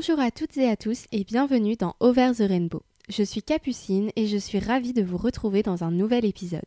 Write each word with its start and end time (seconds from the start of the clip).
Bonjour 0.00 0.20
à 0.20 0.30
toutes 0.30 0.56
et 0.56 0.66
à 0.66 0.78
tous 0.78 1.04
et 1.12 1.24
bienvenue 1.24 1.76
dans 1.76 1.94
Over 2.00 2.30
the 2.34 2.48
Rainbow. 2.48 2.80
Je 3.10 3.22
suis 3.22 3.42
Capucine 3.42 4.10
et 4.16 4.28
je 4.28 4.38
suis 4.38 4.58
ravie 4.58 4.94
de 4.94 5.02
vous 5.02 5.18
retrouver 5.18 5.62
dans 5.62 5.84
un 5.84 5.90
nouvel 5.90 6.24
épisode. 6.24 6.62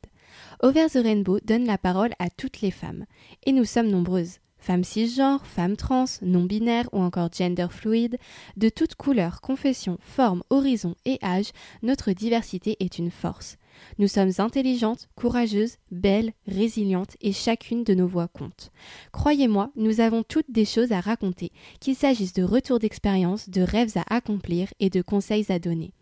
Over 0.61 0.86
the 0.86 1.00
Rainbow 1.04 1.39
donne 1.43 1.65
la 1.65 1.79
parole 1.79 2.11
à 2.19 2.29
toutes 2.29 2.61
les 2.61 2.69
femmes. 2.69 3.05
Et 3.47 3.51
nous 3.51 3.65
sommes 3.65 3.89
nombreuses. 3.89 4.38
Femmes 4.59 4.83
cisgenres, 4.83 5.47
femmes 5.47 5.77
trans, 5.77 6.05
non-binaires 6.21 6.89
ou 6.91 7.01
encore 7.01 7.33
gender 7.33 7.65
fluide, 7.71 8.19
de 8.55 8.69
toutes 8.69 8.93
couleurs, 8.93 9.41
confessions, 9.41 9.97
formes, 10.00 10.43
horizons 10.52 10.93
et 11.05 11.18
âges, 11.23 11.54
notre 11.81 12.11
diversité 12.11 12.77
est 12.81 13.00
une 13.00 13.09
force. 13.09 13.57
Nous 13.97 14.07
sommes 14.07 14.31
intelligentes, 14.37 15.07
courageuses, 15.15 15.77
belles, 15.91 16.33
résilientes 16.47 17.15
et 17.21 17.31
chacune 17.31 17.83
de 17.83 17.93
nos 17.93 18.07
voix 18.07 18.27
compte. 18.27 18.71
Croyez-moi, 19.11 19.71
nous 19.75 20.00
avons 20.00 20.23
toutes 20.23 20.51
des 20.51 20.65
choses 20.65 20.91
à 20.91 21.00
raconter, 21.00 21.51
qu'il 21.79 21.95
s'agisse 21.95 22.33
de 22.33 22.43
retours 22.43 22.79
d'expérience, 22.79 23.50
de 23.50 23.61
rêves 23.61 23.97
à 23.97 24.15
accomplir 24.15 24.67
et 24.79 24.89
de 24.89 25.01
conseils 25.01 25.51
à 25.51 25.59
donner. 25.59 25.93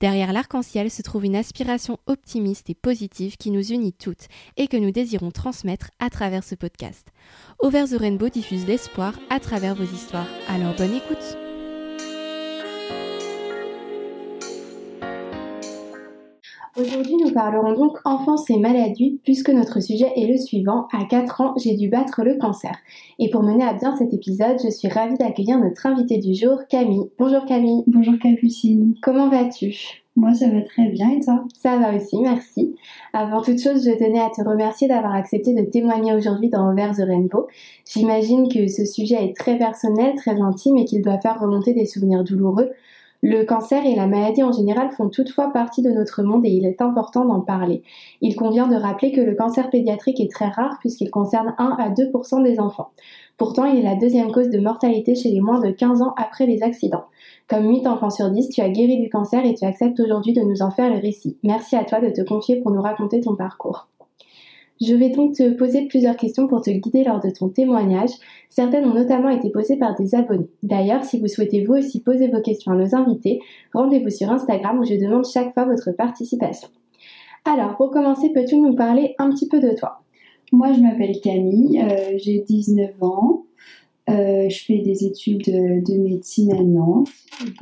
Derrière 0.00 0.32
l'arc-en-ciel 0.32 0.90
se 0.90 1.02
trouve 1.02 1.24
une 1.24 1.36
aspiration 1.36 1.98
optimiste 2.06 2.70
et 2.70 2.74
positive 2.74 3.36
qui 3.36 3.50
nous 3.50 3.72
unit 3.72 3.92
toutes 3.92 4.28
et 4.56 4.68
que 4.68 4.76
nous 4.76 4.90
désirons 4.90 5.30
transmettre 5.30 5.90
à 5.98 6.10
travers 6.10 6.44
ce 6.44 6.54
podcast. 6.54 7.08
Over 7.60 7.84
the 7.90 7.98
Rainbow 7.98 8.28
diffuse 8.28 8.66
l'espoir 8.66 9.18
à 9.30 9.40
travers 9.40 9.74
vos 9.74 9.84
histoires. 9.84 10.28
Alors 10.48 10.74
bonne 10.76 10.94
écoute! 10.94 11.43
Aujourd'hui, 16.76 17.14
nous 17.24 17.30
parlerons 17.32 17.72
donc 17.74 17.98
enfance 18.04 18.50
et 18.50 18.58
maladie, 18.58 19.20
puisque 19.22 19.50
notre 19.50 19.78
sujet 19.78 20.10
est 20.16 20.26
le 20.26 20.36
suivant. 20.36 20.88
À 20.92 21.04
4 21.04 21.40
ans, 21.40 21.54
j'ai 21.56 21.76
dû 21.76 21.88
battre 21.88 22.24
le 22.24 22.34
cancer. 22.34 22.76
Et 23.20 23.30
pour 23.30 23.44
mener 23.44 23.62
à 23.62 23.74
bien 23.74 23.94
cet 23.96 24.12
épisode, 24.12 24.56
je 24.60 24.70
suis 24.70 24.88
ravie 24.88 25.16
d'accueillir 25.16 25.60
notre 25.60 25.86
invitée 25.86 26.18
du 26.18 26.34
jour, 26.34 26.58
Camille. 26.68 27.08
Bonjour 27.16 27.44
Camille. 27.44 27.84
Bonjour 27.86 28.14
Capucine. 28.20 28.94
Comment 29.02 29.28
vas-tu? 29.28 30.02
Moi, 30.16 30.34
ça 30.34 30.48
va 30.48 30.62
très 30.62 30.88
bien 30.88 31.10
et 31.10 31.20
toi? 31.20 31.44
Ça 31.56 31.76
va 31.76 31.94
aussi, 31.94 32.20
merci. 32.20 32.74
Avant 33.12 33.40
toute 33.40 33.60
chose, 33.60 33.84
je 33.84 33.96
tenais 33.96 34.20
à 34.20 34.30
te 34.30 34.42
remercier 34.42 34.88
d'avoir 34.88 35.14
accepté 35.14 35.54
de 35.54 35.62
témoigner 35.62 36.12
aujourd'hui 36.12 36.50
dans 36.50 36.72
Over 36.72 36.90
the 36.96 37.06
Rainbow. 37.06 37.46
J'imagine 37.84 38.48
que 38.48 38.66
ce 38.66 38.84
sujet 38.84 39.24
est 39.24 39.36
très 39.36 39.58
personnel, 39.58 40.14
très 40.16 40.40
intime 40.40 40.76
et 40.78 40.84
qu'il 40.84 41.02
doit 41.02 41.18
faire 41.18 41.40
remonter 41.40 41.72
des 41.72 41.86
souvenirs 41.86 42.24
douloureux. 42.24 42.70
Le 43.26 43.42
cancer 43.44 43.86
et 43.86 43.94
la 43.94 44.06
maladie 44.06 44.42
en 44.42 44.52
général 44.52 44.90
font 44.90 45.08
toutefois 45.08 45.50
partie 45.50 45.80
de 45.80 45.88
notre 45.88 46.22
monde 46.22 46.44
et 46.44 46.50
il 46.50 46.66
est 46.66 46.82
important 46.82 47.24
d'en 47.24 47.40
parler. 47.40 47.82
Il 48.20 48.36
convient 48.36 48.66
de 48.66 48.76
rappeler 48.76 49.12
que 49.12 49.20
le 49.22 49.34
cancer 49.34 49.70
pédiatrique 49.70 50.20
est 50.20 50.30
très 50.30 50.50
rare 50.50 50.76
puisqu'il 50.80 51.10
concerne 51.10 51.54
1 51.56 51.74
à 51.78 51.88
2% 51.88 52.42
des 52.42 52.60
enfants. 52.60 52.90
Pourtant, 53.38 53.64
il 53.64 53.78
est 53.78 53.82
la 53.82 53.94
deuxième 53.94 54.30
cause 54.30 54.50
de 54.50 54.60
mortalité 54.60 55.14
chez 55.14 55.30
les 55.30 55.40
moins 55.40 55.58
de 55.58 55.70
15 55.70 56.02
ans 56.02 56.12
après 56.18 56.44
les 56.44 56.62
accidents. 56.62 57.06
Comme 57.48 57.66
8 57.66 57.86
enfants 57.86 58.10
sur 58.10 58.28
10, 58.28 58.50
tu 58.50 58.60
as 58.60 58.68
guéri 58.68 59.00
du 59.00 59.08
cancer 59.08 59.42
et 59.46 59.54
tu 59.54 59.64
acceptes 59.64 60.00
aujourd'hui 60.00 60.34
de 60.34 60.42
nous 60.42 60.60
en 60.60 60.70
faire 60.70 60.92
le 60.92 61.00
récit. 61.00 61.38
Merci 61.42 61.76
à 61.76 61.84
toi 61.84 62.00
de 62.00 62.10
te 62.10 62.20
confier 62.20 62.60
pour 62.60 62.72
nous 62.72 62.82
raconter 62.82 63.22
ton 63.22 63.36
parcours. 63.36 63.88
Je 64.80 64.94
vais 64.94 65.10
donc 65.10 65.34
te 65.34 65.50
poser 65.52 65.86
plusieurs 65.86 66.16
questions 66.16 66.48
pour 66.48 66.60
te 66.60 66.70
guider 66.70 67.04
lors 67.04 67.20
de 67.20 67.30
ton 67.30 67.48
témoignage. 67.48 68.10
Certaines 68.50 68.84
ont 68.84 68.94
notamment 68.94 69.28
été 69.28 69.50
posées 69.50 69.76
par 69.76 69.94
des 69.94 70.14
abonnés. 70.14 70.48
D'ailleurs, 70.62 71.04
si 71.04 71.20
vous 71.20 71.28
souhaitez 71.28 71.64
vous 71.64 71.74
aussi 71.74 72.00
poser 72.00 72.28
vos 72.28 72.40
questions 72.40 72.72
à 72.72 72.76
nos 72.76 72.94
invités, 72.94 73.40
rendez-vous 73.72 74.10
sur 74.10 74.30
Instagram 74.30 74.78
où 74.80 74.84
je 74.84 74.94
demande 74.94 75.24
chaque 75.24 75.54
fois 75.54 75.64
votre 75.64 75.92
participation. 75.92 76.68
Alors, 77.44 77.76
pour 77.76 77.90
commencer, 77.90 78.30
peux-tu 78.32 78.56
nous 78.56 78.74
parler 78.74 79.14
un 79.18 79.30
petit 79.30 79.48
peu 79.48 79.60
de 79.60 79.74
toi? 79.76 80.00
Moi, 80.50 80.72
je 80.72 80.80
m'appelle 80.80 81.20
Camille, 81.20 81.80
euh, 81.80 82.16
j'ai 82.16 82.40
19 82.40 83.02
ans. 83.02 83.44
Euh, 84.10 84.48
je 84.48 84.64
fais 84.64 84.78
des 84.78 85.04
études 85.04 85.44
de, 85.46 85.98
médecine 85.98 86.52
à 86.52 86.62
Nantes. 86.62 87.08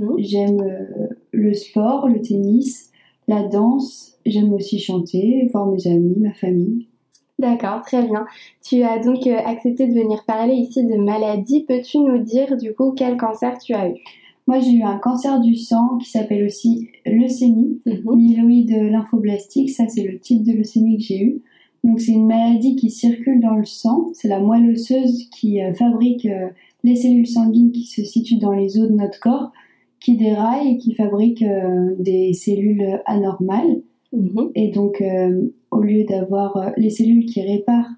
Mhm. 0.01 0.15
J'aime 0.19 0.61
euh, 0.61 1.09
le 1.31 1.55
sport, 1.55 2.09
le 2.09 2.21
tennis, 2.21 2.91
la 3.29 3.43
danse. 3.45 4.19
J'aime 4.27 4.53
aussi 4.53 4.79
chanter, 4.79 5.49
voir 5.53 5.67
mes 5.67 5.87
amis, 5.87 6.17
ma 6.19 6.33
famille. 6.33 6.87
D'accord, 7.43 7.83
très 7.85 8.07
bien. 8.07 8.25
Tu 8.65 8.85
as 8.85 9.01
donc 9.01 9.27
euh, 9.27 9.37
accepté 9.45 9.89
de 9.89 9.95
venir 9.95 10.23
parler 10.25 10.55
ici 10.55 10.87
de 10.87 10.95
maladie. 10.95 11.65
Peux-tu 11.67 11.99
nous 11.99 12.19
dire 12.19 12.57
du 12.57 12.73
coup 12.73 12.93
quel 12.93 13.17
cancer 13.17 13.59
tu 13.59 13.75
as 13.75 13.89
eu? 13.89 13.95
Moi 14.47 14.61
j'ai 14.61 14.71
eu 14.71 14.83
un 14.85 14.99
cancer 14.99 15.41
du 15.41 15.57
sang 15.57 15.99
qui 15.99 16.09
s'appelle 16.09 16.45
aussi 16.45 16.89
leucémie, 17.05 17.81
mhm. 17.85 18.15
myéloïde 18.15 18.71
lymphoblastique, 18.71 19.71
ça 19.71 19.89
c'est 19.89 20.05
le 20.05 20.21
type 20.21 20.45
de 20.45 20.53
leucémie 20.53 20.99
que 20.99 21.03
j'ai 21.03 21.21
eu. 21.21 21.43
Donc 21.83 21.99
c'est 21.99 22.13
une 22.13 22.29
maladie 22.29 22.77
qui 22.77 22.91
circule 22.91 23.41
dans 23.41 23.57
le 23.57 23.65
sang, 23.65 24.11
c'est 24.13 24.29
la 24.29 24.39
moelle 24.39 24.71
osseuse 24.71 25.29
qui 25.31 25.61
euh, 25.61 25.75
fabrique 25.75 26.27
euh, 26.27 26.49
les 26.85 26.95
cellules 26.95 27.27
sanguines 27.27 27.73
qui 27.73 27.87
se 27.87 28.05
situent 28.05 28.39
dans 28.39 28.53
les 28.53 28.79
os 28.79 28.89
de 28.89 28.95
notre 28.95 29.19
corps, 29.19 29.51
qui 29.99 30.17
déraillent 30.17 30.75
et 30.75 30.77
qui 30.77 30.95
fabrique 30.95 31.45
des 31.99 32.35
cellules 32.35 33.01
anormales. 33.07 33.83
Mhm. 34.13 34.51
Et 34.55 34.69
donc, 34.69 35.03
au 35.73 35.81
lieu 35.81 36.05
d'avoir 36.05 36.57
euh, 36.57 36.71
les 36.77 36.91
cellules 36.91 37.27
qui 37.27 37.43
réparent 37.43 37.91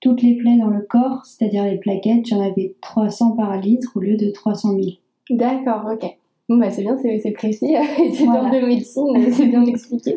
toutes 0.00 0.22
les 0.22 0.34
plaies 0.34 0.58
dans 0.58 0.68
le 0.68 0.82
corps, 0.82 1.24
c'est-à-dire 1.24 1.64
les 1.64 1.78
plaquettes, 1.78 2.26
j'en 2.26 2.42
avais 2.42 2.74
300 2.82 3.32
par 3.32 3.58
litre 3.58 3.92
au 3.94 4.00
lieu 4.00 4.16
de 4.16 4.30
300 4.30 4.74
000. 4.74 4.82
D'accord, 5.30 5.90
ok. 5.90 6.04
Bon, 6.48 6.58
bah 6.58 6.70
c'est 6.70 6.82
bien, 6.82 6.96
c'est 6.96 7.30
précis. 7.32 7.74
tu 8.16 8.24
voilà. 8.24 8.50
de 8.50 8.64
médecine, 8.66 9.32
c'est 9.32 9.46
bien 9.46 9.64
expliqué. 9.64 10.16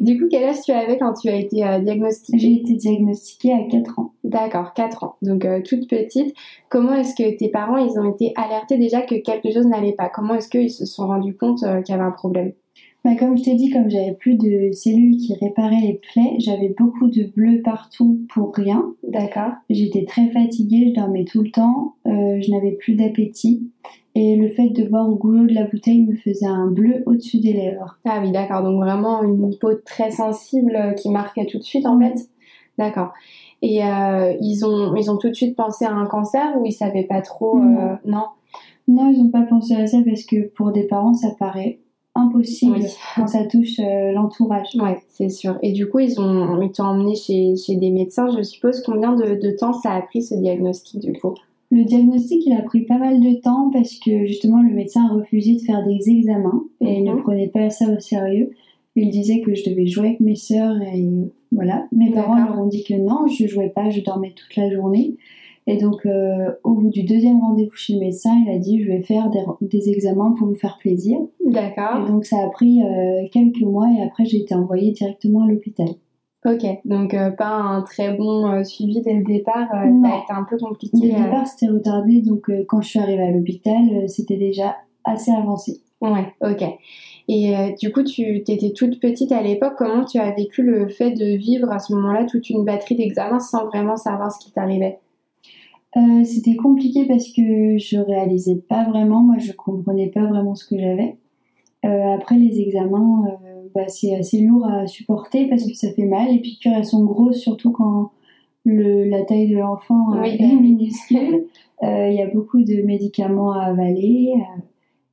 Du 0.00 0.18
coup, 0.18 0.26
quel 0.30 0.44
âge 0.44 0.62
tu 0.64 0.72
avais 0.72 0.98
quand 0.98 1.14
tu 1.14 1.28
as 1.28 1.36
été 1.36 1.64
euh, 1.64 1.78
diagnostiquée? 1.78 2.38
J'ai 2.38 2.52
été 2.54 2.74
diagnostiquée 2.74 3.52
à 3.52 3.62
4 3.70 3.98
ans. 3.98 4.12
D'accord, 4.24 4.74
4 4.74 5.04
ans. 5.04 5.16
Donc, 5.22 5.44
euh, 5.46 5.62
toute 5.62 5.88
petite. 5.88 6.34
Comment 6.68 6.94
est-ce 6.94 7.14
que 7.14 7.36
tes 7.36 7.48
parents, 7.48 7.78
ils 7.78 7.98
ont 7.98 8.12
été 8.12 8.34
alertés 8.36 8.76
déjà 8.76 9.00
que 9.00 9.14
quelque 9.14 9.50
chose 9.52 9.66
n'allait 9.66 9.92
pas? 9.92 10.10
Comment 10.10 10.34
est-ce 10.34 10.50
qu'ils 10.50 10.70
se 10.70 10.84
sont 10.84 11.06
rendus 11.06 11.36
compte 11.36 11.60
qu'il 11.60 11.94
y 11.94 11.98
avait 11.98 12.06
un 12.06 12.10
problème? 12.10 12.52
Bah, 13.04 13.16
comme 13.18 13.38
je 13.38 13.44
t'ai 13.44 13.54
dit, 13.54 13.70
comme 13.70 13.88
j'avais 13.88 14.12
plus 14.12 14.34
de 14.34 14.72
cellules 14.72 15.16
qui 15.16 15.34
réparaient 15.34 15.80
les 15.80 16.00
plaies, 16.12 16.36
j'avais 16.38 16.68
beaucoup 16.68 17.08
de 17.08 17.24
bleus 17.24 17.62
partout 17.62 18.20
pour 18.32 18.54
rien. 18.54 18.94
D'accord. 19.08 19.52
J'étais 19.70 20.04
très 20.04 20.28
fatiguée, 20.30 20.88
je 20.90 21.00
dormais 21.00 21.24
tout 21.24 21.42
le 21.42 21.50
temps, 21.50 21.94
euh, 22.06 22.40
je 22.40 22.50
n'avais 22.50 22.72
plus 22.72 22.94
d'appétit. 22.94 23.70
Et 24.14 24.36
le 24.36 24.48
fait 24.48 24.68
de 24.68 24.84
boire 24.84 25.08
au 25.08 25.14
goulot 25.14 25.46
de 25.46 25.54
la 25.54 25.64
bouteille 25.64 26.02
me 26.02 26.16
faisait 26.16 26.46
un 26.46 26.66
bleu 26.66 27.02
au-dessus 27.06 27.38
des 27.38 27.52
lèvres. 27.52 27.98
Ah 28.04 28.20
oui, 28.22 28.32
d'accord. 28.32 28.62
Donc 28.62 28.82
vraiment 28.82 29.22
une 29.22 29.56
peau 29.58 29.74
très 29.74 30.10
sensible 30.10 30.94
qui 30.98 31.10
marquait 31.10 31.46
tout 31.46 31.58
de 31.58 31.62
suite 31.62 31.86
en 31.86 31.98
fait. 31.98 32.28
D'accord. 32.76 33.12
Et 33.62 33.84
euh, 33.84 34.34
ils, 34.40 34.64
ont, 34.64 34.94
ils 34.96 35.10
ont 35.10 35.16
tout 35.16 35.28
de 35.28 35.34
suite 35.34 35.56
pensé 35.56 35.84
à 35.84 35.92
un 35.92 36.06
cancer 36.06 36.56
ou 36.58 36.66
ils 36.66 36.72
savaient 36.72 37.04
pas 37.04 37.22
trop 37.22 37.58
euh, 37.58 37.94
Non. 38.04 38.26
Non, 38.88 39.10
ils 39.10 39.22
n'ont 39.22 39.30
pas 39.30 39.42
pensé 39.42 39.74
à 39.74 39.86
ça 39.86 39.98
parce 40.04 40.24
que 40.24 40.48
pour 40.48 40.72
des 40.72 40.84
parents, 40.84 41.14
ça 41.14 41.28
paraît 41.38 41.78
impossible 42.14 42.80
quand 43.16 43.26
ça 43.26 43.44
touche 43.44 43.78
euh, 43.78 44.12
l'entourage. 44.12 44.68
Ouais, 44.74 44.98
c'est 45.08 45.28
sûr. 45.28 45.58
Et 45.62 45.72
du 45.72 45.88
coup, 45.88 46.00
ils 46.00 46.20
ont 46.20 46.60
ils 46.60 46.72
t'ont 46.72 46.84
emmené 46.84 47.14
chez, 47.14 47.54
chez, 47.56 47.76
des 47.76 47.90
médecins. 47.90 48.28
Je 48.36 48.42
suppose 48.42 48.82
combien 48.82 49.14
de, 49.14 49.40
de, 49.40 49.50
temps 49.56 49.72
ça 49.72 49.92
a 49.92 50.02
pris 50.02 50.22
ce 50.22 50.34
diagnostic 50.34 51.00
du 51.00 51.12
coup? 51.12 51.34
Le 51.70 51.84
diagnostic, 51.84 52.44
il 52.46 52.52
a 52.52 52.62
pris 52.62 52.80
pas 52.80 52.98
mal 52.98 53.20
de 53.20 53.40
temps 53.40 53.70
parce 53.72 53.94
que 53.98 54.26
justement 54.26 54.60
le 54.60 54.74
médecin 54.74 55.06
a 55.06 55.14
refusé 55.14 55.54
de 55.54 55.60
faire 55.60 55.84
des 55.86 56.10
examens 56.10 56.64
et 56.80 56.98
il 56.98 57.04
ne 57.04 57.12
mhm. 57.12 57.22
prenait 57.22 57.48
pas 57.48 57.70
ça 57.70 57.86
au 57.88 58.00
sérieux. 58.00 58.50
Il 58.96 59.10
disait 59.10 59.40
que 59.40 59.54
je 59.54 59.70
devais 59.70 59.86
jouer 59.86 60.08
avec 60.08 60.20
mes 60.20 60.34
sœurs 60.34 60.82
et 60.82 61.06
voilà. 61.52 61.86
Mes 61.92 62.10
parents 62.10 62.44
leur 62.44 62.58
ont 62.58 62.66
dit 62.66 62.82
que 62.82 62.94
non, 62.94 63.28
je 63.28 63.46
jouais 63.46 63.68
pas, 63.68 63.88
je 63.90 64.00
dormais 64.00 64.34
toute 64.34 64.56
la 64.56 64.68
journée. 64.70 65.16
Et 65.70 65.76
donc, 65.76 66.04
euh, 66.04 66.50
au 66.64 66.74
bout 66.74 66.88
du 66.88 67.04
deuxième 67.04 67.40
rendez-vous 67.40 67.76
chez 67.76 67.92
le 67.92 68.00
médecin, 68.00 68.30
il 68.44 68.50
a 68.52 68.58
dit 68.58 68.82
Je 68.82 68.88
vais 68.88 69.02
faire 69.02 69.30
des, 69.60 69.88
examens 69.88 70.34
pour 70.36 70.48
vous 70.48 70.56
faire 70.56 70.78
plaisir. 70.80 71.20
D'accord. 71.46 72.04
Et 72.04 72.10
donc, 72.10 72.24
ça 72.24 72.38
a 72.44 72.48
pris 72.48 72.82
euh, 72.82 73.28
quelques 73.30 73.62
mois 73.62 73.86
et 73.96 74.02
après, 74.02 74.24
j'ai 74.24 74.38
été 74.38 74.52
envoyée 74.52 74.90
directement 74.90 75.44
à 75.44 75.46
l'hôpital. 75.46 75.86
Ok, 76.44 76.66
donc 76.86 77.14
euh, 77.14 77.30
pas 77.30 77.50
un 77.50 77.82
très 77.82 78.16
bon 78.16 78.64
suivi 78.64 79.00
dès 79.02 79.12
le 79.12 79.22
départ, 79.22 79.68
ça 79.70 79.78
a 79.78 80.22
été 80.22 80.32
un 80.32 80.44
peu 80.48 80.56
compliqué. 80.56 80.98
Dès 80.98 81.12
le 81.12 81.24
départ, 81.24 81.46
c'était 81.46 81.70
retardé, 81.70 82.20
donc 82.20 82.50
quand 82.66 82.80
je 82.80 82.88
suis 82.88 82.98
arrivée 82.98 83.22
à 83.22 83.30
l'hôpital, 83.30 84.08
c'était 84.08 84.38
déjà 84.38 84.74
assez 85.04 85.30
avancé. 85.30 85.82
Ouais, 86.00 86.32
ok. 86.40 86.64
Et 87.28 87.54
du 87.78 87.92
coup, 87.92 88.02
tu 88.02 88.38
étais 88.38 88.72
toute 88.74 89.00
petite 89.00 89.32
à 89.32 89.42
l'époque. 89.42 89.74
Comment 89.76 90.06
tu 90.06 90.18
as 90.18 90.32
vécu 90.32 90.62
le 90.62 90.88
fait 90.88 91.10
de 91.10 91.36
vivre 91.36 91.70
à 91.70 91.78
ce 91.78 91.92
moment-là 91.92 92.24
toute 92.24 92.48
une 92.48 92.64
batterie 92.64 92.96
d'examens 92.96 93.38
sans 93.38 93.66
vraiment 93.66 93.98
savoir 93.98 94.32
ce 94.32 94.42
qui 94.42 94.50
t'arrivait? 94.50 94.98
Euh, 95.96 96.24
c'était 96.24 96.54
compliqué 96.54 97.04
parce 97.06 97.28
que 97.32 97.78
je 97.78 97.98
réalisais 97.98 98.56
pas 98.56 98.84
vraiment, 98.88 99.22
moi 99.22 99.38
je 99.38 99.52
comprenais 99.52 100.08
pas 100.08 100.24
vraiment 100.24 100.54
ce 100.54 100.64
que 100.64 100.78
j'avais. 100.78 101.16
Euh, 101.84 102.14
après 102.14 102.36
les 102.36 102.60
examens, 102.60 103.24
euh, 103.26 103.68
bah, 103.74 103.88
c'est 103.88 104.14
assez 104.14 104.40
lourd 104.40 104.66
à 104.66 104.86
supporter 104.86 105.48
parce 105.48 105.66
que 105.66 105.74
ça 105.74 105.90
fait 105.92 106.04
mal. 106.04 106.28
Les 106.30 106.38
piqûres 106.38 106.74
elles 106.76 106.84
sont 106.84 107.04
grosses, 107.04 107.38
surtout 107.38 107.72
quand 107.72 108.12
le, 108.64 109.04
la 109.08 109.24
taille 109.24 109.48
de 109.48 109.58
l'enfant 109.58 110.22
est 110.22 110.38
minuscule. 110.60 111.46
Il 111.82 112.12
y 112.12 112.22
a 112.22 112.26
beaucoup 112.26 112.62
de 112.62 112.82
médicaments 112.82 113.52
à 113.52 113.62
avaler 113.62 114.34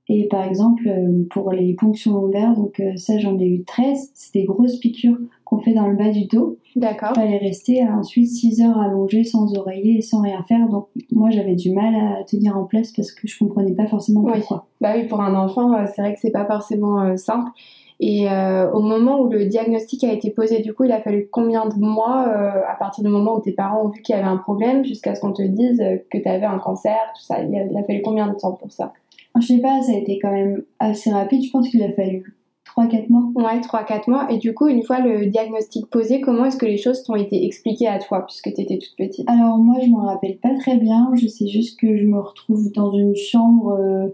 Et 0.10 0.28
par 0.28 0.44
exemple, 0.46 0.88
euh, 0.88 1.26
pour 1.30 1.52
les 1.52 1.74
ponctions 1.74 2.14
lombaires, 2.14 2.56
donc 2.56 2.80
euh, 2.80 2.96
ça 2.96 3.18
j'en 3.18 3.38
ai 3.40 3.46
eu 3.46 3.64
13, 3.64 4.12
c'est 4.14 4.34
des 4.34 4.46
grosses 4.46 4.78
piqûres 4.78 5.18
qu'on 5.44 5.60
fait 5.60 5.74
dans 5.74 5.88
le 5.88 5.96
bas 5.96 6.10
du 6.10 6.26
dos. 6.26 6.58
D'accord. 6.76 7.12
Il 7.16 7.22
fallait 7.22 7.38
rester 7.38 7.84
ensuite 7.84 8.28
6 8.28 8.62
heures 8.62 8.80
allongé 8.80 9.24
sans 9.24 9.54
oreiller 9.58 9.98
et 9.98 10.02
sans 10.02 10.22
rien 10.22 10.44
faire. 10.48 10.70
Donc 10.70 10.88
moi 11.12 11.30
j'avais 11.30 11.56
du 11.56 11.72
mal 11.72 11.94
à 11.96 12.24
tenir 12.24 12.58
en 12.58 12.64
place 12.64 12.92
parce 12.94 13.12
que 13.12 13.28
je 13.28 13.38
comprenais 13.38 13.74
pas 13.74 13.88
forcément 13.88 14.24
pourquoi. 14.24 14.66
Bah 14.80 14.94
oui, 14.96 15.08
pour 15.08 15.22
un 15.22 15.36
enfant, 15.36 15.74
c'est 15.88 16.02
vrai 16.02 16.14
que 16.14 16.20
c'est 16.20 16.32
pas 16.32 16.46
forcément 16.46 17.18
simple. 17.18 17.52
Et 18.00 18.30
euh, 18.30 18.70
au 18.72 18.82
moment 18.82 19.22
où 19.22 19.30
le 19.30 19.46
diagnostic 19.46 20.04
a 20.04 20.14
été 20.14 20.30
posé, 20.30 20.60
du 20.62 20.74
coup, 20.74 20.84
il 20.84 20.92
a 20.92 21.02
fallu 21.02 21.28
combien 21.32 21.68
de 21.68 21.76
mois 21.76 22.28
euh, 22.28 22.62
à 22.68 22.76
partir 22.76 23.04
du 23.04 23.10
moment 23.10 23.38
où 23.38 23.42
tes 23.42 23.54
parents 23.54 23.86
ont 23.86 23.90
vu 23.90 24.02
qu'il 24.02 24.16
y 24.16 24.20
avait 24.20 24.28
un 24.28 24.38
problème 24.38 24.86
jusqu'à 24.86 25.16
ce 25.16 25.22
qu'on 25.22 25.34
te 25.34 25.42
dise 25.42 25.84
que 26.12 26.18
tu 26.20 26.28
avais 26.28 26.46
un 26.46 26.60
cancer, 26.60 26.98
tout 27.16 27.24
ça? 27.24 27.42
Il 27.42 27.56
a, 27.56 27.84
fallu 27.84 28.02
combien 28.04 28.28
de 28.28 28.36
temps 28.36 28.52
pour 28.52 28.72
ça? 28.72 28.94
Je 29.40 29.48
sais 29.48 29.60
pas, 29.60 29.82
ça 29.82 29.92
a 29.92 29.96
été 29.96 30.20
quand 30.20 30.32
même 30.32 30.64
assez 30.80 31.12
rapide. 31.12 31.44
Je 31.44 31.52
pense 31.52 31.70
qu'il 31.70 31.84
a 31.84 31.92
fallu 31.92 32.36
3-4 32.66 33.10
mois. 33.10 33.24
Ouais, 33.36 33.60
3-4 33.60 34.10
mois. 34.10 34.32
Et 34.32 34.38
du 34.38 34.54
coup, 34.54 34.68
une 34.68 34.84
fois 34.84 35.00
le 35.00 35.28
diagnostic 35.28 35.88
posé, 35.88 36.22
comment 36.22 36.46
est-ce 36.46 36.58
que 36.58 36.66
les 36.66 36.78
choses 36.78 37.04
t'ont 37.04 37.16
été 37.16 37.46
expliquées 37.46 37.88
à 37.88 38.00
toi 38.00 38.26
puisque 38.26 38.54
tu 38.54 38.62
étais 38.62 38.78
toute 38.78 38.96
petite? 38.98 39.30
Alors 39.30 39.58
moi, 39.58 39.78
je 39.84 39.90
m'en 39.90 40.06
rappelle 40.06 40.38
pas 40.38 40.54
très 40.60 40.78
bien. 40.78 41.12
Je 41.16 41.28
sais 41.28 41.48
juste 41.48 41.80
que 41.80 41.98
je 41.98 42.06
me 42.06 42.20
retrouve 42.20 42.72
dans 42.72 42.92
une 42.92 43.16
chambre... 43.16 43.78
Euh, 43.80 44.08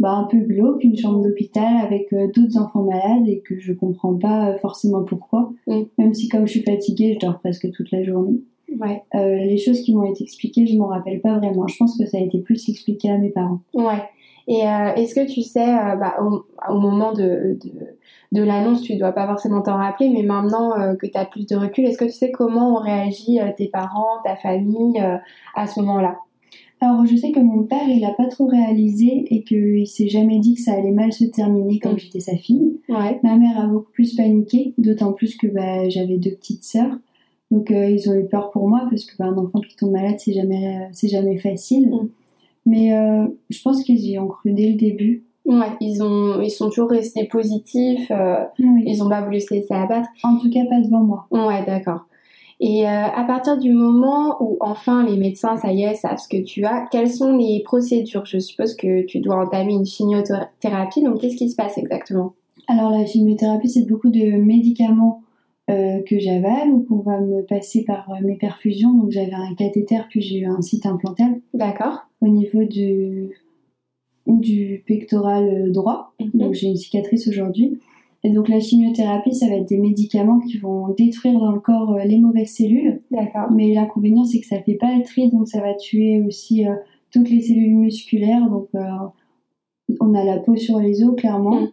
bah, 0.00 0.12
un 0.12 0.24
peu 0.24 0.38
glauque, 0.38 0.82
une 0.82 0.96
chambre 0.96 1.22
d'hôpital 1.22 1.76
avec 1.84 2.10
euh, 2.14 2.26
d'autres 2.34 2.56
enfants 2.58 2.84
malades 2.84 3.28
et 3.28 3.40
que 3.40 3.60
je 3.60 3.74
comprends 3.74 4.14
pas 4.14 4.56
forcément 4.56 5.04
pourquoi. 5.04 5.52
Mm. 5.66 5.82
Même 5.98 6.14
si 6.14 6.28
comme 6.28 6.46
je 6.46 6.52
suis 6.52 6.62
fatiguée, 6.62 7.12
je 7.12 7.26
dors 7.26 7.38
presque 7.38 7.70
toute 7.70 7.90
la 7.90 8.02
journée. 8.02 8.40
Ouais. 8.78 9.02
Euh, 9.14 9.36
les 9.36 9.58
choses 9.58 9.82
qui 9.82 9.94
m'ont 9.94 10.10
été 10.10 10.24
expliquées, 10.24 10.66
je 10.66 10.78
m'en 10.78 10.86
rappelle 10.86 11.20
pas 11.20 11.36
vraiment. 11.38 11.66
Je 11.66 11.76
pense 11.76 11.98
que 11.98 12.06
ça 12.06 12.16
a 12.16 12.20
été 12.20 12.38
plus 12.38 12.68
expliqué 12.68 13.10
à 13.10 13.18
mes 13.18 13.28
parents. 13.28 13.60
Ouais. 13.74 14.02
Et 14.52 14.62
est-ce 14.96 15.14
que 15.14 15.32
tu 15.32 15.42
sais, 15.42 15.64
bah, 15.64 16.16
au, 16.20 16.74
moment 16.74 17.12
de, 17.12 17.56
de, 17.62 17.70
de 18.32 18.42
l'annonce, 18.42 18.82
tu 18.82 18.96
dois 18.96 19.12
pas 19.12 19.26
forcément 19.26 19.62
t'en 19.62 19.76
rappeler, 19.76 20.08
mais 20.10 20.24
maintenant 20.24 20.72
que 20.96 21.06
tu 21.06 21.16
as 21.16 21.24
plus 21.24 21.46
de 21.46 21.54
recul, 21.54 21.84
est-ce 21.84 21.96
que 21.96 22.04
tu 22.04 22.10
sais 22.10 22.32
comment 22.32 22.74
ont 22.74 22.82
réagi 22.82 23.38
tes 23.56 23.68
parents, 23.68 24.20
ta 24.24 24.34
famille 24.34 25.00
à 25.54 25.66
ce 25.68 25.78
moment-là? 25.80 26.18
Alors, 26.82 27.04
je 27.04 27.14
sais 27.14 27.30
que 27.30 27.40
mon 27.40 27.64
père, 27.64 27.86
il 27.88 28.04
a 28.06 28.12
pas 28.12 28.26
trop 28.26 28.46
réalisé 28.46 29.26
et 29.28 29.42
qu'il 29.42 29.86
s'est 29.86 30.08
jamais 30.08 30.38
dit 30.38 30.54
que 30.54 30.62
ça 30.62 30.72
allait 30.72 30.92
mal 30.92 31.12
se 31.12 31.24
terminer 31.24 31.78
comme 31.78 31.94
mm. 31.94 31.98
j'étais 31.98 32.20
sa 32.20 32.36
fille. 32.36 32.80
Ouais. 32.88 33.20
Ma 33.22 33.36
mère 33.36 33.58
a 33.60 33.66
beaucoup 33.66 33.92
plus 33.92 34.16
paniqué, 34.16 34.72
d'autant 34.78 35.12
plus 35.12 35.36
que 35.36 35.46
bah, 35.46 35.88
j'avais 35.90 36.16
deux 36.16 36.30
petites 36.30 36.64
sœurs. 36.64 36.96
Donc, 37.50 37.70
euh, 37.70 37.90
ils 37.90 38.08
ont 38.08 38.14
eu 38.14 38.24
peur 38.24 38.50
pour 38.50 38.66
moi 38.66 38.86
parce 38.88 39.04
que 39.04 39.14
bah, 39.18 39.26
un 39.26 39.36
enfant 39.36 39.60
qui 39.60 39.76
tombe 39.76 39.90
malade, 39.90 40.16
c'est 40.18 40.32
jamais, 40.32 40.78
euh, 40.78 40.88
c'est 40.92 41.08
jamais 41.08 41.36
facile. 41.38 41.90
Mm. 41.90 42.08
Mais 42.70 42.94
euh, 42.94 43.26
je 43.50 43.60
pense 43.62 43.82
qu'ils 43.82 44.00
y 44.06 44.18
ont 44.18 44.28
cru 44.28 44.52
dès 44.52 44.68
le 44.68 44.76
début. 44.76 45.24
Ouais, 45.44 45.72
ils, 45.80 46.02
ont, 46.02 46.40
ils 46.40 46.50
sont 46.50 46.68
toujours 46.68 46.90
restés 46.90 47.24
positifs. 47.24 48.12
Ils 48.58 49.02
ont 49.02 49.08
pas 49.08 49.22
voulu 49.22 49.40
se 49.40 49.52
laisser 49.52 49.74
abattre. 49.74 50.08
En 50.22 50.36
tout 50.38 50.50
cas, 50.50 50.60
pas 50.68 50.80
devant 50.80 51.02
moi. 51.02 51.26
Ouais, 51.30 51.64
d'accord. 51.66 52.06
Et 52.60 52.86
euh, 52.86 52.90
à 52.90 53.24
partir 53.24 53.56
du 53.56 53.72
moment 53.72 54.36
où 54.40 54.58
enfin 54.60 55.04
les 55.06 55.16
médecins, 55.16 55.56
ça 55.56 55.72
y 55.72 55.82
est, 55.82 55.94
savent 55.94 56.18
ce 56.18 56.28
que 56.28 56.42
tu 56.42 56.66
as, 56.66 56.86
quelles 56.90 57.10
sont 57.10 57.34
les 57.34 57.62
procédures? 57.64 58.26
Je 58.26 58.38
suppose 58.38 58.76
que 58.76 59.02
tu 59.06 59.20
dois 59.20 59.36
entamer 59.36 59.72
une 59.72 59.86
chimiothérapie, 59.86 61.02
donc 61.02 61.20
qu'est-ce 61.20 61.36
qui 61.36 61.48
se 61.48 61.56
passe 61.56 61.78
exactement? 61.78 62.34
Alors 62.68 62.90
la 62.90 63.06
chimiothérapie, 63.06 63.70
c'est 63.70 63.88
beaucoup 63.88 64.10
de 64.10 64.36
médicaments 64.36 65.22
euh, 65.70 66.02
que 66.02 66.18
j'avale 66.18 66.70
ou 66.70 66.82
qu'on 66.82 66.98
va 66.98 67.20
me 67.20 67.42
passer 67.42 67.84
par 67.84 68.10
euh, 68.10 68.26
mes 68.26 68.36
perfusions. 68.36 68.92
Donc 68.92 69.10
j'avais 69.10 69.32
un 69.32 69.54
cathéter 69.54 70.00
puis 70.08 70.20
j'ai 70.20 70.40
eu 70.40 70.46
un 70.46 70.60
site 70.60 70.86
implantal. 70.86 71.40
D'accord. 71.54 72.08
Au 72.20 72.28
niveau 72.28 72.64
du, 72.64 73.30
du 74.26 74.82
pectoral 74.86 75.72
droit. 75.72 76.12
Mhm. 76.20 76.30
Donc 76.34 76.54
j'ai 76.54 76.68
une 76.68 76.76
cicatrice 76.76 77.28
aujourd'hui. 77.28 77.78
Et 78.22 78.30
donc 78.30 78.48
la 78.48 78.60
chimiothérapie, 78.60 79.34
ça 79.34 79.48
va 79.48 79.54
être 79.54 79.68
des 79.68 79.78
médicaments 79.78 80.40
qui 80.40 80.58
vont 80.58 80.88
détruire 80.92 81.38
dans 81.38 81.52
le 81.52 81.60
corps 81.60 81.94
euh, 81.94 82.04
les 82.04 82.18
mauvaises 82.18 82.50
cellules. 82.50 83.00
D'accord. 83.10 83.50
Mais 83.50 83.72
l'inconvénient, 83.72 84.24
c'est 84.24 84.40
que 84.40 84.46
ça 84.46 84.60
fait 84.62 84.74
pas 84.74 84.94
le 84.94 85.02
tri, 85.02 85.30
donc 85.30 85.48
ça 85.48 85.60
va 85.60 85.74
tuer 85.74 86.20
aussi 86.20 86.66
euh, 86.66 86.74
toutes 87.12 87.30
les 87.30 87.40
cellules 87.40 87.76
musculaires. 87.76 88.48
Donc 88.50 88.68
euh, 88.74 88.80
on 90.00 90.14
a 90.14 90.22
la 90.22 90.38
peau 90.38 90.54
sur 90.56 90.78
les 90.80 91.02
os, 91.02 91.16
clairement. 91.16 91.60
Mm. 91.60 91.70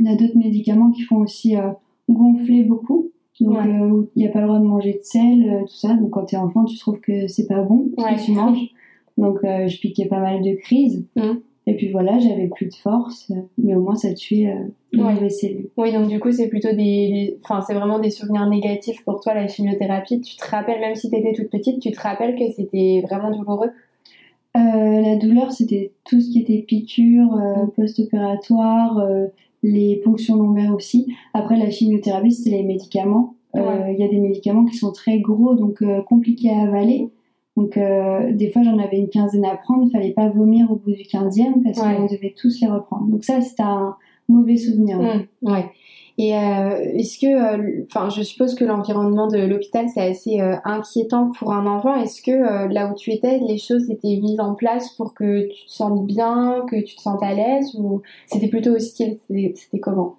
On 0.00 0.06
a 0.06 0.16
d'autres 0.16 0.38
médicaments 0.38 0.90
qui 0.90 1.02
font 1.02 1.18
aussi 1.18 1.54
gonfler 2.08 2.62
beaucoup. 2.62 3.09
Donc 3.40 3.58
il 4.16 4.22
n'y 4.22 4.26
a 4.26 4.30
pas 4.30 4.40
le 4.40 4.46
droit 4.46 4.58
de 4.58 4.64
manger 4.64 4.92
de 4.92 5.02
sel, 5.02 5.64
tout 5.66 5.74
ça. 5.74 5.94
Donc 5.94 6.10
quand 6.10 6.26
tu 6.26 6.34
es 6.34 6.38
enfant, 6.38 6.64
tu 6.64 6.78
trouves 6.78 7.00
que 7.00 7.26
c'est 7.26 7.46
pas 7.46 7.62
bon 7.62 7.90
ce 7.96 8.04
que 8.04 8.24
tu 8.24 8.32
manges. 8.32 8.68
Donc 9.18 9.38
je 9.42 9.80
piquais 9.80 10.06
pas 10.06 10.20
mal 10.20 10.42
de 10.42 10.54
crises. 10.54 11.04
Mm. 11.16 11.38
Et 11.66 11.76
puis 11.76 11.88
voilà, 11.90 12.18
j'avais 12.18 12.48
plus 12.48 12.66
de 12.66 12.74
force, 12.74 13.30
mais 13.58 13.74
au 13.76 13.80
moins 13.80 13.94
ça 13.94 14.12
tuait 14.14 14.50
euh, 14.50 14.64
les 14.92 15.02
mauvaises 15.02 15.38
cellules. 15.38 15.68
Oui, 15.76 15.92
donc 15.92 16.08
du 16.08 16.18
coup, 16.18 16.32
c'est 16.32 16.48
plutôt 16.48 16.72
des. 16.72 17.38
Enfin, 17.44 17.60
c'est 17.60 17.74
vraiment 17.74 17.98
des 17.98 18.10
souvenirs 18.10 18.48
négatifs 18.48 19.04
pour 19.04 19.20
toi, 19.20 19.34
la 19.34 19.46
chimiothérapie. 19.46 20.20
Tu 20.20 20.36
te 20.36 20.50
rappelles, 20.50 20.80
même 20.80 20.94
si 20.94 21.10
tu 21.10 21.16
étais 21.16 21.32
toute 21.32 21.50
petite, 21.50 21.80
tu 21.80 21.92
te 21.92 22.00
rappelles 22.00 22.34
que 22.34 22.50
c'était 22.50 23.02
vraiment 23.06 23.30
douloureux? 23.30 23.70
Euh, 24.56 25.00
La 25.00 25.16
douleur, 25.16 25.52
c'était 25.52 25.92
tout 26.04 26.20
ce 26.20 26.30
qui 26.30 26.40
était 26.40 26.64
piqûre, 26.66 27.34
euh, 27.34 27.66
mm. 27.66 27.70
post-opératoire, 27.76 28.98
euh, 28.98 29.26
les 29.62 29.96
ponctions 29.96 30.36
lombaires 30.36 30.74
aussi. 30.74 31.14
La 31.62 31.70
chimiothérapie, 31.70 32.32
c'était 32.32 32.56
les 32.56 32.62
médicaments. 32.62 33.34
Il 33.54 33.96
y 33.98 34.04
a 34.04 34.08
des 34.08 34.18
médicaments 34.18 34.64
qui 34.64 34.76
sont 34.76 34.92
très 34.92 35.18
gros, 35.18 35.54
donc 35.54 35.82
compliqués 36.06 36.50
à 36.50 36.62
avaler. 36.62 37.10
Donc, 37.56 37.76
euh, 37.76 38.32
des 38.32 38.50
fois, 38.50 38.62
j'en 38.62 38.78
avais 38.78 38.98
une 38.98 39.08
quinzaine 39.08 39.44
à 39.44 39.56
prendre. 39.56 39.84
Il 39.86 39.90
fallait 39.90 40.12
pas 40.12 40.28
vomir 40.28 40.70
au 40.70 40.76
bout 40.76 40.92
du 40.92 41.02
quinzième 41.02 41.62
parce 41.62 41.78
qu'on 41.78 42.06
devait 42.06 42.34
tous 42.36 42.60
les 42.60 42.68
reprendre. 42.68 43.06
Donc, 43.08 43.24
ça, 43.24 43.40
c'était 43.40 43.62
un 43.62 43.96
mauvais 44.28 44.56
souvenir. 44.56 44.98
Mmh, 44.98 45.26
ouais. 45.42 45.66
Et 46.16 46.34
euh, 46.36 46.76
est-ce 46.94 47.18
que, 47.18 47.26
euh, 47.26 47.86
enfin, 47.90 48.08
je 48.10 48.22
suppose 48.22 48.54
que 48.54 48.64
l'environnement 48.64 49.26
de 49.26 49.38
l'hôpital 49.38 49.86
c'est 49.88 50.02
assez 50.02 50.38
inquiétant 50.64 51.30
pour 51.38 51.52
un 51.52 51.66
enfant. 51.66 51.94
Est-ce 51.94 52.22
que 52.22 52.72
là 52.72 52.90
où 52.90 52.94
tu 52.94 53.10
étais, 53.10 53.38
les 53.38 53.58
choses 53.58 53.90
étaient 53.90 54.20
mises 54.20 54.40
en 54.40 54.54
place 54.54 54.90
pour 54.96 55.14
que 55.14 55.48
tu 55.48 55.64
te 55.66 55.70
sentes 55.70 56.06
bien, 56.06 56.64
que 56.70 56.76
tu 56.82 56.94
te 56.94 57.00
sentes 57.00 57.22
à 57.22 57.32
l'aise, 57.32 57.74
ou 57.74 58.02
c'était 58.26 58.48
plutôt 58.48 58.72
hostile? 58.72 59.18
C'était 59.28 59.80
comment? 59.80 60.16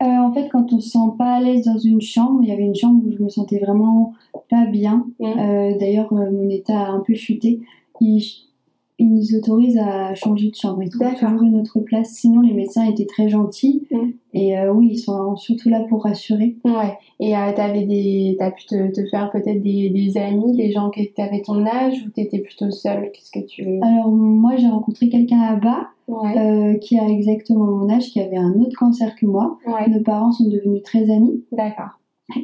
Euh, 0.00 0.06
en 0.06 0.32
fait, 0.32 0.48
quand 0.50 0.72
on 0.72 0.80
se 0.80 0.90
sent 0.90 0.98
pas 1.18 1.36
à 1.36 1.40
l'aise 1.40 1.64
dans 1.64 1.78
une 1.78 2.00
chambre, 2.00 2.40
il 2.42 2.48
y 2.48 2.52
avait 2.52 2.62
une 2.62 2.76
chambre 2.76 3.02
où 3.04 3.10
je 3.10 3.22
me 3.22 3.28
sentais 3.28 3.58
vraiment 3.58 4.14
pas 4.48 4.64
bien. 4.66 5.06
Mm. 5.18 5.24
Euh, 5.24 5.78
d'ailleurs, 5.78 6.12
euh, 6.12 6.30
mon 6.30 6.48
état 6.48 6.78
a 6.78 6.90
un 6.90 7.00
peu 7.00 7.14
chuté. 7.14 7.60
Il, 8.00 8.22
ils 9.00 9.12
nous 9.12 9.34
autorisent 9.36 9.78
à 9.78 10.14
changer 10.14 10.50
de 10.50 10.54
chambre. 10.54 10.82
Ils 10.84 10.90
trouvent 10.90 11.14
toujours 11.14 11.42
une 11.42 11.60
autre 11.60 11.80
place. 11.80 12.10
Sinon, 12.10 12.42
les 12.42 12.52
médecins 12.52 12.84
étaient 12.84 13.06
très 13.06 13.28
gentils. 13.28 13.88
Mm. 13.90 14.10
Et 14.34 14.56
euh, 14.56 14.72
oui, 14.72 14.90
ils 14.92 14.98
sont 14.98 15.34
surtout 15.34 15.68
là 15.68 15.80
pour 15.88 16.04
rassurer. 16.04 16.56
Ouais. 16.64 16.96
Et 17.18 17.36
euh, 17.36 17.52
t'avais 17.56 17.84
des, 17.84 18.36
t'as 18.38 18.52
pu 18.52 18.66
te, 18.66 18.92
te 18.92 19.04
faire 19.08 19.32
peut-être 19.32 19.60
des, 19.60 19.90
des, 19.90 20.16
amis, 20.16 20.56
des 20.56 20.70
gens 20.70 20.90
qui 20.90 21.10
avaient 21.18 21.42
ton 21.42 21.66
âge, 21.66 21.94
ou 22.06 22.10
t'étais 22.10 22.38
plutôt 22.38 22.70
seule? 22.70 23.10
Qu'est-ce 23.12 23.32
que 23.32 23.44
tu 23.44 23.80
Alors 23.82 24.12
moi, 24.12 24.56
j'ai 24.56 24.68
rencontré 24.68 25.08
quelqu'un 25.08 25.40
là-bas 25.40 25.88
euh, 26.08 26.78
qui 26.78 26.98
a 26.98 27.06
exactement 27.06 27.64
mon 27.64 27.90
âge, 27.90 28.10
qui 28.10 28.20
avait 28.20 28.36
un 28.36 28.54
autre 28.54 28.76
cancer 28.76 29.14
que 29.16 29.26
moi. 29.26 29.58
Nos 29.88 30.00
parents 30.00 30.32
sont 30.32 30.48
devenus 30.48 30.82
très 30.82 31.10
amis. 31.10 31.44
D'accord. 31.52 32.00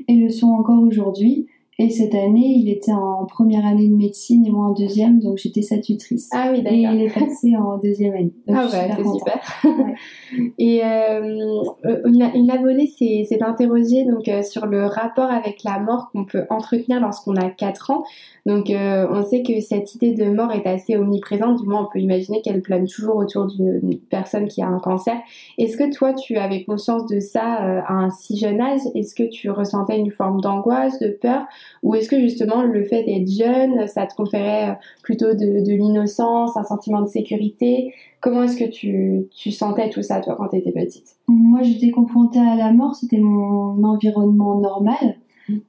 Et 0.08 0.16
le 0.16 0.30
sont 0.30 0.48
encore 0.48 0.82
aujourd'hui. 0.82 1.46
Et 1.78 1.90
cette 1.90 2.14
année, 2.14 2.54
il 2.56 2.68
était 2.68 2.92
en 2.92 3.24
première 3.26 3.66
année 3.66 3.88
de 3.88 3.94
médecine 3.94 4.46
et 4.46 4.50
moi 4.50 4.66
en 4.66 4.72
deuxième, 4.72 5.18
donc 5.18 5.38
j'étais 5.38 5.62
sa 5.62 5.78
tutrice. 5.78 6.28
Ah 6.32 6.50
oui, 6.52 6.62
d'accord. 6.62 6.78
Et 6.78 6.82
il 6.82 7.02
est 7.02 7.12
passé 7.12 7.56
en 7.56 7.78
deuxième 7.78 8.14
année. 8.14 8.32
ah 8.48 8.68
bah, 8.70 8.94
c'est 8.96 9.04
super. 9.04 9.40
Et 10.58 10.84
euh, 10.84 11.64
une, 12.04 12.30
une, 12.34 12.50
abonnée 12.50 12.86
s'est 12.86 13.42
interrogée 13.42 14.04
donc, 14.04 14.28
euh, 14.28 14.42
sur 14.42 14.66
le 14.66 14.86
rapport 14.86 15.30
avec 15.30 15.62
la 15.64 15.78
mort 15.78 16.10
qu'on 16.12 16.24
peut 16.24 16.44
entretenir 16.50 17.00
lorsqu'on 17.00 17.36
a 17.36 17.50
4 17.50 17.90
ans. 17.90 18.04
Donc 18.46 18.68
euh, 18.68 19.06
on 19.10 19.24
sait 19.24 19.42
que 19.42 19.60
cette 19.60 19.94
idée 19.94 20.12
de 20.12 20.26
mort 20.26 20.52
est 20.52 20.66
assez 20.66 20.96
omniprésente, 20.96 21.60
du 21.62 21.66
moins 21.66 21.84
on 21.84 21.92
peut 21.92 21.98
imaginer 21.98 22.42
qu'elle 22.42 22.60
plane 22.60 22.86
toujours 22.86 23.16
autour 23.16 23.46
d'une 23.46 23.98
personne 24.10 24.48
qui 24.48 24.62
a 24.62 24.66
un 24.66 24.78
cancer. 24.78 25.16
Est-ce 25.56 25.76
que 25.76 25.92
toi 25.94 26.12
tu 26.12 26.36
avais 26.36 26.62
conscience 26.64 27.06
de 27.06 27.20
ça 27.20 27.64
euh, 27.64 27.80
à 27.86 27.94
un 27.94 28.10
si 28.10 28.36
jeune 28.36 28.60
âge? 28.60 28.80
Est-ce 28.94 29.14
que 29.14 29.28
tu 29.28 29.50
ressentais 29.50 29.98
une 29.98 30.10
forme 30.10 30.40
d'angoisse, 30.40 30.98
de 30.98 31.08
peur? 31.08 31.44
Ou 31.82 31.94
est-ce 31.94 32.08
que 32.08 32.18
justement 32.18 32.62
le 32.62 32.84
fait 32.84 33.04
d'être 33.04 33.28
jeune, 33.28 33.86
ça 33.86 34.06
te 34.06 34.14
conférait 34.14 34.78
plutôt 35.02 35.34
de, 35.34 35.64
de 35.64 35.72
l'innocence, 35.74 36.56
un 36.56 36.64
sentiment 36.64 37.02
de 37.02 37.08
sécurité? 37.08 37.92
Comment 38.20 38.44
est-ce 38.44 38.58
que 38.58 38.70
tu, 38.70 39.26
tu, 39.30 39.50
sentais 39.50 39.90
tout 39.90 40.02
ça, 40.02 40.20
toi, 40.20 40.36
quand 40.38 40.48
tu 40.48 40.56
étais 40.56 40.72
petite? 40.72 41.16
Moi, 41.28 41.62
j'étais 41.62 41.90
confrontée 41.90 42.38
à 42.38 42.56
la 42.56 42.72
mort, 42.72 42.94
c'était 42.94 43.18
mon 43.18 43.82
environnement 43.84 44.60
normal. 44.60 45.16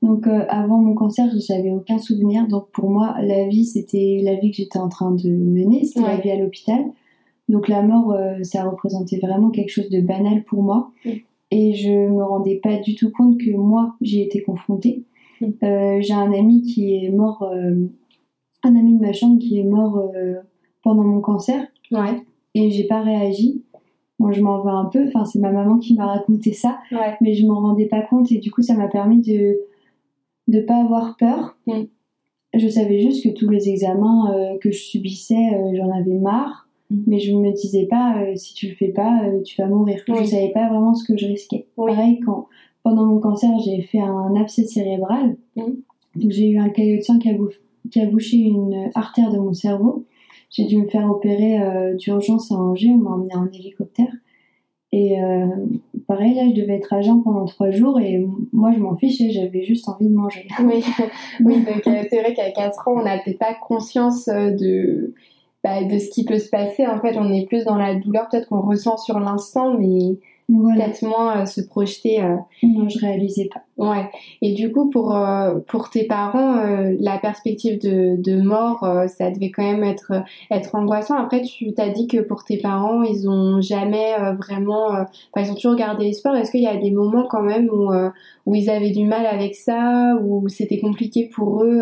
Donc 0.02 0.28
euh, 0.28 0.46
avant 0.48 0.78
mon 0.78 0.94
cancer, 0.94 1.25
j'avais 1.48 1.72
aucun 1.72 1.98
souvenir. 1.98 2.48
Donc 2.48 2.70
pour 2.72 2.90
moi, 2.90 3.16
la 3.22 3.48
vie, 3.48 3.66
c'était 3.66 4.22
la 4.24 4.36
vie 4.36 4.52
que 4.52 4.58
j'étais 4.58 4.80
en 4.80 4.90
train 4.90 5.12
de 5.12 5.30
mener, 5.30 5.84
c'était 5.84 6.08
la 6.08 6.18
vie 6.18 6.32
à 6.32 6.38
l'hôpital. 6.38 6.86
Donc 7.50 7.68
la 7.68 7.82
mort, 7.82 8.14
euh, 8.14 8.42
ça 8.44 8.64
représentait 8.64 9.20
vraiment 9.20 9.50
quelque 9.50 9.70
chose 9.70 9.90
de 9.90 10.02
banal 10.02 10.44
pour 10.44 10.64
moi. 10.64 10.92
Et 11.52 11.74
je 11.74 11.92
me 11.92 12.24
rendais 12.24 12.56
pas 12.56 12.78
du 12.78 12.96
tout 12.96 13.12
compte 13.12 13.38
que 13.38 13.52
moi, 13.52 13.96
j'y 14.02 14.22
étais 14.22 14.42
confrontée. 14.42 15.04
Euh, 15.42 15.98
j'ai 16.01 16.13
un 16.13 16.32
ami 16.32 16.62
qui 16.62 16.96
est 17.06 17.10
mort, 17.10 17.44
un 18.63 18.75
ami 18.75 18.96
de 18.96 19.01
ma 19.01 19.13
chambre 19.13 19.39
qui 19.39 19.60
est 19.60 19.63
mort 19.63 20.12
pendant 20.84 21.04
mon 21.04 21.22
cancer. 21.22 21.65
Ouais. 21.92 22.22
Et 22.54 22.72
j'ai 22.72 22.86
pas 22.86 23.01
réagi. 23.01 23.63
Moi, 24.18 24.32
je 24.32 24.42
m'en 24.42 24.62
veux 24.62 24.72
un 24.72 24.86
peu. 24.86 25.06
Enfin, 25.08 25.25
c'est 25.25 25.39
ma 25.39 25.51
maman 25.51 25.77
qui 25.77 25.94
m'a 25.96 26.06
raconté 26.08 26.54
ça, 26.54 26.80
Ouais. 26.92 27.15
mais 27.22 27.34
je 27.34 27.46
m'en 27.46 27.60
rendais 27.60 27.86
pas 27.88 28.01
compte 28.01 28.32
et 28.32 28.38
du 28.39 28.50
coup, 28.51 28.62
ça 28.62 28.74
m'a 28.75 28.88
permis 28.88 29.20
de 29.22 29.58
de 30.48 30.60
pas 30.62 30.77
avoir 30.77 31.18
peur. 31.18 31.58
Mm. 31.68 31.82
Je 32.54 32.68
savais 32.70 33.00
juste 33.01 33.24
que 33.24 33.30
tous 33.38 33.50
les 33.50 33.68
examens 33.68 34.32
euh, 34.32 34.58
que 34.60 34.72
je 34.72 34.77
subissais, 34.77 35.36
euh, 35.54 35.75
j'en 35.75 35.92
avais 35.92 36.18
marre, 36.20 36.62
Mm. 36.92 36.98
mais 37.08 37.20
je 37.20 37.34
me 37.36 37.51
disais 37.51 37.88
pas 37.88 38.22
euh, 38.22 38.36
si 38.36 38.54
tu 38.54 38.68
le 38.68 38.75
fais 38.75 38.89
pas, 38.89 39.24
euh, 39.25 39.42
tu 39.42 39.60
vas 39.60 39.68
mourir. 39.68 40.00
Oui. 40.08 40.18
Je 40.22 40.25
savais 40.25 40.51
pas 40.54 40.70
vraiment 40.70 40.94
ce 40.94 41.04
que 41.04 41.18
je 41.18 41.25
risquais. 41.25 41.65
Oui. 41.77 41.92
Pareil 41.92 42.20
quand 42.20 42.48
pendant 42.86 43.06
mon 43.08 43.20
cancer, 43.20 43.50
j'ai 43.65 43.82
fait 43.82 44.00
un 44.00 44.36
abcès 44.36 44.63
cérébral. 44.63 45.36
Mm. 45.56 45.62
Donc 46.18 46.32
j'ai 46.32 46.50
eu 46.50 46.60
un 46.60 46.70
caillot 46.70 46.98
de 46.98 47.01
sang 47.01 47.18
qui 47.18 47.30
a, 47.30 47.34
bouff- 47.34 47.60
qui 47.89 48.00
a 48.00 48.06
bouché 48.06 48.38
une 48.38 48.92
artère 48.94 49.32
de 49.32 49.39
mon 49.39 49.54
cerveau. 49.54 50.06
J'ai 50.51 50.65
dû 50.65 50.77
me 50.77 50.86
faire 50.86 51.10
opérer 51.10 51.60
euh, 51.60 51.96
d'urgence 51.96 52.51
à 52.51 52.56
Angers, 52.56 52.92
on 52.92 52.98
m'a 52.98 53.10
emmené 53.10 53.36
en 53.36 53.48
hélicoptère. 53.48 54.13
Et 54.92 55.20
euh, 55.20 55.48
pareil, 56.08 56.36
là, 56.36 56.44
je 56.48 56.62
devais 56.62 56.75
être 56.75 56.94
à 56.94 57.01
jeun 57.01 57.24
pendant 57.24 57.46
trois 57.46 57.72
jours 57.72 58.00
et 58.00 58.24
moi, 58.54 58.72
je 58.72 58.77
m'en 58.77 58.96
fichais, 58.96 59.32
j'avais 59.32 59.63
juste 59.63 59.89
envie 59.89 60.08
de 60.08 60.13
manger. 60.13 60.48
Oui, 60.60 60.84
oui 61.44 61.65
donc 61.65 61.88
euh, 61.88 62.04
c'est 62.12 62.22
vrai 62.22 62.36
qu'à 62.36 62.51
4 62.51 62.88
ans, 62.88 62.98
on 62.98 63.04
n'a 63.04 63.18
peut-être 63.18 63.39
pas 63.39 63.56
conscience 63.56 64.27
de, 64.27 65.15
bah, 65.63 65.84
de 65.84 65.98
ce 65.98 66.12
qui 66.12 66.24
peut 66.24 66.38
se 66.38 66.50
passer. 66.50 66.86
En 66.86 67.00
fait, 67.00 67.18
on 67.18 67.34
est 67.34 67.48
plus 67.48 67.65
dans 67.65 67.77
la 67.77 67.96
douleur, 67.96 68.30
peut-être 68.30 68.48
qu'on 68.48 68.62
ressent 68.62 68.98
sur 68.98 69.20
l'instant, 69.20 69.75
mais 69.75 70.20
Voilà, 70.50 70.86
peut-être 70.86 71.02
moins 71.04 71.42
euh, 71.42 71.46
se 71.46 71.62
projeter. 71.62 72.22
euh, 72.24 72.38
non, 72.64 72.88
je 72.88 73.00
réalisais 73.00 73.50
pas. 73.54 73.65
Ouais. 73.77 74.10
Et 74.41 74.53
du 74.53 74.72
coup, 74.72 74.89
pour, 74.89 75.15
euh, 75.15 75.55
pour 75.67 75.89
tes 75.89 76.05
parents, 76.05 76.58
euh, 76.60 76.96
la 77.00 77.17
perspective 77.17 77.79
de, 77.82 78.15
de 78.22 78.41
mort, 78.41 78.84
euh, 78.84 79.08
ça 79.08 79.29
devait 79.32 79.51
quand 79.51 79.63
même 79.63 79.84
être, 79.84 80.13
être 80.50 80.75
angoissant. 80.75 81.15
Après, 81.15 81.41
tu 81.41 81.74
t'as 81.74 81.89
dit 81.89 82.08
que 82.08 82.20
pour 82.22 82.46
tes 82.46 82.58
parents, 82.58 83.03
ils 83.03 83.29
ont 83.29 83.60
jamais 83.60 84.13
vraiment... 84.39 84.88
Enfin, 84.88 85.46
ils 85.46 85.51
ont 85.51 85.55
toujours 85.55 85.75
gardé 85.75 86.05
espoir. 86.08 86.36
Est-ce 86.36 86.51
qu'il 86.51 86.62
y 86.62 86.67
a 86.67 86.77
des 86.77 86.91
moments 86.91 87.25
quand 87.29 87.41
même 87.41 87.70
où, 87.70 87.91
où 88.46 88.55
ils 88.55 88.70
avaient 88.70 88.91
du 88.91 89.03
mal 89.05 89.25
avec 89.25 89.55
ça, 89.55 90.15
où 90.24 90.48
c'était 90.48 90.79
compliqué 90.79 91.29
pour 91.34 91.63
eux 91.63 91.82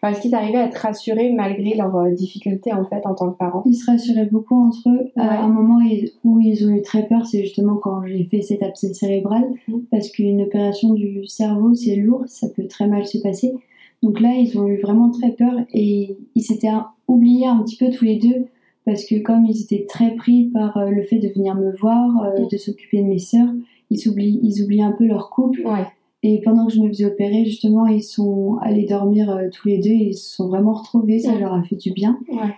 Enfin, 0.00 0.12
est-ce 0.12 0.20
qu'ils 0.22 0.34
arrivaient 0.34 0.58
à 0.58 0.66
être 0.66 0.76
rassurés 0.78 1.32
malgré 1.32 1.74
leurs 1.76 2.10
difficultés, 2.12 2.72
en 2.72 2.84
fait, 2.86 3.02
en 3.04 3.14
tant 3.14 3.30
que 3.30 3.36
parents? 3.36 3.62
Ils 3.66 3.74
se 3.74 3.90
rassuraient 3.90 4.28
beaucoup 4.30 4.54
entre 4.68 4.88
eux. 4.88 5.10
Ouais. 5.16 5.22
À 5.22 5.42
un 5.42 5.48
moment 5.48 5.80
où 6.24 6.40
ils 6.40 6.66
ont 6.66 6.70
eu 6.70 6.82
très 6.82 7.06
peur, 7.06 7.26
c'est 7.26 7.42
justement 7.42 7.76
quand 7.76 8.02
j'ai 8.06 8.24
fait 8.24 8.40
cet 8.40 8.62
abcès 8.62 8.94
cérébral, 8.94 9.44
Mhm. 9.68 9.82
parce 9.90 10.08
qu'une 10.10 10.42
opération 10.42 10.94
du 10.94 11.26
cerveau, 11.36 11.74
c'est 11.74 11.96
lourd, 11.96 12.24
ça 12.26 12.48
peut 12.48 12.66
très 12.66 12.86
mal 12.86 13.06
se 13.06 13.18
passer. 13.18 13.54
Donc 14.02 14.20
là, 14.20 14.34
ils 14.34 14.58
ont 14.58 14.66
eu 14.66 14.78
vraiment 14.78 15.10
très 15.10 15.32
peur 15.32 15.54
et 15.72 16.16
ils 16.34 16.42
s'étaient 16.42 16.68
oubliés 17.08 17.46
un 17.46 17.62
petit 17.62 17.76
peu 17.76 17.90
tous 17.90 18.04
les 18.04 18.16
deux, 18.16 18.46
parce 18.84 19.04
que 19.06 19.18
comme 19.20 19.46
ils 19.46 19.62
étaient 19.62 19.86
très 19.86 20.14
pris 20.14 20.50
par 20.52 20.76
euh, 20.76 20.90
le 20.90 21.02
fait 21.02 21.18
de 21.18 21.28
venir 21.28 21.54
me 21.54 21.74
voir, 21.76 22.22
euh, 22.22 22.46
de 22.50 22.56
s'occuper 22.56 22.98
de 22.98 23.06
mes 23.06 23.18
sœurs, 23.18 23.48
ils 23.90 24.08
oublient, 24.08 24.40
ils 24.42 24.62
oublient 24.62 24.82
un 24.82 24.92
peu 24.92 25.06
leur 25.06 25.30
couple. 25.30 25.62
Ouais. 25.64 25.86
Et 26.22 26.40
pendant 26.42 26.66
que 26.66 26.72
je 26.72 26.80
me 26.80 26.88
faisais 26.88 27.06
opérer, 27.06 27.44
justement, 27.44 27.86
ils 27.86 28.02
sont 28.02 28.58
allés 28.60 28.86
dormir 28.86 29.30
euh, 29.30 29.48
tous 29.50 29.68
les 29.68 29.78
deux 29.78 29.90
et 29.90 30.08
ils 30.08 30.14
se 30.14 30.36
sont 30.36 30.48
vraiment 30.48 30.72
retrouvés, 30.72 31.18
ça 31.18 31.38
leur 31.38 31.54
a 31.54 31.62
fait 31.62 31.76
du 31.76 31.92
bien. 31.92 32.18
Ouais. 32.28 32.54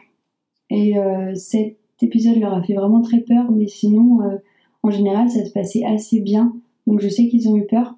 Et 0.71 0.99
euh, 0.99 1.33
cet 1.35 1.77
épisode 2.03 2.39
leur 2.39 2.55
a 2.55 2.63
fait 2.63 2.75
vraiment 2.75 3.03
très 3.03 3.21
peur, 3.21 3.51
mais 3.53 3.69
sinon, 3.69 4.19
en 4.83 4.91
général, 4.91 5.31
ça 5.31 5.45
se 5.45 5.51
passait 5.51 5.85
assez 5.85 6.21
bien. 6.21 6.55
Donc 6.87 7.01
je 7.01 7.09
sais 7.09 7.29
qu'ils 7.29 7.49
ont 7.49 7.57
eu 7.57 7.67
peur, 7.67 7.96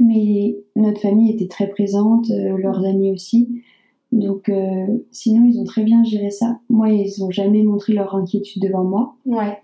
mais 0.00 0.56
notre 0.74 1.00
famille 1.00 1.30
était 1.30 1.46
très 1.46 1.68
présente, 1.68 2.28
euh, 2.30 2.56
leurs 2.56 2.84
amis 2.84 3.12
aussi. 3.12 3.62
Donc 4.10 4.48
euh, 4.48 4.86
sinon, 5.12 5.46
ils 5.46 5.60
ont 5.60 5.64
très 5.64 5.84
bien 5.84 6.02
géré 6.02 6.30
ça. 6.30 6.58
Moi, 6.68 6.88
ils 6.90 7.22
ont 7.22 7.30
jamais 7.30 7.62
montré 7.62 7.92
leur 7.92 8.14
inquiétude 8.16 8.62
devant 8.62 8.82
moi, 8.82 9.14
Ouais. 9.24 9.58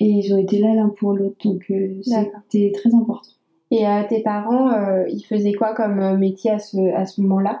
et 0.00 0.08
ils 0.08 0.32
ont 0.32 0.38
été 0.38 0.58
là 0.58 0.74
l'un 0.74 0.88
pour 0.88 1.12
l'autre. 1.12 1.36
Donc 1.44 1.66
euh, 1.70 2.00
c'était 2.02 2.72
très 2.72 2.94
important. 2.94 3.30
Et 3.70 3.86
euh, 3.86 4.02
tes 4.08 4.22
parents, 4.22 4.72
euh, 4.72 5.04
ils 5.10 5.22
faisaient 5.22 5.52
quoi 5.52 5.74
comme 5.74 6.16
métier 6.16 6.50
à 6.50 6.58
ce, 6.58 6.78
à 6.94 7.04
ce 7.04 7.20
moment-là? 7.20 7.60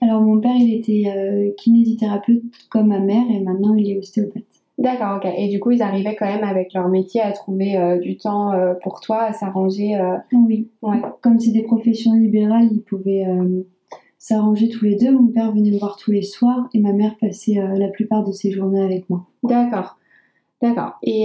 Alors 0.00 0.22
mon 0.22 0.38
père, 0.40 0.56
il 0.56 0.72
était 0.72 1.54
kinésithérapeute 1.58 2.42
comme 2.70 2.88
ma 2.88 3.00
mère, 3.00 3.24
et 3.30 3.40
maintenant 3.40 3.74
il 3.74 3.90
est 3.90 3.98
ostéopathe. 3.98 4.44
D'accord, 4.80 5.18
ok. 5.18 5.30
Et 5.36 5.48
du 5.48 5.60
coup, 5.60 5.72
ils 5.72 5.82
arrivaient 5.82 6.16
quand 6.16 6.24
même 6.26 6.42
avec 6.42 6.72
leur 6.72 6.88
métier 6.88 7.20
à 7.20 7.32
trouver 7.32 7.76
euh, 7.76 7.98
du 7.98 8.16
temps 8.16 8.54
euh, 8.54 8.72
pour 8.82 9.00
toi, 9.00 9.24
à 9.24 9.32
s'arranger. 9.34 9.94
euh, 9.94 10.16
Oui. 10.32 10.70
Ouais. 10.80 11.02
Comme 11.20 11.38
c'est 11.38 11.50
des 11.50 11.62
professions 11.62 12.14
libérales, 12.14 12.68
ils 12.72 12.80
pouvaient 12.80 13.26
s'arranger 14.16 14.70
tous 14.70 14.86
les 14.86 14.96
deux. 14.96 15.12
Mon 15.12 15.26
père 15.26 15.52
venait 15.52 15.70
me 15.70 15.78
voir 15.78 15.96
tous 15.96 16.12
les 16.12 16.22
soirs 16.22 16.66
et 16.72 16.80
ma 16.80 16.94
mère 16.94 17.16
passait 17.20 17.56
la 17.76 17.88
plupart 17.88 18.24
de 18.24 18.32
ses 18.32 18.50
journées 18.50 18.82
avec 18.82 19.08
moi. 19.10 19.26
D'accord. 19.42 19.98
D'accord. 20.62 20.98
Et 21.02 21.24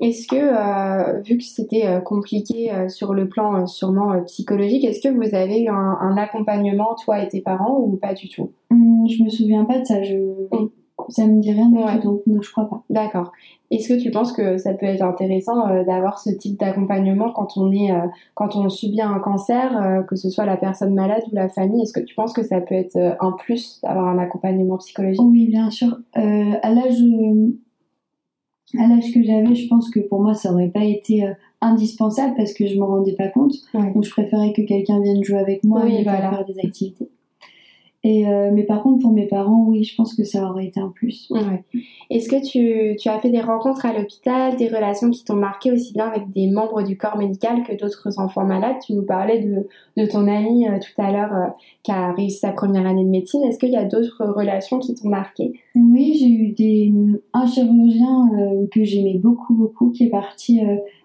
est-ce 0.00 0.26
que, 0.28 1.22
vu 1.22 1.38
que 1.38 1.44
c'était 1.44 1.86
compliqué 2.04 2.70
sur 2.88 3.14
le 3.14 3.26
plan 3.28 3.66
sûrement 3.66 4.22
psychologique, 4.24 4.84
est-ce 4.84 5.00
que 5.00 5.14
vous 5.14 5.34
avez 5.34 5.62
eu 5.62 5.68
un, 5.68 5.96
un 6.00 6.16
accompagnement, 6.18 6.94
toi 7.02 7.22
et 7.22 7.28
tes 7.28 7.40
parents, 7.40 7.78
ou 7.78 7.96
pas 7.96 8.12
du 8.12 8.28
tout? 8.28 8.50
Hum, 8.70 9.06
je 9.08 9.22
me 9.22 9.30
souviens 9.30 9.64
pas 9.64 9.78
de 9.78 9.84
ça. 9.84 10.02
Je... 10.02 10.16
Mm. 10.16 10.68
Ça 11.08 11.26
me 11.26 11.40
dit 11.40 11.52
rien 11.52 11.68
du 11.68 11.78
Ouais. 11.78 11.98
tout, 12.00 12.02
donc 12.08 12.22
non, 12.26 12.40
je 12.42 12.50
crois 12.50 12.68
pas. 12.68 12.82
D'accord. 12.90 13.32
Est-ce 13.70 13.88
que 13.88 14.00
tu 14.00 14.10
penses 14.10 14.32
que 14.32 14.58
ça 14.58 14.74
peut 14.74 14.86
être 14.86 15.02
intéressant 15.02 15.66
euh, 15.68 15.82
d'avoir 15.84 16.18
ce 16.18 16.30
type 16.30 16.58
d'accompagnement 16.60 17.30
quand 17.32 17.56
on 17.56 17.72
est, 17.72 17.90
euh, 17.90 18.06
quand 18.34 18.54
on 18.56 18.68
subit 18.68 19.00
un 19.00 19.18
cancer, 19.18 19.76
euh, 19.82 20.02
que 20.02 20.14
ce 20.16 20.28
soit 20.30 20.44
la 20.44 20.56
personne 20.56 20.92
malade 20.94 21.22
ou 21.30 21.34
la 21.34 21.48
famille? 21.48 21.82
Est-ce 21.82 21.92
que 21.94 22.00
tu 22.04 22.14
penses 22.14 22.32
que 22.34 22.42
ça 22.42 22.60
peut 22.60 22.74
être 22.74 22.98
un 23.20 23.32
plus 23.32 23.80
d'avoir 23.82 24.06
un 24.08 24.18
accompagnement 24.18 24.76
psychologique? 24.78 25.22
Oui, 25.22 25.46
bien 25.46 25.70
sûr. 25.70 25.98
À 26.14 26.70
l'âge 26.70 27.00
à 28.78 28.86
l'âge 28.86 29.12
que 29.12 29.22
j'avais, 29.22 29.54
je 29.54 29.68
pense 29.68 29.90
que 29.90 30.00
pour 30.00 30.22
moi, 30.22 30.32
ça 30.34 30.50
aurait 30.52 30.68
pas 30.70 30.84
été 30.84 31.30
indispensable 31.60 32.34
parce 32.36 32.52
que 32.54 32.66
je 32.66 32.78
m'en 32.78 32.86
rendais 32.86 33.14
pas 33.14 33.28
compte. 33.28 33.52
Ouais. 33.74 33.92
Donc 33.92 34.04
je 34.04 34.10
préférais 34.10 34.52
que 34.52 34.62
quelqu'un 34.62 35.00
vienne 35.00 35.22
jouer 35.22 35.38
avec 35.38 35.62
moi 35.64 35.82
Oui, 35.84 35.96
et 35.96 36.02
voilà. 36.04 36.30
faire 36.30 36.44
des 36.46 36.58
activités. 36.58 37.08
Et 38.04 38.26
euh, 38.26 38.50
mais 38.52 38.64
par 38.64 38.82
contre, 38.82 38.98
pour 39.00 39.12
mes 39.12 39.28
parents, 39.28 39.64
oui, 39.68 39.84
je 39.84 39.94
pense 39.94 40.14
que 40.14 40.24
ça 40.24 40.48
aurait 40.50 40.66
été 40.66 40.80
un 40.80 40.88
plus. 40.88 41.28
Ouais. 41.30 41.64
Est-ce 42.10 42.28
que 42.28 42.44
tu, 42.44 42.96
tu 42.96 43.08
as 43.08 43.20
fait 43.20 43.30
des 43.30 43.40
rencontres 43.40 43.86
à 43.86 43.92
l'hôpital, 43.96 44.56
des 44.56 44.66
relations 44.66 45.10
qui 45.10 45.24
t'ont 45.24 45.36
marqué 45.36 45.70
aussi 45.70 45.92
bien 45.92 46.06
avec 46.08 46.28
des 46.30 46.50
membres 46.50 46.82
du 46.82 46.96
corps 46.98 47.16
médical 47.16 47.62
que 47.62 47.72
d'autres 47.78 48.18
enfants 48.18 48.44
malades? 48.44 48.76
Tu 48.84 48.94
nous 48.94 49.02
parlais 49.04 49.38
de, 49.40 49.68
de 49.96 50.06
ton 50.10 50.26
ami 50.26 50.66
euh, 50.66 50.78
tout 50.80 51.00
à 51.00 51.12
l'heure 51.12 51.32
euh, 51.32 51.46
qui 51.84 51.92
a 51.92 52.12
réussi 52.12 52.38
sa 52.38 52.50
première 52.50 52.86
année 52.86 53.04
de 53.04 53.08
médecine. 53.08 53.44
Est-ce 53.44 53.58
qu'il 53.60 53.70
y 53.70 53.76
a 53.76 53.84
d'autres 53.84 54.24
relations 54.26 54.80
qui 54.80 54.94
t'ont 54.96 55.08
marqué? 55.08 55.52
Oui, 55.76 56.16
j'ai 56.18 56.28
eu 56.28 56.48
des, 56.52 56.92
un 57.32 57.46
chirurgien 57.46 58.30
que 58.72 58.82
j'aimais 58.82 59.18
beaucoup, 59.18 59.54
beaucoup, 59.54 59.90
qui 59.90 60.04
est 60.06 60.10
parti 60.10 60.60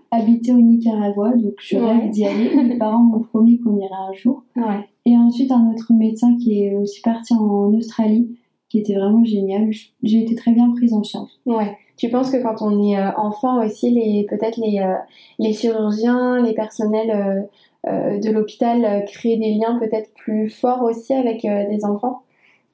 habiter 0.10 0.54
au 0.54 0.62
Nicaragua, 0.62 1.32
donc 1.36 1.54
je 1.60 1.78
Ouais. 1.78 1.86
rêve 1.86 2.10
d'y 2.12 2.26
aller. 2.26 2.56
Mes 2.64 2.78
parents 2.78 3.04
m'ont 3.04 3.20
promis 3.20 3.60
qu'on 3.60 3.76
irait 3.78 3.90
un 4.10 4.14
jour. 4.14 4.44
Ouais. 4.56 4.88
Et 5.08 5.16
ensuite, 5.16 5.54
un 5.54 5.72
autre 5.72 5.94
médecin 5.94 6.36
qui 6.36 6.64
est 6.64 6.76
aussi 6.76 7.00
parti 7.00 7.34
en 7.34 7.74
Australie, 7.74 8.38
qui 8.68 8.80
était 8.80 8.94
vraiment 8.94 9.24
génial. 9.24 9.70
J'ai 10.04 10.22
été 10.22 10.36
très 10.36 10.52
bien 10.52 10.70
prise 10.72 10.94
en 10.94 11.02
charge. 11.02 11.30
Ouais. 11.46 11.78
Tu 11.96 12.10
penses 12.10 12.30
que 12.30 12.44
quand 12.44 12.62
on 12.62 12.84
est 12.84 13.00
euh, 13.00 13.12
enfant 13.16 13.66
aussi, 13.66 13.90
les 13.90 14.26
peut-être 14.30 14.58
les, 14.58 14.80
euh, 14.80 14.96
les 15.40 15.54
chirurgiens, 15.54 16.44
les 16.44 16.54
personnels 16.54 17.48
euh, 17.88 18.20
de 18.20 18.30
l'hôpital 18.32 19.06
créent 19.06 19.38
des 19.38 19.54
liens 19.54 19.80
peut-être 19.80 20.14
plus 20.14 20.50
forts 20.50 20.84
aussi 20.84 21.14
avec 21.14 21.44
des 21.44 21.86
enfants? 21.86 22.24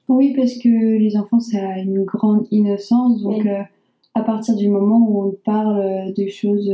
Oui, 0.08 0.34
parce 0.36 0.58
que 0.58 0.98
les 0.98 1.16
enfants, 1.16 1.38
ça 1.38 1.58
a 1.58 1.78
une 1.78 2.02
grande 2.02 2.48
innocence. 2.50 3.22
Donc, 3.22 3.46
à 4.14 4.22
partir 4.22 4.56
du 4.56 4.68
moment 4.68 4.98
où 4.98 5.28
on 5.28 5.34
parle 5.44 6.12
de 6.12 6.26
choses 6.26 6.68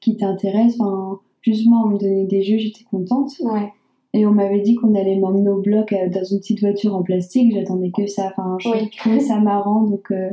qui 0.00 0.16
t'intéressent, 0.16 0.80
enfin, 0.80 1.20
justement, 1.42 1.84
on 1.84 1.90
me 1.90 1.98
donnait 1.98 2.26
des 2.26 2.42
jeux, 2.42 2.58
j'étais 2.58 2.84
contente. 2.90 3.30
Ouais. 3.40 3.70
Et 4.16 4.26
on 4.26 4.32
m'avait 4.32 4.60
dit 4.60 4.74
qu'on 4.74 4.94
allait 4.94 5.16
m'emmener 5.18 5.50
au 5.50 5.60
bloc 5.60 5.92
euh, 5.92 6.08
dans 6.08 6.24
une 6.24 6.38
petite 6.38 6.60
voiture 6.60 6.94
en 6.96 7.02
plastique. 7.02 7.52
J'attendais 7.54 7.90
que 7.96 8.06
ça. 8.06 8.32
Enfin, 8.36 8.56
je 8.60 8.68
Oui. 8.70 8.90
trouvais 8.98 9.20
ça 9.20 9.38
marrant. 9.40 9.82
Donc, 9.82 10.10
euh, 10.10 10.30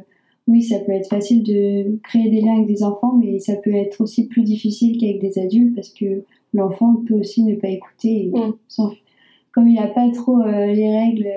oui, 0.47 0.61
ça 0.63 0.79
peut 0.79 0.91
être 0.93 1.09
facile 1.09 1.43
de 1.43 1.99
créer 2.03 2.29
des 2.29 2.41
liens 2.41 2.55
avec 2.55 2.67
des 2.67 2.83
enfants, 2.83 3.13
mais 3.21 3.39
ça 3.39 3.55
peut 3.55 3.73
être 3.75 4.01
aussi 4.01 4.27
plus 4.27 4.43
difficile 4.43 4.97
qu'avec 4.97 5.19
des 5.19 5.37
adultes 5.39 5.75
parce 5.75 5.89
que 5.89 6.23
l'enfant 6.53 6.95
peut 7.07 7.15
aussi 7.15 7.43
ne 7.43 7.55
pas 7.55 7.69
écouter. 7.69 8.25
et 8.25 8.31
Mm. 8.33 8.53
Comme 9.53 9.67
il 9.67 9.75
n'a 9.75 9.87
pas 9.87 10.09
trop 10.11 10.39
euh, 10.41 10.65
les 10.73 10.97
règles. 10.97 11.27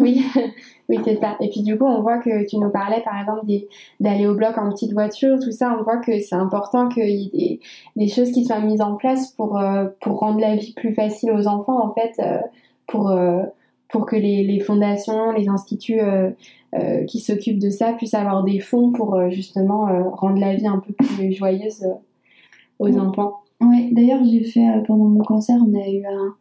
Oui, 0.00 0.22
oui, 0.88 0.98
c'est 1.04 1.16
ça. 1.16 1.36
Et 1.40 1.48
puis 1.48 1.62
du 1.62 1.76
coup, 1.76 1.84
on 1.84 2.00
voit 2.00 2.18
que 2.18 2.46
tu 2.46 2.58
nous 2.58 2.70
parlais 2.70 3.00
par 3.02 3.18
exemple 3.20 3.44
d'aller 3.98 4.26
au 4.26 4.34
bloc 4.34 4.56
en 4.56 4.70
petite 4.70 4.92
voiture, 4.92 5.36
tout 5.42 5.50
ça. 5.50 5.76
On 5.78 5.82
voit 5.82 5.96
que 5.96 6.20
c'est 6.20 6.36
important 6.36 6.88
qu'il 6.88 7.08
y 7.08 7.26
ait 7.26 7.30
des, 7.32 7.60
des 7.96 8.08
choses 8.08 8.30
qui 8.30 8.44
soient 8.44 8.60
mises 8.60 8.80
en 8.80 8.94
place 8.94 9.32
pour, 9.32 9.58
euh, 9.58 9.86
pour 10.00 10.20
rendre 10.20 10.40
la 10.40 10.54
vie 10.54 10.74
plus 10.74 10.94
facile 10.94 11.32
aux 11.32 11.48
enfants, 11.48 11.84
en 11.84 11.92
fait, 11.92 12.12
euh, 12.20 12.38
pour, 12.86 13.10
euh, 13.10 13.42
pour 13.88 14.06
que 14.06 14.14
les, 14.14 14.44
les 14.44 14.60
fondations, 14.60 15.32
les 15.32 15.48
instituts 15.48 16.00
qui 17.08 17.20
s'occupent 17.20 17.58
de 17.58 17.70
ça 17.70 17.94
puissent 17.94 18.12
avoir 18.12 18.44
des 18.44 18.60
fonds 18.60 18.92
pour 18.92 19.30
justement 19.30 19.86
rendre 20.12 20.38
la 20.38 20.54
vie 20.54 20.66
un 20.66 20.78
peu 20.78 20.92
plus 20.92 21.32
joyeuse 21.32 21.86
aux 22.78 22.98
enfants. 22.98 23.36
Ouais, 23.62 23.88
d'ailleurs, 23.92 24.22
j'ai 24.22 24.44
fait 24.44 24.82
pendant 24.86 25.06
mon 25.06 25.24
cancer, 25.24 25.56
on 25.56 25.74
a 25.74 25.88
eu 25.88 26.04
un, 26.04 26.34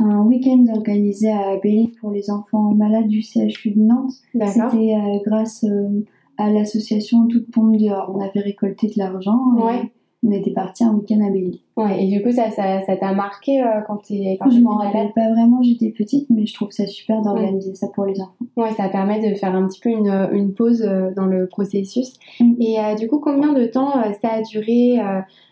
un 0.00 0.22
week-end 0.22 0.64
organisé 0.74 1.30
à 1.30 1.56
Bélé 1.56 1.92
pour 2.00 2.10
les 2.10 2.30
enfants 2.30 2.74
malades 2.74 3.08
du 3.08 3.22
CHU 3.22 3.70
de 3.70 3.80
Nantes. 3.80 4.12
C'était 4.32 4.94
euh, 4.94 5.18
grâce 5.24 5.64
euh, 5.64 6.04
à 6.38 6.50
l'association 6.50 7.26
Toute 7.28 7.50
Pompe 7.50 7.76
dehors. 7.76 8.12
On 8.14 8.20
avait 8.20 8.40
récolté 8.40 8.88
de 8.88 8.94
l'argent. 8.96 9.38
Ouais 9.56 9.90
on 10.22 10.32
était 10.32 10.50
parti 10.50 10.84
un 10.84 10.92
week-end 10.92 11.20
à 11.26 11.30
Belly. 11.30 11.62
Ouais, 11.76 12.04
et 12.04 12.08
du 12.08 12.22
coup, 12.22 12.30
ça 12.30 12.50
ça, 12.50 12.82
ça 12.82 12.96
t'a 12.96 13.12
marqué 13.12 13.62
euh, 13.62 13.80
quand 13.86 13.96
tu 13.98 14.14
quand 14.38 14.50
Je 14.50 14.60
m'en 14.60 14.76
rappelle 14.76 15.12
pas 15.14 15.30
vraiment, 15.30 15.62
j'étais 15.62 15.90
petite, 15.90 16.28
mais 16.28 16.44
je 16.44 16.52
trouve 16.52 16.70
ça 16.72 16.86
super 16.86 17.22
d'organiser 17.22 17.74
ça 17.74 17.88
pour 17.88 18.04
les 18.04 18.20
enfants. 18.20 18.34
Ouais, 18.56 18.72
ça 18.72 18.88
permet 18.88 19.30
de 19.30 19.34
faire 19.34 19.54
un 19.54 19.66
petit 19.66 19.80
peu 19.80 19.88
une, 19.88 20.28
une 20.32 20.52
pause 20.52 20.82
euh, 20.82 21.10
dans 21.16 21.26
le 21.26 21.46
processus. 21.46 22.12
Mm. 22.38 22.54
Et 22.60 22.76
du 22.98 23.08
coup, 23.08 23.18
combien 23.18 23.52
de 23.52 23.64
temps 23.64 23.92
ça 24.20 24.28
a 24.28 24.42
duré 24.42 24.98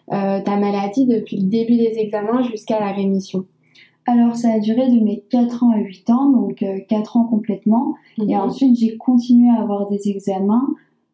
ta 0.09 0.57
maladie 0.57 1.07
depuis 1.07 1.39
le 1.39 1.49
début 1.49 1.77
des 1.77 1.99
examens 1.99 2.43
jusqu'à 2.43 2.79
la 2.79 2.93
rémission? 2.93 3.47
Alors, 4.11 4.37
ça 4.37 4.55
a 4.55 4.59
duré 4.59 4.89
de 4.89 5.01
mes 5.01 5.23
4 5.29 5.65
ans 5.65 5.73
à 5.73 5.81
8 5.81 6.09
ans, 6.09 6.31
donc 6.31 6.65
4 6.89 7.17
ans 7.19 7.25
complètement. 7.25 7.95
Et 8.17 8.35
mhm. 8.35 8.41
ensuite, 8.41 8.75
j'ai 8.79 8.97
continué 8.97 9.51
à 9.51 9.61
avoir 9.61 9.87
des 9.91 10.09
examens 10.09 10.67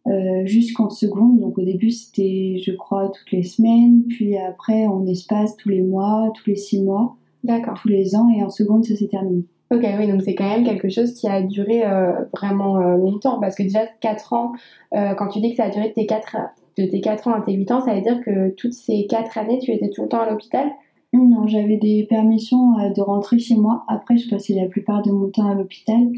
euh, 0.06 0.44
jusqu'en 0.44 0.90
seconde. 0.90 1.40
Donc 1.40 1.56
au 1.56 1.62
début 1.62 1.90
c'était 1.90 2.60
je 2.62 2.72
crois 2.72 3.08
toutes 3.08 3.32
les 3.32 3.42
semaines, 3.42 4.02
puis 4.06 4.36
après 4.36 4.86
en 4.86 5.06
espace 5.06 5.56
tous 5.56 5.70
les 5.70 5.80
mois, 5.80 6.30
tous 6.34 6.50
les 6.50 6.56
six 6.56 6.82
mois, 6.82 7.16
d'accord, 7.42 7.72
tous 7.80 7.88
les 7.88 8.14
ans 8.14 8.28
et 8.28 8.42
en 8.42 8.50
seconde 8.50 8.84
ça 8.84 8.94
s'est 8.96 9.08
terminé. 9.08 9.44
Ok, 9.70 9.82
oui, 9.98 10.06
donc 10.06 10.20
c'est 10.20 10.34
quand 10.34 10.46
même 10.46 10.62
quelque 10.62 10.90
chose 10.90 11.14
qui 11.14 11.26
a 11.26 11.40
duré 11.40 11.86
euh, 11.86 12.12
vraiment 12.36 12.76
euh, 12.76 12.98
longtemps 12.98 13.40
parce 13.40 13.56
que 13.56 13.62
déjà 13.62 13.86
4 14.02 14.34
ans, 14.34 14.52
quand 14.92 15.28
tu 15.28 15.40
dis 15.40 15.52
que 15.52 15.56
ça 15.56 15.64
a 15.64 15.70
duré 15.70 15.88
de 15.88 15.94
tes 15.94 16.04
4, 16.04 16.36
de 16.76 16.84
tes 16.84 17.00
4 17.00 17.28
ans 17.28 17.32
à 17.32 17.40
tes 17.40 17.54
8 17.54 17.70
ans, 17.72 17.80
ça 17.80 17.94
veut 17.94 18.02
dire 18.02 18.20
que 18.20 18.50
toutes 18.50 18.74
ces 18.74 19.06
4 19.06 19.38
années 19.38 19.58
tu 19.58 19.72
étais 19.72 19.88
tout 19.88 20.02
le 20.02 20.08
temps 20.08 20.20
à 20.20 20.30
l'hôpital? 20.30 20.70
Non, 21.14 21.46
j'avais 21.46 21.76
des 21.76 22.04
permissions 22.08 22.72
de 22.94 23.00
rentrer 23.00 23.38
chez 23.38 23.56
moi. 23.56 23.84
Après, 23.88 24.16
je 24.16 24.28
passais 24.28 24.54
la 24.54 24.66
plupart 24.66 25.02
de 25.02 25.12
mon 25.12 25.28
temps 25.28 25.46
à 25.46 25.54
l'hôpital 25.54 26.08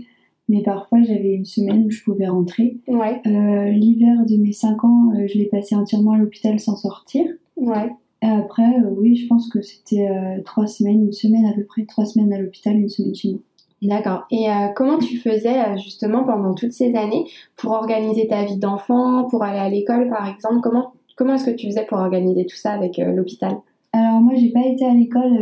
mais 0.49 0.63
parfois 0.63 1.03
j'avais 1.03 1.35
une 1.35 1.45
semaine 1.45 1.87
où 1.87 1.91
je 1.91 2.03
pouvais 2.03 2.29
rentrer. 2.29 2.79
Ouais. 2.87 3.21
Euh, 3.27 3.71
L'hiver 3.71 4.25
de 4.27 4.37
mes 4.37 4.53
5 4.53 4.85
ans, 4.85 5.11
euh, 5.15 5.27
je 5.27 5.39
l'ai 5.39 5.47
passé 5.47 5.75
entièrement 5.75 6.13
à 6.13 6.19
l'hôpital 6.19 6.59
sans 6.61 6.77
sortir. 6.77 7.27
Ouais. 7.57 7.91
Et 8.23 8.29
après, 8.29 8.63
euh, 8.63 8.91
oui, 8.97 9.17
je 9.17 9.27
pense 9.27 9.49
que 9.49 9.61
c'était 9.61 10.09
euh, 10.09 10.43
trois 10.45 10.67
semaines, 10.67 11.05
une 11.05 11.13
semaine 11.13 11.47
à 11.47 11.53
peu 11.53 11.65
près, 11.65 11.85
trois 11.85 12.07
semaines 12.07 12.33
à 12.33 12.39
l'hôpital, 12.39 12.77
une 12.77 12.89
semaine 12.89 13.15
chez 13.15 13.33
nous. 13.33 13.43
D'accord. 13.83 14.25
Et 14.31 14.47
comment 14.75 14.99
tu 14.99 15.19
faisais 15.19 15.77
justement 15.77 16.25
pendant 16.25 16.55
toutes 16.55 16.73
ces 16.73 16.97
années 16.97 17.27
pour 17.57 17.73
organiser 17.73 18.27
ta 18.27 18.43
vie 18.43 18.57
d'enfant, 18.57 19.25
pour 19.29 19.45
aller 19.45 19.59
à 19.59 19.69
l'école 19.69 20.09
par 20.09 20.27
exemple? 20.27 20.61
Comment, 20.63 20.95
comment 21.15 21.35
est-ce 21.35 21.45
que 21.45 21.55
tu 21.55 21.67
faisais 21.67 21.85
pour 21.85 21.99
organiser 21.99 22.47
tout 22.47 22.57
ça 22.57 22.73
avec 22.73 22.97
l'hôpital? 22.97 23.59
Alors 23.97 24.21
moi, 24.21 24.35
j'ai 24.35 24.51
pas 24.51 24.67
été 24.67 24.85
à 24.85 24.93
l'école 24.93 25.39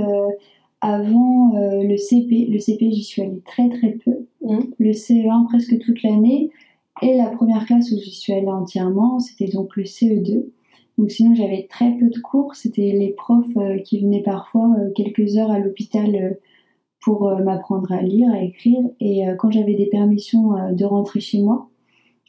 avant 0.81 1.57
euh, 1.57 1.83
le 1.83 1.97
CP. 1.97 2.47
Le 2.51 2.59
CP, 2.59 2.91
j'y 2.93 3.03
suis 3.03 3.23
allée 3.23 3.43
très 3.45 3.69
très 3.69 3.93
peu. 3.93 4.27
Mmh. 4.43 4.61
Le 4.79 4.91
CE1 4.93 5.47
presque 5.47 5.79
toute 5.79 6.03
l'année. 6.03 6.51
Et 7.03 7.17
la 7.17 7.27
première 7.31 7.67
classe 7.67 7.91
où 7.91 7.97
j'y 7.97 8.15
suis 8.15 8.33
allée 8.33 8.47
entièrement, 8.47 9.19
c'était 9.19 9.49
donc 9.49 9.77
le 9.77 9.85
CE2. 9.85 10.45
Donc 10.99 11.11
sinon, 11.11 11.35
j'avais 11.35 11.67
très 11.69 11.97
peu 11.97 12.09
de 12.09 12.19
cours. 12.21 12.55
C'était 12.55 12.93
les 12.93 13.09
profs 13.09 13.57
euh, 13.57 13.79
qui 13.79 14.01
venaient 14.01 14.23
parfois 14.23 14.71
euh, 14.79 14.91
quelques 14.95 15.37
heures 15.37 15.51
à 15.51 15.59
l'hôpital 15.59 16.39
pour 17.03 17.29
m'apprendre 17.43 17.93
à 17.93 18.01
lire, 18.01 18.31
à 18.33 18.43
écrire. 18.43 18.81
Et 18.99 19.25
quand 19.39 19.51
j'avais 19.51 19.75
des 19.75 19.85
permissions 19.85 20.73
de 20.73 20.85
rentrer 20.87 21.21
chez 21.21 21.39
moi, 21.43 21.69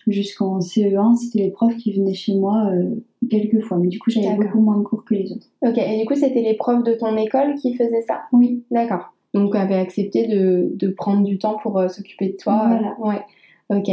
jusqu'en 0.08 0.60
CE1, 0.60 1.15
c'était 1.15 1.39
les 1.39 1.51
profs 1.51 1.77
qui 1.77 1.94
venaient 1.94 2.13
chez 2.13 2.36
moi 2.36 2.70
euh, 2.72 2.96
quelques 3.29 3.62
fois. 3.62 3.77
Mais 3.77 3.88
du 3.88 4.00
coup, 4.00 4.10
j'avais 4.10 4.36
beaucoup 4.36 4.60
moins 4.60 4.77
de 4.77 4.84
cours 4.84 5.03
que 5.05 5.13
les 5.15 5.32
autres. 5.32 5.48
Ok, 5.62 5.77
et 5.77 6.00
du 6.00 6.05
coup, 6.05 6.15
c'était 6.15 6.41
les 6.41 6.55
profs 6.55 6.84
de 6.84 6.94
ton 6.94 7.15
école 7.17 7.55
qui 7.55 7.75
faisaient 7.75 8.03
ça? 8.08 8.22
Oui. 8.32 8.63
D'accord. 8.72 9.13
Donc, 9.34 9.51
tu 9.51 9.58
avais 9.58 9.75
accepté 9.75 10.27
de, 10.27 10.72
de, 10.75 10.88
prendre 10.89 11.24
du 11.24 11.38
temps 11.38 11.58
pour 11.62 11.77
euh, 11.77 11.88
s'occuper 11.88 12.29
de 12.29 12.38
toi. 12.38 12.67
Voilà. 12.67 12.96
ouais. 13.00 13.22
Ok. 13.70 13.89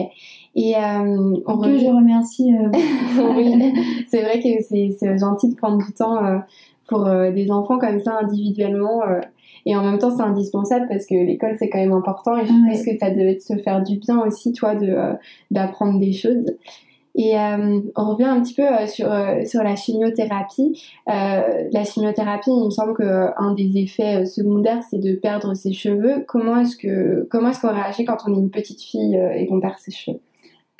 Et 0.54 0.76
euh, 0.76 1.40
on 1.46 1.58
que 1.58 1.78
je 1.78 1.86
remercie. 1.86 2.52
oui, 3.36 3.72
c'est 4.08 4.22
vrai 4.22 4.40
que 4.40 4.62
c'est 4.62 5.18
gentil 5.18 5.48
de 5.48 5.56
prendre 5.56 5.78
du 5.78 5.92
temps 5.92 6.42
pour 6.86 7.08
des 7.32 7.50
enfants 7.50 7.78
comme 7.78 7.98
ça 8.00 8.18
individuellement. 8.20 9.00
Et 9.66 9.76
en 9.76 9.82
même 9.82 9.98
temps, 9.98 10.14
c'est 10.14 10.22
indispensable 10.22 10.86
parce 10.88 11.06
que 11.06 11.14
l'école, 11.14 11.56
c'est 11.58 11.68
quand 11.68 11.78
même 11.78 11.92
important. 11.92 12.36
Et 12.36 12.46
je 12.46 12.52
pense 12.52 12.84
que 12.84 12.98
ça 12.98 13.10
devait 13.10 13.38
te 13.38 13.57
faire 13.59 13.83
du 13.83 13.96
bien 13.96 14.20
aussi, 14.26 14.52
toi, 14.52 14.74
de, 14.74 14.88
euh, 14.88 15.12
d'apprendre 15.50 16.00
des 16.00 16.12
choses. 16.12 16.44
Et 17.14 17.38
euh, 17.38 17.81
on 17.94 18.11
revient 18.11 18.25
un 18.25 18.40
petit 18.40 18.55
peu 18.55 18.66
euh, 18.66 18.87
sur, 18.87 19.07
sur 19.46 19.62
la 19.62 19.77
chimiothérapie. 19.77 20.83
la 21.07 21.85
chimiothérapie, 21.85 22.51
il 22.51 22.64
me 22.64 22.70
semble 22.70 22.96
qu'un 22.96 23.55
des 23.55 23.79
effets 23.79 24.25
secondaires, 24.25 24.83
c'est 24.90 25.01
de 25.01 25.14
perdre 25.14 25.55
ses 25.55 25.72
cheveux. 25.72 26.25
Comment 26.27 26.59
est-ce, 26.59 26.77
que, 26.77 27.27
comment 27.31 27.51
est-ce 27.51 27.61
qu'on 27.61 27.75
réagit 27.75 28.05
quand 28.05 28.18
on 28.27 28.35
est 28.35 28.38
une 28.38 28.51
petite 28.51 28.83
fille 28.83 29.20
et 29.35 29.46
qu'on 29.46 29.61
perd 29.61 29.79
ses 29.79 29.90
cheveux? 29.90 30.20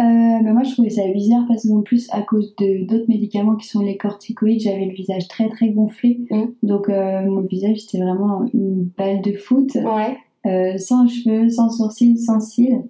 Euh, 0.01 0.43
bah, 0.43 0.53
moi, 0.53 0.63
je 0.65 0.73
trouvais 0.73 0.91
ça 0.91 1.07
bizarre 1.09 1.45
parce 1.47 1.69
qu'en 1.69 1.83
plus, 1.83 2.09
à 2.13 2.23
cause 2.23 2.55
de 2.57 2.87
d'autres 2.87 3.09
médicaments 3.09 3.57
qui 3.57 3.69
sont 3.69 3.81
les 3.81 3.97
corticoïdes, 3.97 4.61
j'avais 4.61 4.87
le 4.87 4.93
visage 4.93 5.29
très 5.29 5.49
très 5.49 5.69
gonflé. 5.69 6.21
Mm. 6.31 6.45
Donc, 6.63 6.89
euh, 6.89 7.23
mon 7.23 7.43
visage, 7.43 7.79
c'était 7.79 8.03
vraiment 8.03 8.45
une 8.53 8.91
balle 8.97 9.21
de 9.21 9.33
foot. 9.35 9.75
Ouais. 9.75 10.17
Euh, 10.47 10.77
sans 10.79 11.07
cheveux, 11.07 11.49
sans 11.51 11.71
sourcils, 11.71 12.19
sans 12.19 12.41
cils. 12.41 12.83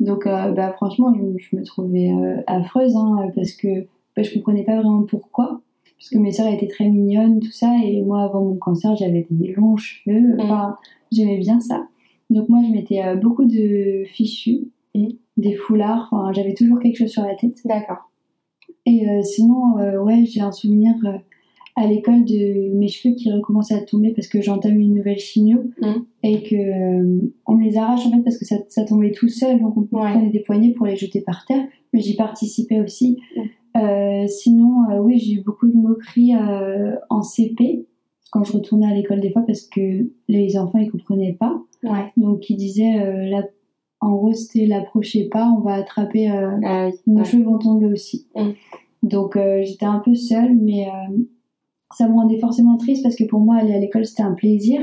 Donc, 0.00 0.24
bah, 0.24 0.72
franchement, 0.74 1.12
je, 1.14 1.56
me 1.56 1.62
trouvais 1.62 2.10
affreuse 2.46 2.94
hein, 2.96 3.30
parce 3.34 3.52
que 3.52 3.86
bah, 4.16 4.22
je 4.22 4.32
comprenais 4.34 4.64
pas 4.64 4.76
vraiment 4.76 5.02
pourquoi. 5.02 5.60
Parce 5.98 6.10
que 6.10 6.18
mes 6.18 6.30
soeurs 6.30 6.52
étaient 6.52 6.68
très 6.68 6.88
mignonnes, 6.88 7.40
tout 7.40 7.50
ça. 7.50 7.72
Et 7.84 8.02
moi, 8.02 8.22
avant 8.22 8.44
mon 8.44 8.56
cancer, 8.56 8.94
j'avais 8.94 9.26
des 9.30 9.52
longs 9.54 9.76
cheveux. 9.76 10.36
Mm. 10.36 10.40
Enfin, 10.40 10.76
j'aimais 11.10 11.38
bien 11.38 11.58
ça. 11.58 11.88
Donc, 12.30 12.48
moi, 12.48 12.60
je 12.64 12.72
mettais 12.72 13.16
beaucoup 13.16 13.44
de 13.44 14.04
fichus 14.06 14.68
des 15.36 15.54
foulards. 15.54 16.08
Enfin, 16.12 16.32
j'avais 16.32 16.54
toujours 16.54 16.78
quelque 16.78 16.98
chose 16.98 17.10
sur 17.10 17.24
la 17.24 17.34
tête. 17.34 17.58
D'accord. 17.64 18.08
Et 18.88 19.06
euh, 19.06 19.22
sinon, 19.22 19.78
euh, 19.78 19.98
ouais, 19.98 20.24
j'ai 20.24 20.40
un 20.40 20.50
souvenir 20.50 20.94
euh, 21.04 21.18
à 21.78 21.86
l'école 21.86 22.24
de 22.24 22.74
mes 22.74 22.88
cheveux 22.88 23.14
qui 23.14 23.30
recommençaient 23.30 23.74
à 23.74 23.82
tomber 23.82 24.12
parce 24.12 24.28
que 24.28 24.40
j'entame 24.40 24.78
une 24.78 24.94
nouvelle 24.94 25.18
chimio 25.18 25.64
mmh. 25.80 25.92
et 26.22 26.42
que 26.42 27.30
on 27.46 27.54
me 27.54 27.64
les 27.64 27.76
arrache 27.76 28.06
en 28.06 28.10
fait 28.10 28.22
parce 28.22 28.38
que 28.38 28.44
ça, 28.44 28.56
ça 28.68 28.84
tombait 28.84 29.12
tout 29.12 29.28
seul, 29.28 29.60
donc 29.60 29.76
on 29.76 29.84
prenait 29.84 30.30
des 30.30 30.40
poignées 30.40 30.72
pour 30.72 30.86
les 30.86 30.96
jeter 30.96 31.20
par 31.20 31.44
terre. 31.46 31.64
Mais 31.92 32.00
j'y 32.00 32.16
participais 32.16 32.80
aussi. 32.80 33.18
Mmh. 33.74 34.26
sinon, 34.26 35.00
oui, 35.02 35.18
j'ai 35.18 35.34
eu 35.34 35.42
beaucoup 35.42 35.68
de 35.68 35.76
moqueries 35.76 36.34
en 37.10 37.22
CP 37.22 37.86
quand 38.30 38.44
je 38.44 38.52
retournais 38.52 38.86
à 38.86 38.94
l'école 38.94 39.20
des 39.20 39.30
fois 39.30 39.42
parce 39.46 39.62
que 39.62 40.10
les 40.28 40.58
enfants 40.58 40.78
ils 40.78 40.90
comprenaient 40.90 41.36
pas. 41.38 41.62
Ouais. 41.84 42.12
Donc 42.16 42.50
ils 42.50 42.56
disaient 42.56 43.28
la 43.30 43.44
en 44.00 44.14
gros, 44.14 44.32
c'était 44.32 44.66
l'approchez 44.66 45.28
pas, 45.28 45.46
on 45.56 45.60
va 45.60 45.74
attraper, 45.74 46.30
euh, 46.30 46.50
ah 46.64 46.88
nos 47.06 47.24
cheveux 47.24 47.44
vont 47.44 47.58
tomber 47.58 47.86
aussi. 47.86 48.28
Mm. 48.34 48.50
Donc 49.02 49.36
euh, 49.36 49.62
j'étais 49.64 49.86
un 49.86 50.00
peu 50.04 50.14
seule, 50.14 50.56
mais 50.56 50.86
euh, 50.86 51.16
ça 51.96 52.08
me 52.08 52.14
rendait 52.14 52.38
forcément 52.38 52.76
triste 52.76 53.02
parce 53.02 53.16
que 53.16 53.24
pour 53.24 53.40
moi, 53.40 53.56
aller 53.56 53.74
à 53.74 53.78
l'école, 53.78 54.04
c'était 54.04 54.22
un 54.22 54.34
plaisir. 54.34 54.80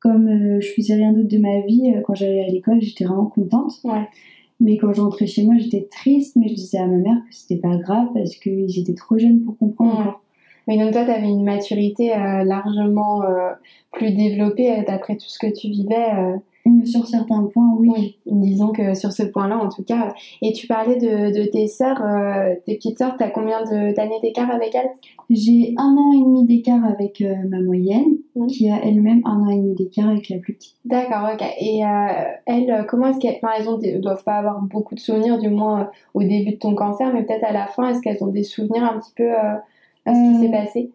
Comme 0.00 0.60
je 0.60 0.68
faisais 0.72 0.94
rien 0.94 1.12
d'autre 1.12 1.28
de 1.28 1.38
ma 1.38 1.60
vie, 1.60 1.92
quand 2.04 2.14
j'allais 2.14 2.44
à 2.44 2.48
l'école, 2.48 2.80
j'étais 2.80 3.04
vraiment 3.04 3.26
contente. 3.26 3.72
Ouais. 3.84 4.08
Mais 4.58 4.76
quand 4.76 4.92
j'entrais 4.92 5.26
chez 5.26 5.44
moi, 5.44 5.54
j'étais 5.58 5.88
triste, 5.90 6.36
mais 6.36 6.48
je 6.48 6.54
disais 6.54 6.78
à 6.78 6.86
ma 6.86 6.96
mère 6.96 7.16
que 7.28 7.34
c'était 7.34 7.60
pas 7.60 7.76
grave 7.76 8.08
parce 8.14 8.36
qu'ils 8.36 8.78
étaient 8.78 8.94
trop 8.94 9.18
jeunes 9.18 9.40
pour 9.40 9.56
comprendre. 9.58 10.20
Mais 10.68 10.78
donc 10.78 10.92
toi, 10.92 11.04
tu 11.04 11.10
avais 11.10 11.28
une 11.28 11.44
maturité 11.44 12.08
largement 12.08 13.22
plus 13.92 14.12
développée 14.12 14.84
d'après 14.86 15.16
tout 15.16 15.28
ce 15.28 15.38
que 15.38 15.52
tu 15.54 15.68
vivais. 15.68 16.10
Sur 16.84 17.06
certains 17.06 17.42
points, 17.44 17.74
oui. 17.78 18.18
Disons 18.26 18.72
que 18.72 18.94
sur 18.94 19.12
ce 19.12 19.22
point-là, 19.22 19.58
en 19.58 19.68
tout 19.68 19.82
cas. 19.82 20.14
Et 20.42 20.52
tu 20.52 20.66
parlais 20.66 20.96
de, 20.96 21.50
tes 21.50 21.66
sœurs, 21.66 22.02
euh, 22.02 22.54
tes 22.66 22.74
petites 22.74 22.98
sœurs, 22.98 23.16
tu 23.16 23.24
as 23.24 23.30
combien 23.30 23.64
d'années 23.64 24.20
d'écart 24.22 24.50
avec 24.50 24.74
elles? 24.74 24.90
J'ai 25.30 25.74
un 25.78 25.96
an 25.96 26.12
et 26.12 26.22
demi 26.22 26.44
d'écart 26.44 26.84
avec 26.84 27.22
euh, 27.22 27.34
ma 27.48 27.60
moyenne, 27.60 28.16
mmh. 28.36 28.46
qui 28.48 28.70
a 28.70 28.84
elle-même 28.84 29.22
un 29.24 29.40
an 29.40 29.48
et 29.48 29.56
demi 29.56 29.74
d'écart 29.74 30.10
avec 30.10 30.28
la 30.28 30.38
plus 30.38 30.54
petite. 30.54 30.76
D'accord, 30.84 31.30
ok. 31.32 31.42
Et 31.60 31.84
euh, 31.84 31.88
elles, 32.46 32.86
comment 32.88 33.06
est-ce 33.06 33.18
qu'elles. 33.18 33.38
Enfin, 33.42 33.54
elles 33.58 33.94
ne 33.94 34.00
doivent 34.00 34.24
pas 34.24 34.36
avoir 34.36 34.60
beaucoup 34.60 34.94
de 34.94 35.00
souvenirs, 35.00 35.38
du 35.38 35.48
moins 35.48 35.90
au 36.12 36.22
début 36.22 36.52
de 36.52 36.58
ton 36.58 36.74
cancer, 36.74 37.10
mais 37.14 37.22
peut-être 37.24 37.44
à 37.44 37.52
la 37.52 37.68
fin, 37.68 37.88
est-ce 37.88 38.00
qu'elles 38.00 38.22
ont 38.22 38.28
des 38.28 38.44
souvenirs 38.44 38.84
un 38.84 38.98
petit 38.98 39.12
peu 39.16 39.24
de 39.24 40.12
ce 40.12 40.32
qui 40.34 40.44
s'est 40.44 40.52
passé? 40.52 40.90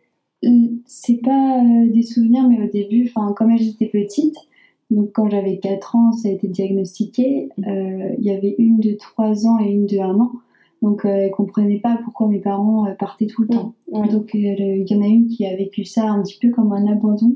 C'est 0.85 1.21
pas 1.23 1.59
des 1.87 2.03
souvenirs, 2.03 2.47
mais 2.47 2.63
au 2.63 2.69
début, 2.69 3.09
enfin, 3.09 3.33
comme 3.33 3.49
elles 3.49 3.67
étaient 3.67 3.87
petites, 3.87 4.37
donc 4.91 5.11
quand 5.13 5.29
j'avais 5.29 5.57
4 5.57 5.95
ans, 5.95 6.11
ça 6.11 6.29
a 6.29 6.31
été 6.31 6.47
diagnostiqué. 6.47 7.49
Euh, 7.59 8.15
il 8.17 8.23
y 8.23 8.31
avait 8.31 8.55
une 8.57 8.79
de 8.79 8.93
3 8.93 9.47
ans 9.47 9.59
et 9.59 9.69
une 9.69 9.85
de 9.85 9.97
1 9.97 10.19
an. 10.19 10.31
Donc 10.81 11.05
euh, 11.05 11.09
elle 11.09 11.31
comprenait 11.31 11.79
pas 11.79 11.99
pourquoi 12.03 12.27
mes 12.27 12.39
parents 12.39 12.85
euh, 12.85 12.93
partaient 12.93 13.25
tout 13.25 13.43
le 13.43 13.47
temps. 13.47 13.73
Donc 13.91 14.31
il 14.33 14.85
y 14.87 14.95
en 14.95 15.01
a 15.01 15.07
une 15.07 15.27
qui 15.27 15.45
a 15.45 15.55
vécu 15.55 15.85
ça 15.85 16.09
un 16.09 16.21
petit 16.21 16.37
peu 16.39 16.51
comme 16.51 16.71
un 16.73 16.85
abandon. 16.87 17.33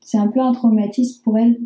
C'est 0.00 0.18
un 0.18 0.26
peu 0.26 0.40
un 0.40 0.52
traumatisme 0.52 1.22
pour 1.22 1.38
elle, 1.38 1.60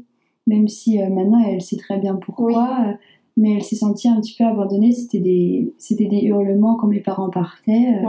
même 0.47 0.69
si 0.69 0.99
maintenant 0.99 1.43
elle 1.47 1.63
sait 1.63 1.79
très 1.79 1.99
bien 1.99 2.17
pourquoi. 2.17 2.99
mais 3.39 3.55
elle 3.55 3.63
s'est 3.63 3.77
sentie 3.77 4.09
un 4.09 4.21
petit 4.21 4.35
peu 4.37 4.45
abandonnée. 4.45 4.93
C'était 4.93 5.21
des, 5.21 5.73
c'était 5.79 6.07
des 6.07 6.21
hurlements 6.21 6.77
quand 6.77 6.89
mes 6.89 7.01
parents 7.01 7.31
partaient. 7.31 8.03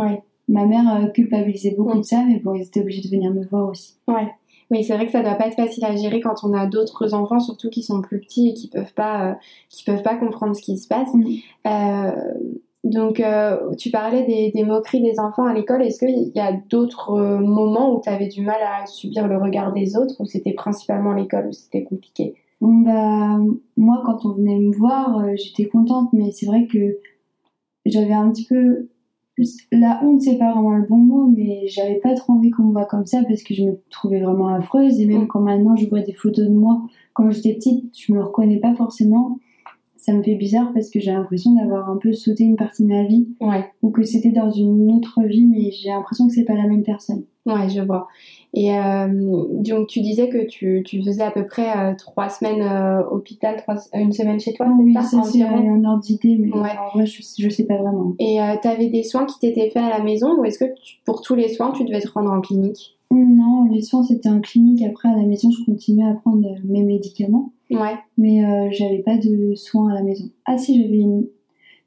Ma 0.49 0.65
mère 0.65 1.11
culpabilisait 1.13 1.75
beaucoup 1.77 1.97
de 1.97 2.03
ça, 2.03 2.23
mais 2.27 2.39
bon, 2.39 2.55
ils 2.55 2.63
étaient 2.63 2.81
obligés 2.81 3.01
de 3.01 3.13
venir 3.13 3.33
me 3.33 3.45
voir 3.45 3.69
aussi. 3.69 3.95
Ouais. 4.07 4.27
Oui, 4.69 4.83
c'est 4.83 4.95
vrai 4.95 5.05
que 5.05 5.11
ça 5.11 5.23
doit 5.23 5.35
pas 5.35 5.47
être 5.47 5.55
facile 5.55 5.85
à 5.85 5.95
gérer 5.95 6.19
quand 6.19 6.43
on 6.43 6.53
a 6.53 6.65
d'autres 6.65 7.13
enfants, 7.13 7.39
surtout 7.39 7.69
qui 7.69 7.83
sont 7.83 8.01
plus 8.01 8.19
petits 8.19 8.49
et 8.49 8.53
qui 8.53 8.67
peuvent 8.67 8.93
pas, 8.93 9.29
euh, 9.29 9.33
qui 9.69 9.83
peuvent 9.85 10.03
pas 10.03 10.15
comprendre 10.15 10.55
ce 10.55 10.61
qui 10.61 10.77
se 10.77 10.87
passe. 10.87 11.13
Mm. 11.13 11.25
Euh, 11.67 12.11
Donc, 12.83 13.19
euh, 13.19 13.73
tu 13.77 13.91
parlais 13.91 14.23
des, 14.23 14.63
moqueries 14.63 15.01
des 15.01 15.19
enfants 15.19 15.45
à 15.45 15.53
l'école. 15.53 15.81
Est-ce 15.83 16.05
qu'il 16.05 16.31
y 16.35 16.39
a 16.39 16.51
d'autres 16.69 17.17
moments 17.39 17.95
où 17.95 18.01
tu 18.01 18.09
avais 18.09 18.27
du 18.27 18.41
mal 18.41 18.59
à 18.61 18.85
subir 18.85 19.27
le 19.27 19.37
regard 19.37 19.73
des 19.73 19.95
autres 19.97 20.15
ou 20.19 20.25
c'était 20.25 20.53
principalement 20.53 21.13
l'école 21.13 21.47
où 21.47 21.53
c'était 21.53 21.83
compliqué? 21.83 22.35
Bah, 22.59 23.39
Moi, 23.77 24.01
quand 24.05 24.25
on 24.25 24.33
venait 24.33 24.59
me 24.59 24.75
voir, 24.75 25.23
j'étais 25.35 25.65
contente, 25.65 26.09
mais 26.13 26.31
c'est 26.31 26.45
vrai 26.45 26.67
que 26.67 26.97
j'avais 27.85 28.13
un 28.13 28.29
petit 28.31 28.45
peu. 28.45 28.89
La 29.71 29.99
honte, 30.03 30.21
c'est 30.21 30.37
pas 30.37 30.51
vraiment 30.51 30.71
le 30.71 30.87
bon 30.87 30.97
mot, 30.97 31.27
mais 31.27 31.67
j'avais 31.67 31.95
pas 31.95 32.15
trop 32.15 32.33
envie 32.33 32.49
qu'on 32.49 32.63
me 32.63 32.71
voit 32.71 32.85
comme 32.85 33.05
ça 33.05 33.23
parce 33.27 33.43
que 33.43 33.53
je 33.53 33.63
me 33.63 33.79
trouvais 33.89 34.19
vraiment 34.19 34.47
affreuse. 34.47 34.99
Et 34.99 35.05
même 35.05 35.23
mm. 35.23 35.27
quand 35.27 35.41
maintenant 35.41 35.75
je 35.75 35.87
vois 35.87 36.01
des 36.01 36.13
photos 36.13 36.47
de 36.47 36.53
moi 36.53 36.81
quand 37.13 37.29
j'étais 37.31 37.55
petite, 37.55 37.97
je 37.97 38.13
me 38.13 38.21
reconnais 38.21 38.59
pas 38.59 38.75
forcément 38.75 39.39
ça 39.97 40.13
me 40.13 40.23
fait 40.23 40.35
bizarre 40.35 40.71
parce 40.73 40.89
que 40.89 40.99
j'ai 40.99 41.11
l'impression 41.11 41.53
d'avoir 41.55 41.89
un 41.89 41.97
peu 41.97 42.13
sauté 42.13 42.43
une 42.43 42.55
partie 42.55 42.83
de 42.83 42.89
ma 42.89 43.03
vie. 43.03 43.27
Ou 43.81 43.89
que 43.89 44.03
c'était 44.03 44.31
dans 44.31 44.51
une 44.51 44.91
autre 44.91 45.21
vie, 45.23 45.45
mais 45.45 45.71
j'ai 45.71 45.89
l'impression 45.89 46.27
que 46.27 46.33
c'est 46.33 46.45
pas 46.45 46.55
la 46.55 46.67
même 46.67 46.83
personne. 46.83 47.23
Ouais, 47.45 47.69
je 47.69 47.81
vois. 47.81 48.07
Et 48.53 48.77
euh, 48.77 49.07
donc, 49.07 49.87
tu 49.87 50.01
disais 50.01 50.27
que 50.27 50.45
tu, 50.45 50.83
tu 50.85 51.01
faisais 51.01 51.23
à 51.23 51.31
peu 51.31 51.45
près 51.45 51.77
euh, 51.77 51.93
trois 51.95 52.27
semaines 52.27 52.61
euh, 52.61 53.03
hôpital, 53.09 53.55
trois, 53.57 53.75
une 53.93 54.11
semaine 54.11 54.39
chez 54.39 54.53
toi, 54.53 54.67
oui, 54.77 54.93
ça, 54.93 55.21
c'est 55.23 55.43
un 55.43 55.83
ordre 55.85 56.01
d'idée, 56.01 56.35
mais 56.37 56.51
en 56.53 56.59
vrai, 56.93 57.05
je, 57.05 57.21
je 57.37 57.49
sais 57.49 57.65
pas 57.65 57.77
vraiment. 57.77 58.13
Et 58.19 58.39
tu 58.61 58.67
avais 58.67 58.87
des 58.87 59.03
soins 59.03 59.25
qui 59.25 59.39
t'étaient 59.39 59.69
faits 59.69 59.83
à 59.83 59.89
la 59.89 60.03
maison 60.03 60.37
ou 60.37 60.45
est-ce 60.45 60.59
que 60.59 60.65
pour 61.05 61.21
tous 61.21 61.35
les 61.35 61.49
soins, 61.49 61.71
tu 61.71 61.85
devais 61.85 62.01
te 62.01 62.09
rendre 62.09 62.31
en 62.31 62.41
clinique? 62.41 62.96
Non, 63.15 63.69
les 63.71 63.81
soins 63.81 64.03
c'était 64.03 64.29
en 64.29 64.41
clinique. 64.41 64.83
Après, 64.83 65.09
à 65.09 65.15
la 65.15 65.23
maison, 65.23 65.49
je 65.51 65.63
continuais 65.63 66.05
à 66.07 66.13
prendre 66.13 66.47
mes 66.63 66.83
médicaments. 66.83 67.51
Ouais. 67.69 67.95
Mais 68.17 68.45
euh, 68.45 68.69
j'avais 68.71 68.99
pas 68.99 69.17
de 69.17 69.55
soins 69.55 69.91
à 69.91 69.95
la 69.95 70.03
maison. 70.03 70.29
Ah 70.45 70.57
si, 70.57 70.81
j'avais 70.81 70.99
une. 70.99 71.27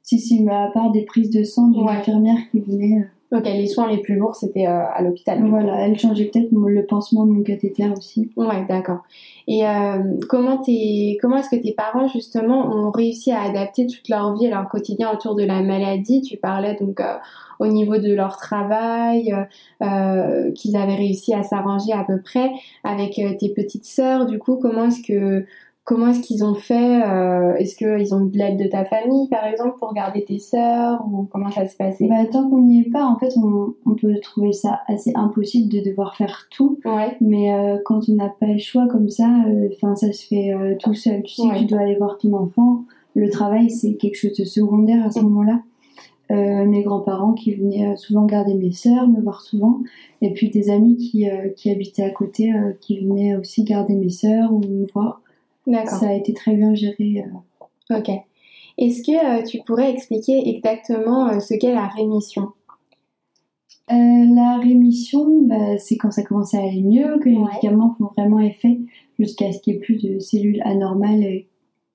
Si, 0.03 0.19
si, 0.19 0.41
mais 0.41 0.51
à 0.51 0.71
part 0.73 0.91
des 0.91 1.03
prises 1.03 1.29
de 1.29 1.43
sang 1.43 1.67
d'une 1.67 1.87
infirmière 1.87 2.37
qui 2.51 2.59
venait. 2.59 3.07
Euh. 3.33 3.37
Ok, 3.37 3.45
les 3.45 3.67
soins 3.67 3.89
les 3.89 3.99
plus 3.99 4.15
lourds 4.15 4.35
c'était 4.35 4.67
euh, 4.67 4.83
à 4.93 5.01
l'hôpital. 5.01 5.43
Voilà, 5.45 5.85
elle 5.85 5.97
changeait 5.97 6.25
peut-être 6.25 6.49
le 6.51 6.85
pansement 6.85 7.25
de 7.25 7.31
mon 7.31 7.43
cathéter 7.43 7.89
aussi. 7.89 8.31
Ouais, 8.35 8.65
d'accord. 8.67 8.99
Et 9.47 9.63
comment, 10.29 10.61
comment 11.21 11.37
est-ce 11.37 11.49
que 11.49 11.61
tes 11.61 11.73
parents 11.73 12.07
justement 12.07 12.67
ont 12.67 12.91
réussi 12.91 13.31
à 13.31 13.41
adapter 13.41 13.87
toute 13.87 14.07
leur 14.07 14.33
vie 14.35 14.45
et 14.45 14.49
leur 14.49 14.69
quotidien 14.69 15.11
autour 15.11 15.35
de 15.35 15.43
la 15.43 15.61
maladie? 15.61 16.21
Tu 16.21 16.37
parlais 16.37 16.75
donc 16.79 17.01
au 17.59 17.67
niveau 17.67 17.97
de 17.97 18.13
leur 18.13 18.37
travail, 18.37 19.33
qu'ils 19.79 20.77
avaient 20.77 20.95
réussi 20.95 21.33
à 21.33 21.43
s'arranger 21.43 21.91
à 21.93 22.03
peu 22.03 22.21
près 22.21 22.51
avec 22.83 23.19
tes 23.39 23.49
petites 23.49 23.85
sœurs. 23.85 24.25
Du 24.25 24.39
coup, 24.39 24.57
comment 24.61 24.85
est-ce 24.85 25.01
que 25.01 25.45
Comment 25.83 26.09
est-ce 26.09 26.21
qu'ils 26.21 26.43
ont 26.45 26.53
fait 26.53 27.01
euh, 27.03 27.55
Est-ce 27.55 27.75
qu'ils 27.75 28.13
ont 28.13 28.27
eu 28.27 28.29
de 28.29 28.37
l'aide 28.37 28.57
de 28.57 28.67
ta 28.67 28.85
famille, 28.85 29.27
par 29.29 29.45
exemple, 29.45 29.77
pour 29.79 29.93
garder 29.95 30.23
tes 30.23 30.37
sœurs 30.37 31.03
Ou 31.11 31.23
comment 31.31 31.49
ça 31.49 31.67
se 31.67 31.75
passait? 31.75 32.07
Bah, 32.07 32.23
Tant 32.31 32.47
qu'on 32.49 32.61
n'y 32.61 32.81
est 32.81 32.89
pas, 32.91 33.03
en 33.03 33.17
fait, 33.17 33.33
on, 33.37 33.95
peut 33.95 34.19
trouver 34.21 34.53
ça 34.53 34.81
assez 34.87 35.11
impossible 35.15 35.71
de 35.71 35.81
devoir 35.83 36.15
faire 36.15 36.47
tout. 36.51 36.79
Ouais. 36.85 37.17
Mais 37.19 37.53
euh, 37.53 37.77
quand 37.83 38.07
on 38.09 38.13
n'a 38.13 38.29
pas 38.29 38.47
le 38.47 38.59
choix 38.59 38.87
comme 38.87 39.09
ça, 39.09 39.27
euh, 39.47 39.69
ça 39.95 40.11
se 40.11 40.27
fait 40.27 40.53
tout 40.79 40.93
seul. 40.93 41.23
Tu 41.23 41.33
sais 41.33 41.49
que 41.49 41.59
tu 41.59 41.65
dois 41.65 41.81
aller 41.81 41.95
voir 41.95 42.17
ton 42.19 42.33
enfant. 42.33 42.83
Le 43.15 43.29
travail, 43.29 43.71
c'est 43.71 43.95
quelque 43.95 44.15
chose 44.15 44.37
de 44.37 44.45
secondaire 44.45 45.05
à 45.05 45.09
ce 45.09 45.19
moment-là. 45.21 45.63
mes 46.29 46.83
grands-parents 46.83 47.33
qui 47.33 47.55
venaient 47.55 47.97
souvent 47.97 48.25
garder 48.25 48.53
mes 48.53 48.71
sœurs, 48.71 49.07
me 49.09 49.19
voir 49.19 49.41
souvent, 49.41 49.81
et 50.21 50.31
puis 50.31 50.49
des 50.49 50.69
amis 50.69 50.95
qui, 50.95 51.27
qui 51.57 51.71
habitaient 51.71 52.03
à 52.03 52.11
côté, 52.11 52.53
qui 52.79 52.99
venaient 52.99 53.35
aussi 53.35 53.63
garder 53.63 53.95
mes 53.95 54.09
sœurs 54.09 54.53
ou 54.53 54.59
me 54.59 54.85
voir. 54.93 55.20
Ça 55.65 56.09
a 56.09 56.13
été 56.13 56.33
très 56.33 56.55
bien 56.55 56.73
géré. 56.73 57.23
Euh. 57.25 57.97
Ok. 57.97 58.09
Est-ce 58.77 59.03
que 59.03 59.41
euh, 59.41 59.43
tu 59.43 59.59
pourrais 59.65 59.91
expliquer 59.91 60.49
exactement 60.49 61.27
euh, 61.27 61.39
ce 61.39 61.53
qu'est 61.53 61.73
la 61.73 61.87
rémission? 61.87 62.49
La 63.93 64.57
rémission, 64.63 65.41
bah, 65.41 65.77
c'est 65.77 65.97
quand 65.97 66.11
ça 66.11 66.23
commence 66.23 66.53
à 66.53 66.59
aller 66.59 66.81
mieux, 66.81 67.19
que 67.19 67.27
les 67.27 67.37
médicaments 67.37 67.93
font 67.97 68.09
vraiment 68.15 68.39
effet, 68.39 68.79
jusqu'à 69.19 69.51
ce 69.51 69.59
qu'il 69.59 69.73
n'y 69.73 69.79
ait 69.79 69.81
plus 69.81 70.01
de 70.01 70.17
cellules 70.17 70.61
anormales 70.63 71.43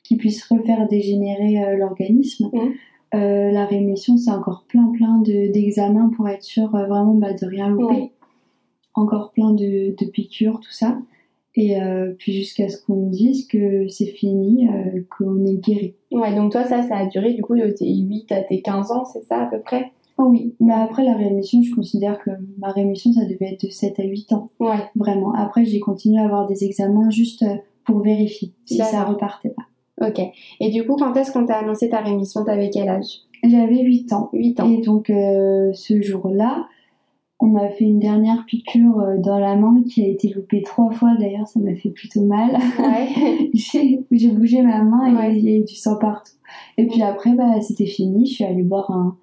qui 0.04 0.16
puissent 0.16 0.44
refaire 0.44 0.86
dégénérer 0.88 1.74
l'organisme. 1.78 2.50
La 3.14 3.64
rémission, 3.64 4.18
c'est 4.18 4.30
encore 4.30 4.66
plein 4.68 4.92
plein 4.92 5.22
d'examens 5.22 6.10
pour 6.14 6.28
être 6.28 6.42
sûr 6.42 6.68
vraiment 6.68 7.14
bah, 7.14 7.32
de 7.32 7.46
rien 7.46 7.70
louper. 7.70 8.12
Encore 8.92 9.32
plein 9.32 9.52
de, 9.52 9.94
de, 9.96 10.04
piqûres, 10.04 10.60
tout 10.60 10.72
ça. 10.72 10.98
Et 11.56 11.80
euh, 11.80 12.12
puis 12.18 12.34
jusqu'à 12.34 12.68
ce 12.68 12.76
qu'on 12.84 12.96
me 12.96 13.10
dise 13.10 13.46
que 13.46 13.88
c'est 13.88 14.06
fini, 14.06 14.68
euh, 14.68 15.00
qu'on 15.16 15.44
est 15.46 15.56
guéri. 15.56 15.94
Ouais, 16.12 16.34
donc 16.34 16.52
toi, 16.52 16.64
ça, 16.64 16.82
ça 16.82 16.98
a 16.98 17.06
duré 17.06 17.32
du 17.32 17.42
coup 17.42 17.56
de 17.56 17.68
tes 17.70 17.90
8 17.90 18.30
à 18.32 18.42
tes 18.42 18.60
15 18.60 18.92
ans, 18.92 19.04
c'est 19.06 19.24
ça 19.24 19.42
à 19.42 19.46
peu 19.46 19.60
près? 19.60 19.90
Oh 20.18 20.24
oui, 20.30 20.54
mais 20.60 20.74
après 20.74 21.04
la 21.04 21.14
rémission, 21.14 21.62
je 21.62 21.74
considère 21.74 22.18
que 22.18 22.30
ma 22.58 22.70
rémission, 22.72 23.12
ça 23.12 23.24
devait 23.24 23.52
être 23.52 23.64
de 23.64 23.70
7 23.70 23.98
à 24.00 24.04
8 24.04 24.32
ans. 24.32 24.48
Ouais. 24.60 24.76
Vraiment. 24.96 25.32
Après, 25.34 25.64
j'ai 25.64 25.80
continué 25.80 26.20
à 26.20 26.24
avoir 26.24 26.46
des 26.46 26.64
examens 26.64 27.10
juste 27.10 27.42
euh, 27.42 27.56
pour 27.84 28.00
vérifier 28.00 28.52
si 28.66 28.76
ça 28.76 29.04
repartait 29.04 29.50
pas. 29.50 30.06
Ok. 30.06 30.20
Et 30.60 30.70
du 30.70 30.86
coup, 30.86 30.96
quand 30.96 31.14
est-ce 31.16 31.32
qu'on 31.32 31.46
t'a 31.46 31.58
annoncé 31.58 31.88
ta 31.88 32.00
rémission? 32.00 32.44
T'avais 32.44 32.68
quel 32.68 32.88
âge? 32.88 33.20
J'avais 33.42 33.82
8 33.82 34.12
ans. 34.12 34.28
8 34.34 34.60
ans. 34.60 34.70
Et 34.70 34.82
donc, 34.82 35.06
ce 35.08 36.02
jour-là, 36.02 36.66
on 37.38 37.48
m'a 37.48 37.68
fait 37.68 37.84
une 37.84 37.98
dernière 37.98 38.44
piqûre 38.46 38.98
euh, 38.98 39.18
dans 39.18 39.38
la 39.38 39.56
main 39.56 39.82
qui 39.82 40.02
a 40.02 40.08
été 40.08 40.28
loupée 40.30 40.62
trois 40.62 40.90
fois 40.90 41.14
d'ailleurs, 41.18 41.46
ça 41.46 41.60
m'a 41.60 41.74
fait 41.74 41.90
plutôt 41.90 42.24
mal. 42.24 42.56
Ouais. 42.78 43.50
j'ai 44.10 44.28
bougé 44.28 44.62
ma 44.62 44.82
main 44.82 45.28
et 45.28 45.36
il 45.36 45.44
y 45.44 45.54
a 45.54 45.56
eu 45.58 45.64
du 45.64 45.74
sang 45.74 45.98
partout. 45.98 46.32
Et 46.78 46.86
puis 46.86 47.02
après, 47.02 47.34
bah, 47.34 47.60
c'était 47.60 47.86
fini. 47.86 48.26
Je 48.26 48.34
suis 48.34 48.44
allée 48.44 48.62
boire 48.62 48.90
un, 48.90 49.16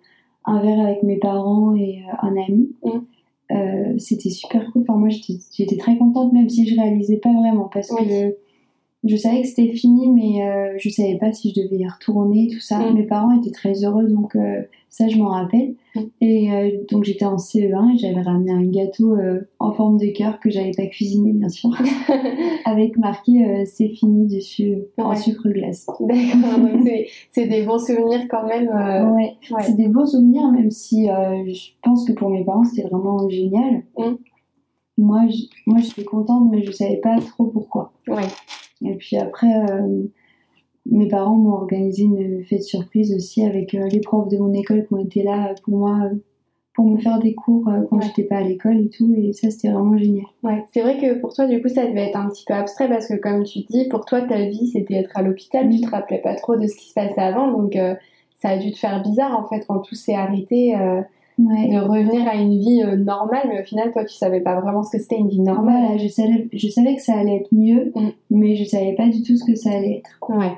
un 0.46 0.62
verre 0.62 0.80
avec 0.80 1.04
mes 1.04 1.18
parents 1.18 1.76
et 1.76 2.04
euh, 2.08 2.28
un 2.28 2.36
ami. 2.38 2.76
Euh, 3.52 3.98
c'était 3.98 4.30
super 4.30 4.72
cool. 4.72 4.84
Enfin, 4.84 4.96
moi, 4.96 5.10
j'étais 5.10 5.78
très 5.78 5.98
contente, 5.98 6.34
même 6.34 6.50
si 6.50 6.68
je 6.68 6.76
réalisais 6.76 7.18
pas 7.18 7.34
vraiment, 7.34 7.70
parce 7.74 7.90
que 7.90 8.36
je 9.04 9.18
savais 9.18 9.42
que 9.42 9.48
c'était 9.48 9.70
fini, 9.70 10.10
mais 10.10 10.48
euh, 10.48 10.76
je 10.78 10.90
savais 10.90 11.18
pas 11.18 11.34
si 11.34 11.54
je 11.54 11.62
devais 11.62 11.78
y 11.78 11.88
retourner, 11.88 12.48
tout 12.48 12.62
ça. 12.62 12.80
Mm. 12.80 12.96
Mes 12.96 13.04
parents 13.04 13.38
étaient 13.38 13.52
très 13.52 13.84
heureux, 13.84 14.08
donc 14.08 14.36
euh, 14.36 14.62
ça, 14.90 15.10
je 15.10 15.18
m'en 15.18 15.30
rappelle. 15.30 15.76
Mm. 15.96 16.02
Et 16.22 16.52
euh, 16.54 16.70
donc, 16.90 17.04
j'étais 17.04 17.26
en 17.26 17.36
CE1 17.36 17.96
et 17.96 17.98
j'avais 17.98 18.22
ramené 18.22 18.52
un 18.52 18.64
gâteau 18.64 19.18
en 19.60 19.74
forme 19.74 19.98
de 19.98 20.08
cœur 20.08 20.40
que 20.40 20.50
j'avais 20.50 20.72
pas 20.72 20.86
cuisiné, 20.86 21.34
bien 21.34 21.50
sûr, 21.50 21.72
avec 22.66 22.98
marqué 22.98 23.66
c'est 23.66 23.90
fini 23.90 24.28
dessus 24.28 24.78
en 24.98 25.16
sucre 25.16 25.50
glace. 25.50 25.86
D'accord, 26.00 26.60
donc 26.60 26.88
c'est 27.32 27.48
des 27.48 27.64
bons 27.64 27.80
souvenirs 27.80 28.26
quand 28.30 28.48
même. 28.48 28.70
Ouais, 29.16 29.36
c'est 29.62 29.76
des 29.76 29.90
bons 29.90 30.06
souvenirs, 30.06 30.50
même 30.52 30.72
si 30.72 31.08
je 31.08 31.72
pense 31.82 32.06
que 32.08 32.14
pour 32.14 32.30
mes 32.30 32.46
parents, 32.46 32.64
c'était 32.64 32.88
vraiment 32.88 33.28
génial. 33.28 33.84
Mm. 33.98 34.14
Moi, 34.98 35.22
moi, 35.66 35.80
j'étais 35.80 36.04
contente, 36.04 36.50
mais 36.52 36.64
je 36.64 36.72
savais 36.72 36.98
pas 36.98 37.20
trop 37.20 37.46
pourquoi. 37.46 37.92
Ouais. 38.08 38.28
Et 38.84 38.96
puis 38.96 39.18
après, 39.18 39.54
euh, 39.70 40.04
mes 40.86 41.08
parents 41.08 41.36
m'ont 41.36 41.54
organisé 41.54 42.04
une 42.04 42.44
fête 42.44 42.64
surprise 42.64 43.14
aussi 43.16 43.46
avec 43.46 43.74
euh, 43.74 43.88
les 43.88 44.00
profs 44.00 44.30
de 44.30 44.38
mon 44.38 44.54
école 44.54 44.86
qui 44.86 44.94
ont 44.94 45.04
été 45.04 45.24
là 45.24 45.54
pour 45.64 45.78
moi, 45.78 46.10
pour 46.74 46.86
me 46.86 47.00
faire 47.00 47.20
des 47.20 47.34
cours 47.34 47.68
euh, 47.68 47.82
quand 47.90 48.02
j'étais 48.02 48.24
pas 48.24 48.38
à 48.38 48.42
l'école 48.42 48.80
et 48.80 48.90
tout. 48.90 49.14
Et 49.18 49.34
ça, 49.34 49.50
c'était 49.50 49.72
vraiment 49.72 49.98
génial. 49.98 50.26
Ouais, 50.44 50.66
c'est 50.74 50.82
vrai 50.82 50.98
que 50.98 51.20
pour 51.20 51.34
toi, 51.34 51.48
du 51.48 51.62
coup, 51.62 51.70
ça 51.70 51.86
devait 51.86 52.10
être 52.10 52.18
un 52.18 52.30
petit 52.30 52.46
peu 52.46 52.54
abstrait 52.54 52.90
parce 52.90 53.08
que, 53.08 53.16
comme 53.16 53.44
tu 53.44 53.60
dis, 53.70 53.88
pour 53.90 54.06
toi, 54.06 54.22
ta 54.22 54.46
vie, 54.46 54.68
c'était 54.68 54.96
être 54.96 55.16
à 55.16 55.22
l'hôpital. 55.22 55.70
Tu 55.70 55.82
te 55.82 55.90
rappelais 55.90 56.22
pas 56.22 56.36
trop 56.36 56.56
de 56.56 56.68
ce 56.68 56.76
qui 56.76 56.90
se 56.90 56.94
passait 56.94 57.22
avant. 57.22 57.52
Donc, 57.52 57.78
ça 58.42 58.50
a 58.50 58.58
dû 58.58 58.72
te 58.72 58.78
faire 58.78 59.02
bizarre, 59.02 59.40
en 59.40 59.48
fait, 59.48 59.66
quand 59.66 59.80
tout 59.80 59.96
s'est 59.96 60.16
arrêté 60.16 60.76
de 61.38 61.80
revenir 61.80 62.28
à 62.28 62.36
une 62.36 62.58
vie 62.60 62.84
euh, 62.84 62.96
normale, 62.96 63.48
mais 63.50 63.62
au 63.62 63.66
final, 63.66 63.92
toi, 63.92 64.06
tu 64.06 64.16
savais 64.16 64.42
pas 64.42 64.60
vraiment 64.60 64.84
ce 64.84 64.96
que 64.96 65.02
c'était 65.02 65.18
une 65.18 65.30
vie 65.30 65.42
normale. 65.42 65.98
je 66.00 66.08
savais, 66.08 66.48
je 66.54 66.68
savais 66.68 66.96
que 66.96 67.02
ça 67.02 67.16
allait 67.16 67.38
être 67.38 67.50
mieux, 67.52 67.92
mm. 67.96 68.10
mais 68.32 68.56
je 68.56 68.64
savais 68.66 68.94
pas 68.94 69.08
du 69.08 69.24
tout 69.24 69.36
ce 69.36 69.46
que 69.46 69.56
ça 69.56 69.72
allait 69.72 69.98
être. 69.98 70.20
Ouais. 70.30 70.54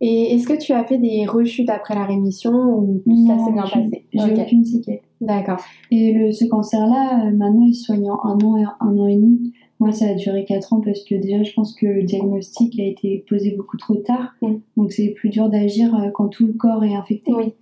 Et 0.00 0.34
est-ce 0.34 0.46
que 0.46 0.56
tu 0.56 0.72
as 0.72 0.84
fait 0.84 0.98
des 0.98 1.26
rechutes 1.26 1.70
après 1.70 1.94
la 1.94 2.04
rémission 2.04 2.52
ou 2.52 3.02
ça 3.26 3.44
s'est 3.44 3.52
bien 3.52 3.62
passé 3.62 4.04
J'ai 4.12 4.42
aucune 4.42 4.64
séquelle. 4.64 5.00
D'accord. 5.20 5.58
Et 5.90 6.12
le, 6.12 6.30
ce 6.30 6.44
cancer-là, 6.44 7.26
euh, 7.26 7.30
maintenant, 7.32 7.66
il 7.66 7.74
se 7.74 7.86
soigne 7.86 8.08
en 8.10 8.18
un 8.22 8.38
an 8.44 8.56
et 8.56 8.64
un 8.80 8.98
an 8.98 9.08
et 9.08 9.16
demi. 9.16 9.52
Moi, 9.80 9.92
ça 9.92 10.06
a 10.06 10.14
duré 10.14 10.44
4 10.44 10.72
ans 10.72 10.80
parce 10.80 11.04
que 11.04 11.14
déjà, 11.16 11.42
je 11.42 11.52
pense 11.52 11.74
que 11.74 11.86
le 11.86 12.02
diagnostic 12.04 12.78
a 12.78 12.84
été 12.84 13.24
posé 13.28 13.52
beaucoup 13.56 13.76
trop 13.76 13.96
tard. 13.96 14.34
Mm. 14.42 14.54
Donc, 14.76 14.92
c'est 14.92 15.08
plus 15.08 15.30
dur 15.30 15.48
d'agir 15.48 15.92
euh, 15.94 16.10
quand 16.10 16.28
tout 16.28 16.46
le 16.46 16.52
corps 16.52 16.84
est 16.84 16.94
infecté. 16.94 17.32
Oui. 17.32 17.52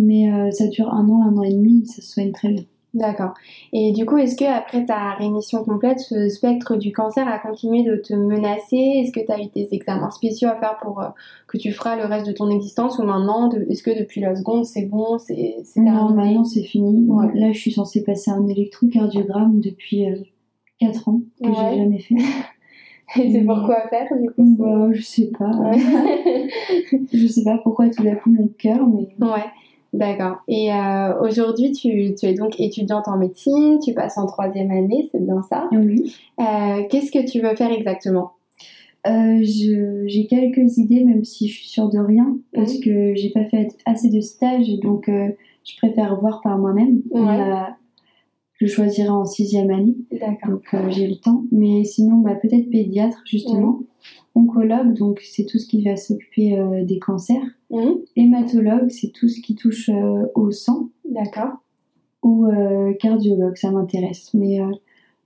Mais 0.00 0.32
euh, 0.32 0.50
ça 0.50 0.66
dure 0.66 0.92
un 0.92 1.08
an, 1.08 1.22
un 1.22 1.36
an 1.36 1.42
et 1.42 1.52
demi, 1.52 1.86
ça 1.86 2.00
se 2.00 2.12
soigne 2.12 2.32
très 2.32 2.48
bien. 2.48 2.64
D'accord. 2.92 3.34
Et 3.72 3.92
du 3.92 4.04
coup, 4.04 4.16
est-ce 4.16 4.36
que 4.36 4.44
après 4.44 4.84
ta 4.84 5.12
rémission 5.12 5.62
complète, 5.62 6.00
ce 6.00 6.28
spectre 6.28 6.76
du 6.76 6.90
cancer 6.90 7.28
a 7.28 7.38
continué 7.38 7.84
de 7.84 7.94
te 7.96 8.14
menacer? 8.14 8.76
Est-ce 8.76 9.12
que 9.12 9.24
tu 9.24 9.30
as 9.30 9.40
eu 9.40 9.46
des 9.54 9.68
examens 9.70 10.10
spéciaux 10.10 10.48
à 10.48 10.56
faire 10.56 10.76
pour 10.82 11.00
euh, 11.00 11.08
que 11.46 11.56
tu 11.56 11.70
feras 11.70 11.96
le 11.96 12.04
reste 12.04 12.26
de 12.26 12.32
ton 12.32 12.50
existence 12.50 12.98
ou 12.98 13.04
maintenant, 13.04 13.48
est-ce 13.68 13.84
que 13.84 13.96
depuis 13.96 14.20
la 14.20 14.34
seconde, 14.34 14.64
c'est 14.64 14.86
bon, 14.86 15.18
c'est 15.18 15.56
Non, 15.76 16.10
maintenant 16.14 16.44
c'est 16.44 16.64
fini. 16.64 17.06
Là, 17.34 17.52
je 17.52 17.58
suis 17.58 17.72
censée 17.72 18.02
passer 18.02 18.32
un 18.32 18.46
électrocardiogramme 18.48 19.60
depuis 19.60 20.06
4 20.80 21.08
euh, 21.08 21.10
ans 21.12 21.20
que 21.42 21.48
j'ai 21.48 21.76
jamais 21.76 21.98
fait. 22.00 22.16
Et 23.16 23.32
c'est 23.32 23.42
pourquoi 23.42 23.88
faire 23.88 24.08
du 24.20 24.30
coup 24.30 24.56
bah, 24.58 24.88
Je 24.92 25.02
sais 25.02 25.30
pas. 25.36 25.50
je 27.12 27.26
sais 27.26 27.44
pas 27.44 27.58
pourquoi 27.58 27.88
tout 27.88 28.02
d'un 28.02 28.14
coup 28.16 28.30
mon 28.30 28.48
cœur, 28.48 28.84
mais. 28.86 29.08
Ouais. 29.20 29.44
D'accord. 29.92 30.36
Et 30.46 30.72
euh, 30.72 31.20
aujourd'hui, 31.20 31.72
tu, 31.72 32.14
tu, 32.14 32.26
es 32.26 32.34
donc 32.34 32.60
étudiante 32.60 33.08
en 33.08 33.18
médecine, 33.18 33.80
tu 33.84 33.92
passes 33.92 34.18
en 34.18 34.26
troisième 34.26 34.70
année, 34.70 35.08
c'est 35.10 35.24
bien 35.24 35.42
ça? 35.42 35.68
Oui. 35.72 36.14
Euh, 36.38 36.82
Qu'est-ce 36.88 37.10
que 37.10 37.28
tu 37.28 37.40
veux 37.40 37.56
faire 37.56 37.72
exactement? 37.72 38.32
Euh, 39.06 39.40
J'ai 39.42 40.26
quelques 40.28 40.78
idées, 40.78 41.04
même 41.04 41.24
si 41.24 41.48
je 41.48 41.54
suis 41.54 41.68
sûre 41.68 41.88
de 41.88 41.98
rien, 41.98 42.36
parce 42.52 42.78
que 42.78 42.84
que 42.84 43.14
j'ai 43.16 43.30
pas 43.30 43.44
fait 43.46 43.68
assez 43.84 44.10
de 44.10 44.20
stages 44.20 44.68
donc 44.80 45.08
je 45.08 45.76
préfère 45.76 46.18
voir 46.20 46.40
par 46.42 46.58
moi-même. 46.58 47.02
Je 48.60 48.66
choisirai 48.66 49.08
en 49.08 49.24
sixième 49.24 49.70
année, 49.70 49.96
donc 50.46 50.64
euh, 50.74 50.90
j'ai 50.90 51.08
le 51.08 51.16
temps. 51.16 51.44
Mais 51.50 51.82
sinon, 51.84 52.18
bah, 52.18 52.34
peut-être 52.34 52.68
pédiatre 52.68 53.22
justement, 53.24 53.80
oncologue, 54.34 54.92
donc 54.92 55.20
c'est 55.22 55.46
tout 55.46 55.58
ce 55.58 55.66
qui 55.66 55.82
va 55.82 55.96
s'occuper 55.96 56.62
des 56.84 56.98
cancers. 56.98 57.42
Hématologue, 58.16 58.90
c'est 58.90 59.12
tout 59.12 59.28
ce 59.28 59.40
qui 59.40 59.54
touche 59.54 59.90
au 60.34 60.50
sang. 60.50 60.88
D'accord. 61.08 61.52
Ou 62.22 62.46
cardiologue, 62.98 63.56
ça 63.56 63.70
m'intéresse, 63.70 64.34
mais 64.34 64.60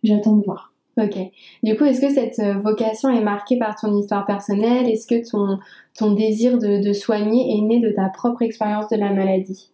j'attends 0.03 0.37
de 0.37 0.45
voir. 0.45 0.75
Ok. 0.97 1.19
Du 1.63 1.77
coup, 1.77 1.85
est-ce 1.85 2.01
que 2.01 2.11
cette 2.11 2.39
euh, 2.39 2.59
vocation 2.59 3.11
est 3.11 3.23
marquée 3.23 3.59
par 3.59 3.75
ton 3.75 3.97
histoire 3.99 4.27
personnelle? 4.27 4.89
Est-ce 4.89 5.07
que 5.07 5.29
ton, 5.29 5.59
ton 5.99 6.15
désir 6.15 6.59
de, 6.59 6.93
soigner 6.93 7.57
est 7.57 7.63
né 7.63 7.81
de 7.81 7.91
ta 7.91 8.09
propre 8.09 8.43
expérience 8.43 8.89
de 8.91 8.97
la 8.97 9.13
maladie? 9.13 9.71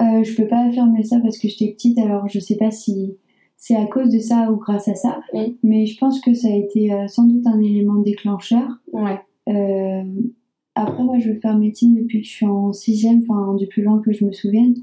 Euh, 0.00 0.22
Je 0.22 0.34
peux 0.36 0.48
pas 0.48 0.66
affirmer 0.66 1.02
ça 1.02 1.18
parce 1.20 1.38
que 1.38 1.48
j'étais 1.48 1.72
petite, 1.72 1.98
alors 1.98 2.28
je 2.28 2.38
sais 2.38 2.56
pas 2.56 2.70
si 2.70 3.16
c'est 3.56 3.76
à 3.76 3.84
cause 3.86 4.10
de 4.10 4.20
ça 4.20 4.50
ou 4.50 4.56
grâce 4.56 4.88
à 4.88 4.94
ça. 4.94 5.20
Mais 5.62 5.84
je 5.84 5.98
pense 5.98 6.20
que 6.20 6.32
ça 6.32 6.48
a 6.48 6.54
été 6.54 6.92
euh, 6.94 7.08
sans 7.08 7.24
doute 7.24 7.46
un 7.46 7.60
élément 7.60 7.96
déclencheur. 7.96 8.68
Ouais. 8.92 9.20
Euh, 9.48 10.02
après, 10.78 11.02
moi, 11.02 11.18
je 11.18 11.30
veux 11.30 11.38
faire 11.38 11.58
médecine 11.58 11.94
depuis 11.94 12.20
que 12.20 12.26
je 12.26 12.32
suis 12.32 12.46
en 12.46 12.72
sixième, 12.72 13.22
enfin, 13.28 13.54
du 13.54 13.66
plus 13.66 13.82
loin 13.82 14.00
que 14.00 14.12
je 14.12 14.24
me 14.24 14.32
souvienne. 14.32 14.74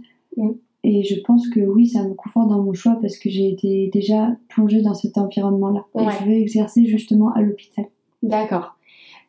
Et 0.84 1.04
je 1.04 1.16
pense 1.22 1.48
que 1.50 1.62
oui, 1.62 1.88
ça 1.88 2.04
me 2.04 2.14
conforte 2.14 2.50
dans 2.50 2.62
mon 2.62 2.74
choix 2.74 2.98
parce 3.02 3.18
que 3.18 3.30
j'ai 3.30 3.50
été 3.50 3.90
déjà 3.92 4.36
plongée 4.50 4.82
dans 4.82 4.94
cet 4.94 5.18
environnement-là. 5.18 5.86
Et 5.98 6.06
je 6.20 6.26
vais 6.26 6.42
exercer 6.42 6.86
justement 6.86 7.32
à 7.34 7.42
l'hôpital. 7.42 7.86
D'accord. 8.22 8.76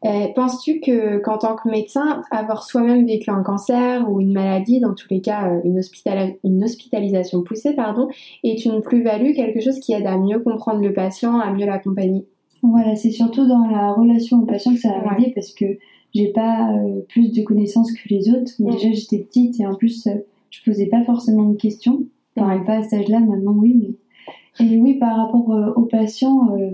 Euh, 0.05 0.27
penses-tu 0.35 0.81
que 0.81 1.19
qu'en 1.19 1.39
tant 1.39 1.57
que 1.57 1.71
médecin, 1.71 2.23
avoir 2.31 2.63
soi-même 2.63 3.07
vécu 3.07 3.31
un 3.31 3.43
cancer 3.43 4.11
ou 4.11 4.21
une 4.21 4.33
maladie, 4.33 4.81
dans 4.81 4.93
tous 4.93 5.07
les 5.11 5.21
cas 5.21 5.49
euh, 5.49 5.61
une, 5.65 5.81
une 6.45 6.65
hospitalisation 6.65 7.43
poussée, 7.43 7.75
pardon, 7.75 8.09
est 8.45 8.65
une 8.67 8.83
plus-value, 8.83 9.33
quelque 9.35 9.61
chose 9.61 9.81
qui 9.81 9.95
aide 9.95 10.07
à 10.07 10.19
mieux 10.19 10.41
comprendre 10.41 10.83
le 10.83 10.93
patient, 10.93 11.39
à 11.39 11.51
mieux 11.51 11.65
l'accompagner? 11.65 12.27
Voilà, 12.63 12.97
c'est 12.97 13.11
surtout 13.11 13.47
dans 13.47 13.67
la 13.67 13.93
relation 13.93 14.43
au 14.43 14.47
patient 14.47 14.75
que 14.75 14.81
ça 14.81 14.91
va 14.91 15.13
m'aider 15.13 15.33
parce 15.35 15.53
que 15.53 15.79
j'ai 16.17 16.29
pas 16.29 16.73
euh, 16.73 17.01
plus 17.09 17.33
de 17.33 17.43
connaissances 17.43 17.93
que 17.93 18.09
les 18.09 18.31
autres. 18.31 18.53
Déjà, 18.59 18.91
j'étais 18.93 19.19
petite 19.19 19.61
et 19.61 19.67
en 19.67 19.75
plus 19.75 20.09
je 20.51 20.61
posais 20.65 20.87
pas 20.87 21.05
forcément 21.05 21.51
de 21.51 21.57
questions. 21.57 22.05
Enfin, 22.37 22.59
pas 22.65 22.79
à 22.79 22.83
cet 22.83 23.01
âge-là, 23.01 23.21
maintenant 23.21 23.55
oui, 23.57 23.75
mais. 23.75 23.95
Et 24.59 24.79
oui, 24.79 24.95
par 24.95 25.17
rapport 25.17 25.53
euh, 25.53 25.73
aux 25.75 25.85
patients, 25.85 26.57
euh, 26.57 26.71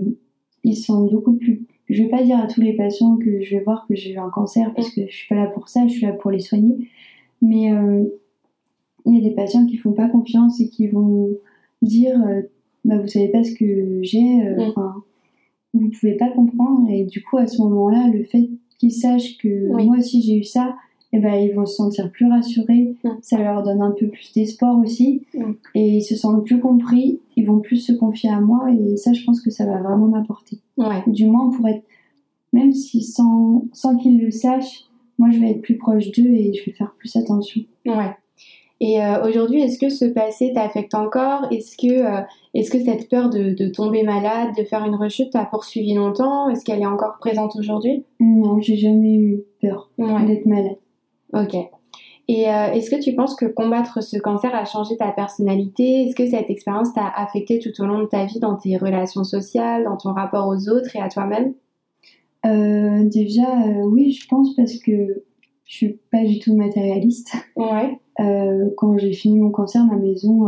ils 0.63 0.75
sont 0.75 1.05
beaucoup 1.05 1.33
plus. 1.33 1.65
Je 1.89 2.03
vais 2.03 2.09
pas 2.09 2.23
dire 2.23 2.39
à 2.39 2.47
tous 2.47 2.61
les 2.61 2.73
patients 2.73 3.17
que 3.17 3.41
je 3.41 3.57
vais 3.57 3.63
voir 3.63 3.85
que 3.87 3.95
j'ai 3.95 4.13
eu 4.13 4.17
un 4.17 4.29
cancer, 4.29 4.73
parce 4.73 4.89
que 4.89 5.01
je 5.05 5.13
suis 5.13 5.27
pas 5.27 5.35
là 5.35 5.47
pour 5.47 5.67
ça, 5.67 5.85
je 5.85 5.93
suis 5.93 6.05
là 6.05 6.13
pour 6.13 6.31
les 6.31 6.39
soigner. 6.39 6.89
Mais 7.41 7.73
euh, 7.73 8.05
il 9.05 9.15
y 9.15 9.19
a 9.19 9.29
des 9.29 9.35
patients 9.35 9.65
qui 9.65 9.75
font 9.75 9.91
pas 9.91 10.07
confiance 10.07 10.61
et 10.61 10.69
qui 10.69 10.87
vont 10.87 11.29
dire 11.81 12.17
bah, 12.85 12.97
Vous 12.97 13.07
savez 13.07 13.27
pas 13.27 13.43
ce 13.43 13.53
que 13.53 14.01
j'ai, 14.01 14.21
mm. 14.21 14.61
enfin, 14.61 15.03
vous 15.73 15.89
pouvez 15.89 16.15
pas 16.15 16.29
comprendre. 16.29 16.89
Et 16.89 17.03
du 17.03 17.21
coup, 17.21 17.37
à 17.37 17.47
ce 17.47 17.61
moment-là, 17.61 18.09
le 18.13 18.23
fait 18.23 18.49
qu'ils 18.77 18.91
sachent 18.91 19.37
que 19.37 19.71
moi 19.83 19.97
aussi 19.97 20.21
j'ai 20.21 20.37
eu 20.37 20.43
ça, 20.43 20.75
eh 21.15 21.19
ben, 21.19 21.35
ils 21.35 21.53
vont 21.53 21.65
se 21.65 21.75
sentir 21.75 22.11
plus 22.11 22.27
rassurés, 22.27 22.95
mm. 23.03 23.09
ça 23.21 23.37
leur 23.37 23.61
donne 23.61 23.81
un 23.81 23.91
peu 23.91 24.07
plus 24.07 24.33
d'espoir 24.33 24.77
aussi, 24.79 25.21
mm. 25.35 25.51
et 25.75 25.97
ils 25.97 26.01
se 26.01 26.15
sentent 26.15 26.43
plus 26.43 26.59
compris, 26.59 27.19
ils 27.37 27.45
vont 27.45 27.59
plus 27.59 27.77
se 27.77 27.93
confier 27.93 28.31
à 28.31 28.41
moi, 28.41 28.71
et 28.71 28.97
ça, 28.97 29.13
je 29.13 29.23
pense 29.23 29.39
que 29.39 29.51
ça 29.51 29.65
va 29.65 29.79
vraiment 29.79 30.07
m'apporter. 30.07 30.59
Du 31.05 31.27
moins, 31.27 31.51
pour 31.51 31.67
être, 31.67 31.83
même 32.51 32.73
si 32.73 33.03
sans, 33.03 33.65
sans 33.73 33.95
qu'ils 33.95 34.19
le 34.19 34.31
sachent, 34.31 34.85
moi, 35.19 35.29
je 35.29 35.39
vais 35.39 35.51
être 35.51 35.61
plus 35.61 35.77
proche 35.77 36.11
d'eux 36.11 36.31
et 36.31 36.53
je 36.53 36.65
vais 36.65 36.71
faire 36.71 36.95
plus 36.97 37.15
attention. 37.15 37.61
Ouais. 37.85 38.15
Et 38.79 39.01
euh, 39.01 39.23
aujourd'hui, 39.27 39.61
est-ce 39.61 39.79
que 39.79 39.89
ce 39.89 40.05
passé 40.05 40.51
t'affecte 40.53 40.93
encore? 40.93 41.47
Est-ce 41.51 41.77
que, 41.77 42.05
euh, 42.05 42.21
est-ce 42.53 42.69
que 42.69 42.83
cette 42.83 43.09
peur 43.09 43.29
de, 43.29 43.53
de, 43.53 43.67
tomber 43.69 44.03
malade, 44.03 44.49
de 44.57 44.63
faire 44.63 44.83
une 44.83 44.95
rechute, 44.95 45.31
t'a 45.31 45.45
poursuivi 45.45 45.93
longtemps? 45.93 46.49
Est-ce 46.49 46.65
qu'elle 46.65 46.81
est 46.81 46.85
encore 46.85 47.17
présente 47.19 47.55
aujourd'hui? 47.55 48.05
Non, 48.19 48.59
j'ai 48.59 48.75
jamais 48.75 49.15
eu 49.15 49.43
peur 49.61 49.89
d'être 49.97 50.45
malade. 50.45 50.77
Ok. 51.33 51.55
Et 52.27 52.49
euh, 52.49 52.71
est-ce 52.71 52.89
que 52.89 53.01
tu 53.01 53.13
penses 53.15 53.35
que 53.35 53.45
combattre 53.45 54.01
ce 54.01 54.17
cancer 54.17 54.53
a 54.55 54.65
changé 54.65 54.95
ta 54.95 55.11
personnalité? 55.11 56.03
Est-ce 56.03 56.15
que 56.15 56.25
cette 56.25 56.49
expérience 56.49 56.93
t'a 56.93 57.07
affecté 57.07 57.59
tout 57.59 57.81
au 57.81 57.85
long 57.85 57.99
de 57.99 58.07
ta 58.07 58.25
vie 58.25 58.39
dans 58.39 58.55
tes 58.55 58.77
relations 58.77 59.25
sociales, 59.25 59.83
dans 59.83 59.97
ton 59.97 60.13
rapport 60.13 60.47
aux 60.47 60.69
autres 60.69 60.95
et 60.95 61.01
à 61.01 61.09
toi-même? 61.09 61.53
Euh, 62.45 63.03
Déjà, 63.09 63.67
euh, 63.67 63.83
oui, 63.83 64.11
je 64.11 64.27
pense 64.27 64.55
parce 64.55 64.77
que 64.77 65.23
je 65.65 65.75
suis 65.75 65.99
pas 66.11 66.23
du 66.23 66.39
tout 66.39 66.55
matérialiste. 66.55 67.35
Ouais. 67.57 67.99
Quand 68.77 68.97
j'ai 68.97 69.13
fini 69.13 69.37
mon 69.39 69.49
cancer, 69.49 69.85
ma 69.85 69.95
maison, 69.95 70.47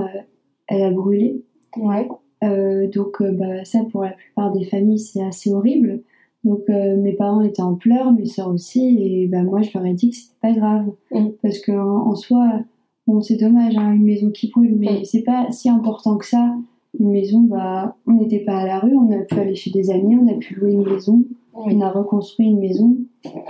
elle 0.68 0.84
a 0.84 0.92
brûlé. 0.92 1.44
Ouais. 1.78 2.08
donc, 2.42 3.22
bah, 3.22 3.66
ça, 3.66 3.80
pour 3.92 4.04
la 4.04 4.12
plupart 4.12 4.52
des 4.54 4.66
familles, 4.66 5.00
c'est 5.00 5.24
assez 5.24 5.54
horrible. 5.54 6.02
Donc 6.46 6.62
euh, 6.70 6.96
mes 6.96 7.14
parents 7.14 7.42
étaient 7.42 7.64
en 7.64 7.74
pleurs, 7.74 8.14
mes 8.14 8.28
soeurs 8.28 8.50
aussi, 8.50 8.98
et 9.00 9.28
ben 9.28 9.44
moi 9.44 9.64
je 9.64 9.72
leur 9.74 9.84
ai 9.86 9.94
dit 9.94 10.12
que 10.12 10.16
c'était 10.16 10.36
pas 10.42 10.54
grave, 10.54 10.86
mm. 11.12 11.30
parce 11.42 11.58
que 11.58 11.72
en, 11.72 12.14
soi, 12.14 12.60
bon 13.08 13.20
c'est 13.20 13.36
dommage, 13.36 13.76
hein, 13.76 13.92
une 13.94 14.04
maison 14.04 14.30
qui 14.30 14.50
brûle, 14.50 14.76
mais 14.78 15.02
mm. 15.02 15.06
c'est 15.06 15.24
pas 15.24 15.48
si 15.52 15.70
important 15.70 16.18
que 16.18 16.26
ça. 16.26 16.56
Une 17.00 17.10
maison, 17.10 17.42
bah 17.42 17.98
on 18.06 18.14
n'était 18.14 18.40
pas 18.40 18.60
à 18.60 18.66
la 18.66 18.80
rue, 18.80 18.96
on 18.96 19.12
a 19.12 19.24
pu 19.24 19.40
aller 19.40 19.56
chez 19.56 19.72
des 19.72 19.90
amis, 19.90 20.16
on 20.16 20.32
a 20.32 20.36
pu 20.36 20.54
louer 20.54 20.74
une 20.74 20.88
maison, 20.88 21.24
on 21.56 21.82
a 21.82 21.90
reconstruit 21.90 22.46
une 22.46 22.60
maison. 22.60 22.96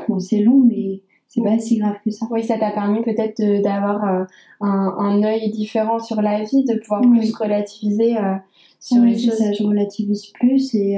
Bon 0.08 0.20
c'est 0.20 0.40
long, 0.40 0.64
mais 0.66 1.02
c'est 1.36 1.44
pas 1.44 1.60
si 1.60 1.78
grave 1.78 1.98
que 2.04 2.12
ça. 2.12 2.26
Oui, 2.32 2.44
ça 2.44 2.58
t'a 2.58 2.72
permis 2.72 3.02
peut-être 3.04 3.42
d'avoir 3.62 4.04
euh, 4.06 4.24
un, 4.62 4.96
un 4.98 5.24
œil 5.24 5.52
différent 5.52 6.00
sur 6.00 6.22
la 6.22 6.44
vie, 6.44 6.64
de 6.64 6.80
pouvoir 6.80 7.02
plus 7.02 7.36
relativiser 7.36 8.18
euh, 8.18 8.36
sur 8.80 9.04
les 9.04 9.18
choses. 9.18 9.38
Ça, 9.38 9.52
je 9.52 9.64
relativise 9.64 10.28
plus 10.28 10.74
et 10.74 10.98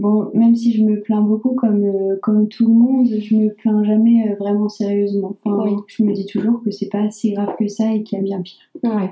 Bon, 0.00 0.30
même 0.32 0.56
si 0.56 0.72
je 0.72 0.82
me 0.82 0.98
plains 1.00 1.20
beaucoup 1.20 1.54
comme, 1.54 1.84
euh, 1.84 2.16
comme 2.22 2.48
tout 2.48 2.66
le 2.66 2.72
monde, 2.72 3.06
je 3.06 3.36
me 3.36 3.52
plains 3.52 3.84
jamais 3.84 4.30
euh, 4.30 4.34
vraiment 4.36 4.70
sérieusement. 4.70 5.36
Enfin, 5.44 5.84
Je 5.88 6.02
me 6.02 6.14
dis 6.14 6.24
toujours 6.24 6.62
que 6.62 6.70
c'est 6.70 6.88
pas 6.88 7.10
si 7.10 7.32
grave 7.32 7.54
que 7.58 7.68
ça 7.68 7.92
et 7.92 8.02
qu'il 8.02 8.16
y 8.18 8.20
a 8.20 8.24
bien 8.24 8.40
pire. 8.40 8.62
Ouais. 8.82 9.10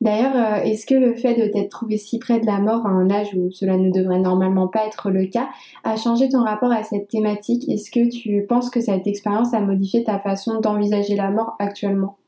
D'ailleurs, 0.00 0.36
euh, 0.36 0.62
est-ce 0.62 0.84
que 0.84 0.94
le 0.94 1.14
fait 1.14 1.34
de 1.34 1.50
t'être 1.50 1.70
trouvé 1.70 1.96
si 1.96 2.18
près 2.18 2.38
de 2.38 2.46
la 2.46 2.58
mort 2.58 2.86
à 2.86 2.90
un 2.90 3.10
âge 3.10 3.34
où 3.34 3.50
cela 3.50 3.76
ne 3.76 3.90
devrait 3.90 4.18
normalement 4.18 4.68
pas 4.68 4.86
être 4.86 5.10
le 5.10 5.26
cas 5.26 5.48
a 5.84 5.96
changé 5.96 6.28
ton 6.28 6.42
rapport 6.42 6.70
à 6.70 6.82
cette 6.82 7.08
thématique? 7.08 7.68
Est-ce 7.68 7.90
que 7.90 8.08
tu 8.08 8.44
penses 8.46 8.68
que 8.68 8.80
cette 8.80 9.06
expérience 9.06 9.54
a 9.54 9.60
modifié 9.60 10.04
ta 10.04 10.18
façon 10.18 10.60
d'envisager 10.60 11.16
la 11.16 11.30
mort 11.30 11.56
actuellement? 11.58 12.18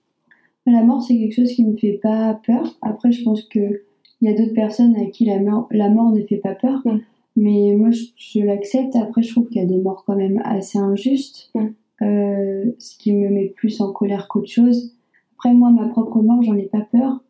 La 0.66 0.82
mort, 0.82 1.02
c'est 1.02 1.16
quelque 1.16 1.34
chose 1.34 1.52
qui 1.52 1.64
me 1.64 1.76
fait 1.76 1.98
pas 2.02 2.40
peur. 2.46 2.76
Après, 2.82 3.12
je 3.12 3.22
pense 3.22 3.42
que 3.42 3.82
il 4.20 4.28
y 4.28 4.32
a 4.32 4.36
d'autres 4.36 4.54
personnes 4.54 4.96
à 4.96 5.06
qui 5.06 5.24
la 5.24 5.38
mort, 5.38 5.68
la 5.70 5.88
mort 5.88 6.10
ne 6.10 6.22
fait 6.22 6.38
pas 6.38 6.54
peur. 6.54 6.80
Mm. 6.84 6.98
Mais 7.36 7.74
moi, 7.76 7.90
je, 7.90 8.40
l'accepte. 8.40 8.96
Après, 8.96 9.22
je 9.22 9.30
trouve 9.30 9.48
qu'il 9.48 9.62
y 9.62 9.64
a 9.64 9.68
des 9.68 9.78
morts 9.78 10.04
quand 10.06 10.16
même 10.16 10.40
assez 10.44 10.78
injustes, 10.78 11.50
mm. 11.54 11.66
euh, 12.02 12.64
ce 12.78 12.98
qui 12.98 13.12
me 13.12 13.28
met 13.28 13.46
plus 13.56 13.80
en 13.80 13.92
colère 13.92 14.26
qu'autre 14.28 14.48
chose. 14.48 14.94
Après, 15.36 15.54
moi, 15.54 15.70
ma 15.70 15.88
propre 15.88 16.20
mort, 16.20 16.42
j'en 16.42 16.56
ai 16.56 16.66
pas 16.66 16.86
peur. 16.90 17.20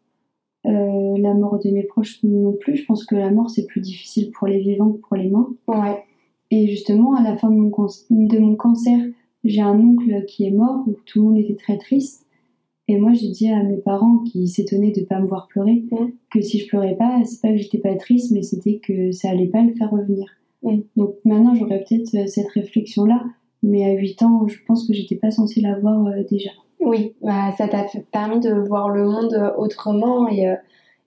Euh, 0.66 1.16
la 1.18 1.34
mort 1.34 1.58
de 1.58 1.70
mes 1.70 1.84
proches 1.84 2.22
non 2.24 2.52
plus. 2.52 2.76
Je 2.76 2.84
pense 2.84 3.04
que 3.04 3.14
la 3.14 3.30
mort, 3.30 3.48
c'est 3.48 3.66
plus 3.66 3.80
difficile 3.80 4.30
pour 4.32 4.48
les 4.48 4.58
vivants 4.58 4.90
que 4.90 4.98
pour 4.98 5.16
les 5.16 5.28
morts. 5.28 5.50
Ouais. 5.68 6.02
Et 6.50 6.66
justement, 6.68 7.14
à 7.14 7.22
la 7.22 7.36
fin 7.36 7.50
de 7.50 7.56
mon, 7.56 7.70
de 7.70 8.38
mon 8.38 8.56
cancer, 8.56 8.98
j'ai 9.44 9.60
un 9.60 9.78
oncle 9.78 10.24
qui 10.26 10.46
est 10.46 10.50
mort, 10.50 10.84
où 10.86 10.96
tout 11.06 11.20
le 11.20 11.24
monde 11.28 11.38
était 11.38 11.54
très 11.54 11.78
triste. 11.78 12.26
Et 12.88 12.96
moi, 12.96 13.12
j'ai 13.12 13.28
dit 13.28 13.48
à 13.50 13.62
mes 13.62 13.76
parents 13.76 14.18
qui 14.18 14.48
s'étonnaient 14.48 14.92
de 14.92 15.02
pas 15.02 15.20
me 15.20 15.26
voir 15.26 15.46
pleurer 15.48 15.84
mm. 15.90 16.08
que 16.32 16.40
si 16.40 16.58
je 16.58 16.66
pleurais 16.66 16.96
pas, 16.96 17.22
c'est 17.24 17.40
pas 17.40 17.50
que 17.50 17.58
j'étais 17.58 17.78
pas 17.78 17.94
triste, 17.96 18.32
mais 18.32 18.42
c'était 18.42 18.78
que 18.78 19.12
ça 19.12 19.30
allait 19.30 19.46
pas 19.46 19.62
le 19.62 19.74
faire 19.74 19.90
revenir. 19.90 20.26
Mm. 20.62 20.78
Donc 20.96 21.14
maintenant, 21.24 21.54
j'aurais 21.54 21.84
peut-être 21.84 22.14
euh, 22.14 22.26
cette 22.26 22.48
réflexion-là, 22.48 23.22
mais 23.62 23.84
à 23.84 23.92
8 23.92 24.22
ans, 24.22 24.48
je 24.48 24.56
pense 24.66 24.86
que 24.86 24.94
j'étais 24.94 25.16
pas 25.16 25.30
censée 25.30 25.60
l'avoir 25.60 26.06
euh, 26.06 26.22
déjà. 26.28 26.50
Oui, 26.80 27.14
bah, 27.22 27.52
ça 27.56 27.68
t'a 27.68 27.84
permis 28.12 28.40
de 28.40 28.52
voir 28.52 28.88
le 28.88 29.04
monde 29.04 29.34
euh, 29.34 29.50
autrement 29.56 30.28
et, 30.28 30.54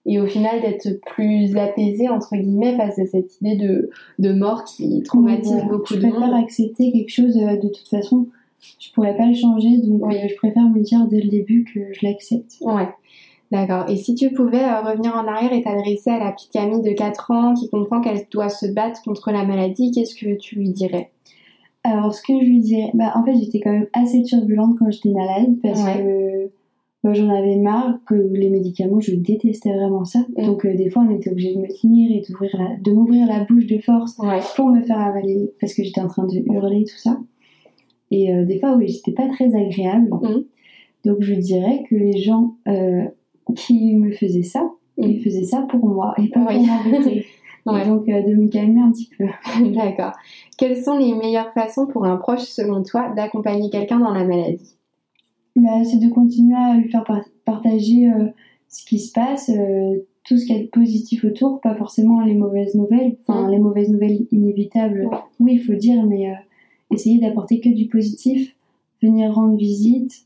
et 0.04 0.20
au 0.20 0.26
final 0.26 0.60
d'être 0.60 1.00
plus 1.06 1.56
apaisé, 1.56 2.08
entre 2.08 2.36
guillemets, 2.36 2.76
face 2.76 2.98
à 2.98 3.06
cette 3.06 3.40
idée 3.40 3.56
de, 3.56 3.90
de 4.18 4.32
mort 4.32 4.64
qui 4.64 5.02
traumatise 5.02 5.64
beaucoup 5.68 5.94
de 5.94 6.02
monde. 6.02 6.12
Je 6.12 6.18
préfère 6.18 6.34
accepter 6.34 6.92
quelque 6.92 7.10
chose 7.10 7.34
de 7.36 7.68
toute 7.68 7.88
façon 7.88 8.26
je 8.78 8.92
pourrais 8.92 9.16
pas 9.16 9.26
le 9.26 9.34
changer, 9.34 9.78
donc 9.78 10.02
euh, 10.02 10.28
je 10.28 10.36
préfère 10.36 10.68
me 10.68 10.80
dire 10.80 11.06
dès 11.06 11.20
le 11.20 11.28
début 11.28 11.64
que 11.64 11.92
je 11.92 12.06
l'accepte. 12.06 12.56
Ouais. 12.60 12.88
D'accord. 13.50 13.84
Et 13.88 13.96
si 13.96 14.14
tu 14.14 14.32
pouvais 14.32 14.64
euh, 14.64 14.80
revenir 14.80 15.14
en 15.14 15.26
arrière 15.26 15.52
et 15.52 15.62
t'adresser 15.62 16.10
à 16.10 16.18
la 16.18 16.32
petite 16.32 16.52
Camille 16.52 16.82
de 16.82 16.92
4 16.92 17.30
ans 17.32 17.54
qui 17.54 17.68
comprend 17.68 18.00
qu'elle 18.00 18.26
doit 18.30 18.48
se 18.48 18.66
battre 18.66 19.02
contre 19.02 19.30
la 19.30 19.44
maladie, 19.44 19.90
qu'est-ce 19.92 20.14
que 20.14 20.36
tu 20.36 20.56
lui 20.56 20.70
dirais? 20.70 21.10
Alors, 21.84 22.14
ce 22.14 22.22
que 22.22 22.32
je 22.40 22.46
lui 22.46 22.60
dirais, 22.60 22.90
bah, 22.94 23.12
en 23.16 23.24
fait, 23.24 23.34
j'étais 23.34 23.60
quand 23.60 23.72
même 23.72 23.88
assez 23.92 24.22
turbulente 24.22 24.76
quand 24.78 24.90
j'étais 24.90 25.10
malade 25.10 25.56
parce 25.62 25.82
que 25.82 26.50
bah, 27.02 27.14
j'en 27.14 27.28
avais 27.30 27.56
marre 27.56 27.98
que 28.06 28.14
les 28.14 28.48
médicaments, 28.48 29.00
je 29.00 29.14
détestais 29.14 29.72
vraiment 29.72 30.04
ça. 30.04 30.20
Mm. 30.36 30.46
Donc 30.46 30.64
euh, 30.64 30.74
des 30.74 30.88
fois, 30.88 31.04
on 31.08 31.14
était 31.14 31.30
obligé 31.30 31.54
de 31.54 31.58
me 31.58 31.68
tenir 31.68 32.12
et 32.12 32.22
de 32.80 32.92
m'ouvrir 32.92 33.26
la 33.26 33.44
bouche 33.44 33.66
de 33.66 33.78
force 33.78 34.16
pour 34.54 34.68
me 34.68 34.82
faire 34.82 35.00
avaler 35.00 35.52
parce 35.60 35.74
que 35.74 35.82
j'étais 35.82 36.00
en 36.00 36.08
train 36.08 36.26
de 36.26 36.38
hurler 36.52 36.84
tout 36.84 36.98
ça. 36.98 37.18
Et 38.12 38.32
euh, 38.32 38.44
des 38.44 38.60
fois, 38.60 38.76
oui, 38.76 38.88
j'étais 38.88 39.12
pas 39.12 39.28
très 39.28 39.52
agréable. 39.54 40.10
Mm. 40.10 40.44
Donc 41.04 41.16
je 41.20 41.34
dirais 41.34 41.82
que 41.90 41.96
les 41.96 42.18
gens 42.18 42.54
euh, 42.68 43.04
qui 43.56 43.96
me 43.96 44.12
faisaient 44.12 44.44
ça, 44.44 44.70
mm. 44.98 45.02
ils 45.02 45.22
faisaient 45.24 45.44
ça 45.44 45.66
pour 45.68 45.84
moi 45.84 46.14
et 46.18 46.28
pas 46.28 46.44
pour 46.44 46.52
m'embêter. 46.52 47.26
Donc 47.66 48.06
de 48.06 48.34
me 48.34 48.48
calmer 48.48 48.80
un 48.80 48.90
petit 48.90 49.10
peu. 49.16 49.24
D'accord. 49.74 50.12
Quelles 50.58 50.82
sont 50.82 50.98
les 50.98 51.14
meilleures 51.14 51.52
façons 51.52 51.86
pour 51.86 52.04
un 52.04 52.16
proche, 52.16 52.42
selon 52.42 52.82
toi, 52.82 53.10
d'accompagner 53.14 53.70
quelqu'un 53.70 53.98
dans 53.98 54.12
la 54.12 54.24
maladie? 54.24 54.74
Bah, 55.54 55.84
c'est 55.84 55.98
de 55.98 56.08
continuer 56.08 56.56
à 56.56 56.76
lui 56.76 56.88
faire 56.88 57.04
partager 57.44 58.10
euh, 58.10 58.28
ce 58.68 58.84
qui 58.86 58.98
se 58.98 59.12
passe, 59.12 59.50
euh, 59.50 60.06
tout 60.24 60.38
ce 60.38 60.46
qui 60.46 60.52
est 60.52 60.70
positif 60.72 61.24
autour, 61.24 61.60
pas 61.60 61.74
forcément 61.74 62.20
les 62.20 62.34
mauvaises 62.34 62.74
nouvelles, 62.74 63.16
enfin 63.26 63.50
les 63.50 63.58
mauvaises 63.58 63.90
nouvelles 63.90 64.26
inévitables, 64.30 65.10
oui 65.40 65.54
il 65.54 65.62
faut 65.62 65.74
dire, 65.74 66.04
mais 66.06 66.30
euh, 66.30 66.34
essayer 66.90 67.20
d'apporter 67.20 67.60
que 67.60 67.68
du 67.68 67.86
positif, 67.86 68.54
venir 69.02 69.34
rendre 69.34 69.56
visite, 69.56 70.24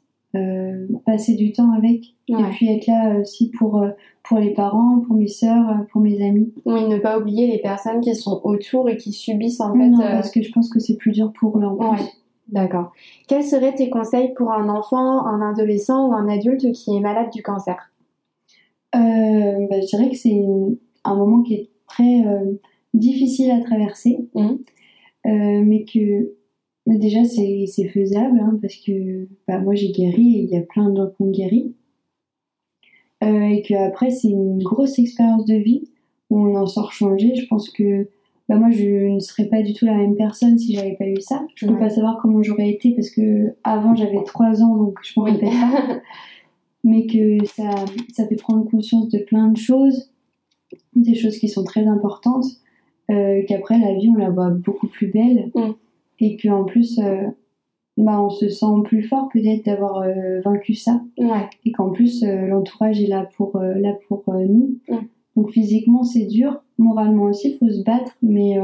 passer 1.05 1.35
du 1.35 1.53
temps 1.53 1.73
avec, 1.73 2.15
et 2.29 2.35
puis 2.53 2.69
être 2.69 2.87
là 2.87 3.19
aussi 3.21 3.51
pour, 3.51 3.85
pour 4.23 4.39
les 4.39 4.53
parents, 4.53 5.01
pour 5.07 5.17
mes 5.17 5.29
sœurs, 5.29 5.87
pour 5.91 6.01
mes 6.01 6.25
amis. 6.27 6.53
Oui, 6.65 6.87
ne 6.89 6.99
pas 6.99 7.19
oublier 7.19 7.47
les 7.47 7.59
personnes 7.59 8.01
qui 8.01 8.15
sont 8.15 8.41
autour 8.45 8.89
et 8.89 8.97
qui 8.97 9.13
subissent 9.13 9.61
en 9.61 9.73
fait. 9.73 9.89
Non, 9.89 9.99
parce 9.99 10.31
que 10.31 10.43
je 10.43 10.53
pense 10.53 10.69
que 10.69 10.81
c'est 10.81 10.97
plus 10.97 11.13
dur 11.13 11.33
pour 11.39 11.59
eux 11.59 11.65
en 11.65 11.77
plus. 11.77 12.05
D'accord. 12.49 12.93
Quels 13.27 13.43
seraient 13.43 13.75
tes 13.75 13.91
conseils 13.91 14.33
pour 14.35 14.53
un 14.53 14.69
enfant, 14.69 15.27
un 15.27 15.41
adolescent 15.51 16.09
ou 16.09 16.13
un 16.13 16.29
adulte 16.29 16.71
qui 16.73 16.97
est 16.97 17.01
malade 17.01 17.31
du 17.33 17.43
cancer? 17.43 17.91
Euh, 18.95 19.67
bah, 19.69 19.81
Je 19.81 19.87
dirais 19.87 20.11
que 20.11 20.17
c'est 20.17 20.45
un 21.05 21.17
moment 21.17 21.43
qui 21.43 21.55
est 21.55 21.71
très 21.89 22.25
euh, 22.25 22.53
difficile 22.95 23.51
à 23.51 23.61
traverser, 23.61 24.29
mmh. 24.35 24.41
euh, 25.27 25.63
mais 25.65 25.85
que 25.85 26.35
déjà 26.87 27.25
c'est 27.25 27.89
faisable 27.89 28.39
hein, 28.41 28.59
parce 28.61 28.77
que 28.77 29.29
bah, 29.49 29.59
moi 29.59 29.75
j'ai 29.75 29.91
guéri 29.91 30.39
et 30.39 30.43
il 30.43 30.51
y 30.51 30.57
a 30.57 30.63
plein 30.63 30.91
d'autres 30.91 31.17
qui 31.17 31.23
ont 31.23 31.31
guéri. 31.31 31.75
et 33.23 33.63
qu'après 33.67 34.11
c'est 34.11 34.29
une 34.29 34.63
grosse 34.63 34.99
expérience 34.99 35.45
de 35.47 35.57
vie 35.57 35.89
où 36.31 36.47
on 36.47 36.57
en 36.57 36.67
sort 36.67 36.93
changé. 36.93 37.35
Je 37.35 37.47
pense 37.47 37.71
que 37.71 38.09
bah 38.49 38.57
moi 38.57 38.71
je 38.71 39.09
ne 39.09 39.19
serais 39.19 39.47
pas 39.47 39.63
du 39.63 39.75
tout 39.75 39.87
la 39.87 39.97
même 39.97 40.15
personne 40.15 40.59
si 40.59 40.75
j'avais 40.75 40.95
pas 40.95 41.07
eu 41.07 41.21
ça. 41.21 41.45
Je 41.57 41.67
peux 41.67 41.79
pas 41.79 41.91
savoir 41.91 42.19
comment 42.21 42.43
j'aurais 42.43 42.71
été 42.71 42.93
parce 42.93 43.11
que 43.11 43.55
avant 43.65 43.95
j'avais 43.95 44.23
3 44.25 44.63
ans 44.63 44.77
donc 44.77 44.99
je 45.03 45.13
m'en 45.17 45.27
rappelle 45.27 45.51
pas. 45.51 46.01
Mais 46.85 47.07
que 47.09 47.45
ça, 47.47 47.71
ça 48.13 48.29
fait 48.29 48.37
prendre 48.37 48.71
conscience 48.71 49.09
de 49.09 49.19
plein 49.19 49.49
de 49.49 49.57
choses, 49.57 50.13
des 50.95 51.17
choses 51.17 51.37
qui 51.39 51.49
sont 51.49 51.65
très 51.65 51.85
importantes, 51.85 52.45
euh, 53.11 53.43
qu'après 53.49 53.77
la 53.81 53.95
vie 53.95 54.09
on 54.09 54.15
la 54.15 54.31
voit 54.31 54.51
beaucoup 54.51 54.87
plus 54.87 55.09
belle 55.09 55.51
mm. 55.57 55.73
Et 56.21 56.37
qu'en 56.37 56.65
plus 56.65 56.99
euh, 56.99 57.23
bah, 57.97 58.21
on 58.23 58.31
se 58.31 58.49
sent 58.49 58.67
plus 58.85 59.03
fort 59.03 59.29
peut-être 59.33 59.65
d'avoir 59.65 60.03
euh, 60.03 60.41
vaincu 60.45 60.75
ça 60.75 61.01
ouais. 61.19 61.49
et 61.65 61.73
qu'en 61.73 61.91
plus 61.91 62.23
euh, 62.23 62.47
l'entourage 62.47 63.03
est 63.03 63.07
là 63.07 63.29
pour, 63.37 63.59
là 63.59 63.95
pour 64.09 64.25
nous. 64.35 64.79
Mm. 64.89 64.97
Donc 65.37 65.51
physiquement 65.51 66.05
c'est 66.05 66.27
dur, 66.27 66.63
moralement 66.79 67.25
aussi 67.25 67.51
il 67.51 67.59
faut 67.59 67.71
se 67.71 67.83
battre, 67.83 68.17
mais 68.23 68.59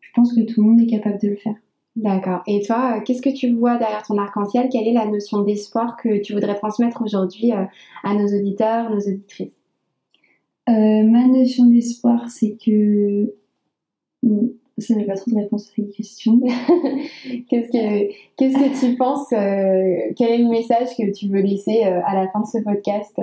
je 0.00 0.10
pense 0.14 0.34
que 0.34 0.40
tout 0.40 0.62
le 0.62 0.68
monde 0.68 0.80
est 0.80 0.86
capable 0.86 1.20
de 1.20 1.28
le 1.28 1.36
faire. 1.36 1.54
D'accord. 1.94 2.42
Et 2.46 2.60
toi, 2.62 3.00
qu'est-ce 3.00 3.22
que 3.22 3.32
tu 3.32 3.52
vois 3.52 3.76
derrière 3.76 4.02
ton 4.02 4.18
arc-en-ciel? 4.18 4.68
Quelle 4.70 4.86
est 4.86 4.92
la 4.92 5.06
notion 5.06 5.42
d'espoir 5.42 5.96
que 5.96 6.20
tu 6.20 6.32
voudrais 6.32 6.54
transmettre 6.56 7.02
aujourd'hui 7.02 7.52
à 7.52 8.14
nos 8.14 8.26
auditeurs, 8.26 8.90
nos 8.90 9.00
auditrices? 9.00 9.56
Ma 10.66 11.26
notion 11.28 11.66
d'espoir, 11.66 12.28
c'est 12.30 12.56
que... 12.56 13.32
Ça 14.78 14.94
n'a 14.94 15.04
pas 15.04 15.14
trop 15.14 15.30
de 15.30 15.36
réponse 15.36 15.68
à 15.68 15.70
cette 15.74 15.90
question. 15.92 16.40
qu'est-ce, 17.48 17.70
que, 17.70 18.12
qu'est-ce 18.36 18.56
que 18.56 18.86
tu 18.86 18.96
penses 18.96 19.28
Quel 19.30 20.30
est 20.30 20.38
le 20.38 20.48
message 20.48 20.88
que 20.96 21.10
tu 21.10 21.28
veux 21.28 21.40
laisser 21.40 21.82
à 21.82 22.14
la 22.14 22.28
fin 22.28 22.40
de 22.40 22.46
ce 22.46 22.58
podcast 22.62 23.18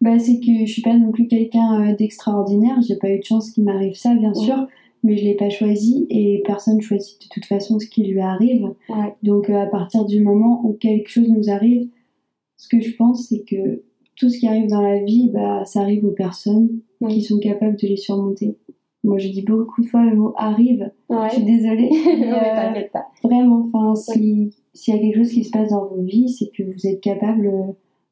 bah, 0.00 0.18
c'est 0.18 0.40
que 0.40 0.66
je 0.66 0.72
suis 0.72 0.82
pas 0.82 0.96
non 0.96 1.10
plus 1.10 1.26
quelqu'un 1.26 1.90
euh, 1.90 1.94
d'extraordinaire. 1.94 2.76
J'ai 2.86 2.96
pas 2.96 3.10
eu 3.10 3.18
de 3.18 3.24
chance 3.24 3.50
qu'il 3.50 3.64
m'arrive 3.64 3.94
ça, 3.94 4.14
bien 4.14 4.34
sûr, 4.34 4.66
mais 5.02 5.16
je 5.16 5.24
l'ai 5.24 5.34
pas 5.34 5.48
choisi 5.48 6.06
et 6.10 6.42
personne 6.44 6.80
choisit 6.80 7.20
de 7.22 7.28
toute 7.28 7.46
façon 7.46 7.78
ce 7.78 7.86
qui 7.86 8.04
lui 8.04 8.20
arrive. 8.20 8.74
Donc, 9.22 9.48
euh, 9.48 9.56
à 9.56 9.66
partir 9.66 10.04
du 10.04 10.20
moment 10.20 10.60
où 10.64 10.74
quelque 10.74 11.08
chose 11.08 11.28
nous 11.28 11.50
arrive, 11.50 11.88
ce 12.56 12.68
que 12.68 12.80
je 12.80 12.94
pense, 12.96 13.28
c'est 13.28 13.44
que 13.44 13.82
tout 14.16 14.28
ce 14.28 14.38
qui 14.38 14.46
arrive 14.46 14.68
dans 14.68 14.82
la 14.82 15.02
vie, 15.02 15.30
bah, 15.32 15.64
ça 15.64 15.80
arrive 15.80 16.04
aux 16.04 16.12
personnes 16.12 16.80
qui 17.08 17.22
sont 17.22 17.38
capables 17.38 17.76
de 17.76 17.88
les 17.88 17.96
surmonter. 17.96 18.56
Moi, 19.06 19.18
je 19.18 19.28
dis 19.28 19.42
beaucoup 19.42 19.82
de 19.82 19.86
fois 19.86 20.04
le 20.04 20.16
mot 20.16 20.34
arrive. 20.36 20.90
Je 21.08 21.34
suis 21.34 21.44
désolée. 21.44 21.90
Euh, 22.26 22.82
pas. 22.92 23.06
Vraiment, 23.22 23.64
enfin, 23.64 23.94
s'il 23.94 24.50
y 24.88 24.96
a 24.96 25.00
quelque 25.00 25.16
chose 25.16 25.30
qui 25.30 25.44
se 25.44 25.50
passe 25.50 25.70
dans 25.70 25.86
vos 25.86 26.02
vies, 26.02 26.28
c'est 26.28 26.50
que 26.50 26.64
vous 26.64 26.86
êtes 26.86 27.00
capable 27.00 27.50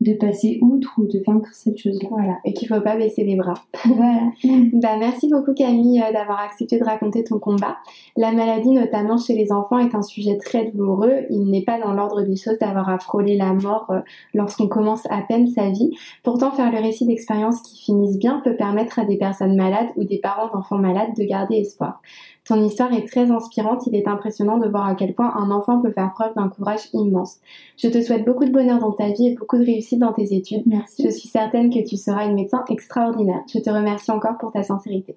de 0.05 0.15
passer 0.15 0.59
outre 0.61 0.95
ou 0.99 1.07
de 1.07 1.23
vaincre 1.27 1.49
cette 1.53 1.79
chose-là. 1.79 2.09
Voilà, 2.11 2.39
et 2.45 2.53
qu'il 2.53 2.71
ne 2.71 2.77
faut 2.77 2.83
pas 2.83 2.97
baisser 2.97 3.25
les 3.25 3.37
bras. 3.37 3.55
Voilà. 3.85 4.31
bah, 4.73 4.97
merci 4.99 5.29
beaucoup 5.29 5.55
Camille 5.55 6.03
euh, 6.03 6.13
d'avoir 6.13 6.41
accepté 6.41 6.79
de 6.79 6.85
raconter 6.85 7.25
ton 7.25 7.39
combat. 7.39 7.77
La 8.17 8.33
maladie, 8.33 8.71
notamment 8.71 9.19
chez 9.19 9.35
les 9.35 9.53
enfants, 9.53 9.79
est 9.79 9.95
un 9.95 10.03
sujet 10.03 10.37
très 10.37 10.71
douloureux. 10.71 11.27
Il 11.31 11.51
n'est 11.51 11.63
pas 11.63 11.79
dans 11.79 11.93
l'ordre 11.93 12.23
des 12.23 12.37
choses 12.37 12.59
d'avoir 12.59 12.89
à 12.89 12.99
frôler 12.99 13.37
la 13.37 13.53
mort 13.53 13.87
euh, 13.91 14.01
lorsqu'on 14.35 14.69
commence 14.69 15.07
à 15.11 15.23
peine 15.23 15.47
sa 15.49 15.71
vie. 15.71 15.91
Pourtant, 16.23 16.51
faire 16.51 16.73
le 16.73 16.79
récit 16.79 17.07
d'expériences 17.07 17.63
qui 17.63 17.79
finissent 17.79 18.19
bien 18.19 18.41
peut 18.45 18.57
permettre 18.57 18.99
à 18.99 19.05
des 19.05 19.17
personnes 19.17 19.57
malades 19.57 19.89
ou 19.97 20.05
des 20.05 20.19
parents 20.19 20.49
d'enfants 20.53 20.79
malades 20.79 21.15
de 21.17 21.25
garder 21.25 21.57
espoir. 21.57 22.01
Ton 22.47 22.63
histoire 22.63 22.93
est 22.93 23.09
très 23.09 23.31
inspirante, 23.31 23.87
il 23.87 23.97
est 23.97 24.07
impressionnant 24.07 24.59
de 24.59 24.69
voir 24.69 24.87
à 24.87 24.95
quel 24.95 25.15
point 25.15 25.35
un 25.35 25.51
enfant 25.51 25.81
peut 25.81 25.93
faire 25.93 26.13
preuve 26.13 26.35
d'un 26.35 26.49
courage 26.49 26.89
immense. 26.93 27.39
Je 27.79 27.89
te 27.89 28.03
souhaite 28.03 28.27
beaucoup 28.27 28.45
de 28.45 28.53
bonheur 28.53 28.79
dans 28.79 28.93
ta 28.93 29.09
vie 29.09 29.29
et 29.29 29.35
beaucoup 29.35 29.57
de 29.57 29.65
réussite 29.65 29.99
dans 29.99 30.13
tes 30.13 30.35
études. 30.35 30.63
Merci. 30.67 31.03
Je 31.05 31.09
suis 31.09 31.29
certaine 31.29 31.73
que 31.73 31.83
tu 31.83 31.97
seras 31.97 32.27
une 32.27 32.35
médecin 32.35 32.63
extraordinaire. 32.69 33.43
Je 33.53 33.61
te 33.61 33.71
remercie 33.71 34.11
encore 34.11 34.37
pour 34.39 34.53
ta 34.53 34.63
sincérité. 34.63 35.17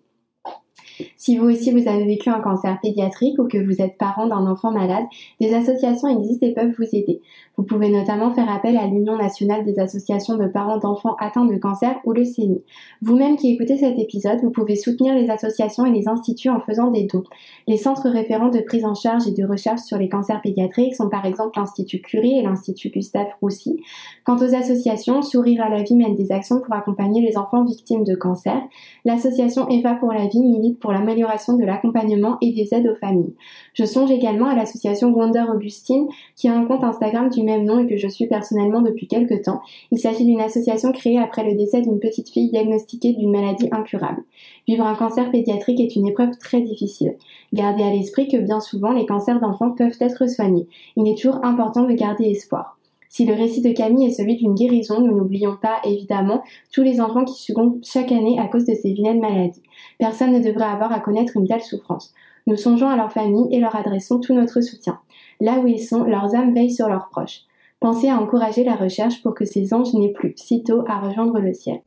Si 1.16 1.38
vous 1.38 1.46
aussi 1.46 1.72
vous 1.72 1.88
avez 1.88 2.06
vécu 2.06 2.30
un 2.30 2.40
cancer 2.40 2.80
pédiatrique 2.82 3.38
ou 3.40 3.48
que 3.48 3.58
vous 3.58 3.82
êtes 3.82 3.98
parent 3.98 4.28
d'un 4.28 4.48
enfant 4.48 4.72
malade, 4.72 5.06
des 5.40 5.54
associations 5.54 6.08
existent 6.08 6.48
et 6.48 6.54
peuvent 6.54 6.74
vous 6.78 6.96
aider. 6.96 7.22
Vous 7.58 7.64
pouvez 7.64 7.90
notamment 7.90 8.30
faire 8.30 8.52
appel 8.52 8.78
à 8.78 8.86
l'Union 8.86 9.18
nationale 9.18 9.66
des 9.66 9.80
associations 9.80 10.38
de 10.38 10.46
parents 10.46 10.78
d'enfants 10.78 11.16
atteints 11.20 11.46
de 11.46 11.58
cancer 11.58 11.96
ou 12.06 12.14
le 12.14 12.24
CENI. 12.24 12.62
Vous-même 13.02 13.36
qui 13.36 13.52
écoutez 13.52 13.78
cet 13.78 13.98
épisode, 13.98 14.42
vous 14.44 14.52
pouvez 14.52 14.76
soutenir 14.76 15.16
les 15.16 15.32
associations 15.32 15.84
et 15.84 15.92
les 15.92 16.08
instituts 16.08 16.50
en 16.50 16.60
faisant 16.60 16.92
des 16.92 17.06
dons. 17.06 17.24
Les 17.68 17.78
centres 17.78 18.10
référents 18.10 18.50
de 18.50 18.60
prise 18.60 18.86
en 18.86 18.94
charge 18.94 19.28
et 19.28 19.32
de 19.32 19.44
recherche 19.44 19.82
sur 19.82 19.98
les 19.98 20.08
cancers 20.08 20.40
pédiatriques 20.42 20.96
sont 20.96 21.10
par 21.10 21.26
exemple 21.26 21.58
l'Institut 21.58 22.00
Curie 22.00 22.38
et 22.38 22.44
l'Institut 22.44 22.90
Gustave 22.90 23.30
Roussy. 23.42 23.82
Quant 24.24 24.38
aux 24.38 24.54
associations, 24.54 25.24
Sourire 25.24 25.64
à 25.64 25.70
la 25.70 25.82
vie 25.82 25.96
mène 25.96 26.14
des 26.14 26.32
actions 26.32 26.62
pour 26.62 26.76
accompagner 26.76 27.22
les 27.28 27.40
enfants 27.40 27.64
victimes 27.64 28.04
de 28.04 28.14
cancer. 28.14 28.62
L'association 29.04 29.68
Eva 29.70 29.96
pour 29.96 30.14
la 30.14 30.28
vie 30.28 30.44
milite 30.44 30.80
pour 30.80 30.92
l'amélioration 30.92 31.58
de 31.58 31.66
l'accompagnement 31.66 32.38
et 32.42 32.54
des 32.54 32.76
aides 32.76 32.88
aux 32.88 32.96
familles. 32.96 33.34
Je 33.74 33.86
songe 33.86 34.12
également 34.12 34.46
à 34.46 34.56
l'association 34.56 35.12
Wonder 35.12 35.46
Augustine 35.52 36.08
qui 36.36 36.48
a 36.48 36.54
un 36.54 36.66
compte 36.66 36.84
Instagram 36.84 37.30
du 37.30 37.47
même 37.48 37.66
nom 37.66 37.80
et 37.80 37.88
que 37.88 37.98
je 37.98 38.08
suis 38.08 38.28
personnellement 38.28 38.82
depuis 38.82 39.08
quelques 39.08 39.44
temps. 39.44 39.62
Il 39.92 39.98
s'agit 39.98 40.26
d'une 40.26 40.42
association 40.42 40.92
créée 40.92 41.18
après 41.18 41.44
le 41.44 41.58
décès 41.58 41.82
d'une 41.82 42.00
petite 42.00 42.30
fille 42.30 42.52
diagnostiquée 42.52 43.14
d'une 43.14 43.32
maladie 43.32 43.70
incurable. 43.72 44.24
Vivre 44.68 44.86
un 44.86 44.96
cancer 44.96 45.32
pédiatrique 45.32 45.80
est 45.80 45.96
une 45.96 46.08
épreuve 46.08 46.38
très 46.38 46.62
difficile. 46.62 47.16
Gardez 47.54 47.84
à 47.84 47.92
l'esprit 47.92 48.28
que 48.28 48.38
bien 48.38 48.60
souvent 48.60 48.92
les 48.92 49.06
cancers 49.06 49.40
d'enfants 49.40 49.72
peuvent 49.72 49.98
être 50.00 50.30
soignés. 50.30 50.68
Il 50.96 51.08
est 51.08 51.18
toujours 51.18 51.44
important 51.44 51.84
de 51.84 51.94
garder 51.94 52.26
espoir. 52.26 52.77
Si 53.10 53.26
le 53.26 53.34
récit 53.34 53.62
de 53.62 53.72
Camille 53.72 54.08
est 54.08 54.12
celui 54.12 54.36
d'une 54.36 54.56
guérison, 54.56 55.00
nous 55.00 55.16
n'oublions 55.16 55.58
pas 55.62 55.80
évidemment 55.84 56.44
tous 56.72 56.84
les 56.84 57.00
enfants 57.02 57.26
qui 57.26 57.42
succombent 57.42 57.80
chaque 57.84 58.12
année 58.12 58.40
à 58.40 58.48
cause 58.48 58.66
de 58.66 58.76
ces 58.76 58.94
vilaines 58.94 59.22
maladies. 59.22 59.64
Personne 59.98 60.34
ne 60.34 60.44
devrait 60.44 60.66
avoir 60.66 60.92
à 60.92 61.00
connaître 61.00 61.38
une 61.38 61.48
telle 61.48 61.64
souffrance. 61.64 62.14
Nous 62.48 62.56
songeons 62.56 62.90
à 62.90 62.96
leur 62.96 63.12
famille 63.12 63.48
et 63.52 63.60
leur 63.60 63.76
adressons 63.76 64.20
tout 64.20 64.34
notre 64.34 64.62
soutien. 64.62 65.00
Là 65.40 65.60
où 65.60 65.68
ils 65.68 65.84
sont, 65.84 66.04
leurs 66.04 66.36
âmes 66.36 66.54
veillent 66.54 66.72
sur 66.72 66.88
leurs 66.88 67.10
proches. 67.10 67.42
Pensez 67.80 68.10
à 68.10 68.20
encourager 68.20 68.64
la 68.64 68.76
recherche 68.76 69.22
pour 69.22 69.36
que 69.36 69.46
ces 69.46 69.74
anges 69.74 69.94
n'aient 69.94 70.14
plus 70.14 70.34
sitôt 70.36 70.84
à 70.88 71.00
rejoindre 71.00 71.40
le 71.40 71.54
ciel. 71.54 71.82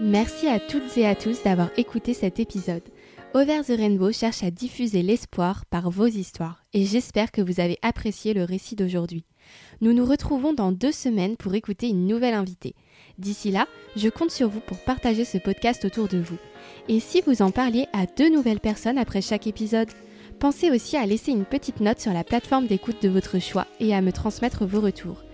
Merci 0.00 0.48
à 0.48 0.60
toutes 0.60 0.96
et 0.98 1.06
à 1.06 1.14
tous 1.14 1.42
d'avoir 1.42 1.70
écouté 1.76 2.12
cet 2.12 2.38
épisode. 2.38 2.82
Over 3.38 3.60
the 3.64 3.76
Rainbow 3.76 4.12
cherche 4.12 4.42
à 4.42 4.50
diffuser 4.50 5.02
l'espoir 5.02 5.66
par 5.66 5.90
vos 5.90 6.06
histoires 6.06 6.64
et 6.72 6.86
j'espère 6.86 7.30
que 7.30 7.42
vous 7.42 7.60
avez 7.60 7.76
apprécié 7.82 8.32
le 8.32 8.44
récit 8.44 8.76
d'aujourd'hui. 8.76 9.26
Nous 9.82 9.92
nous 9.92 10.06
retrouvons 10.06 10.54
dans 10.54 10.72
deux 10.72 10.90
semaines 10.90 11.36
pour 11.36 11.54
écouter 11.54 11.90
une 11.90 12.06
nouvelle 12.06 12.32
invitée. 12.32 12.74
D'ici 13.18 13.50
là, 13.50 13.66
je 13.94 14.08
compte 14.08 14.30
sur 14.30 14.48
vous 14.48 14.60
pour 14.60 14.78
partager 14.78 15.26
ce 15.26 15.36
podcast 15.36 15.84
autour 15.84 16.08
de 16.08 16.16
vous. 16.16 16.38
Et 16.88 16.98
si 16.98 17.20
vous 17.26 17.42
en 17.42 17.50
parliez 17.50 17.84
à 17.92 18.06
deux 18.06 18.30
nouvelles 18.30 18.58
personnes 18.58 18.96
après 18.96 19.20
chaque 19.20 19.46
épisode 19.46 19.90
Pensez 20.40 20.70
aussi 20.70 20.96
à 20.96 21.04
laisser 21.04 21.32
une 21.32 21.44
petite 21.44 21.80
note 21.80 22.00
sur 22.00 22.14
la 22.14 22.24
plateforme 22.24 22.66
d'écoute 22.66 23.02
de 23.02 23.10
votre 23.10 23.38
choix 23.38 23.66
et 23.80 23.94
à 23.94 24.00
me 24.00 24.12
transmettre 24.12 24.64
vos 24.64 24.80
retours. 24.80 25.24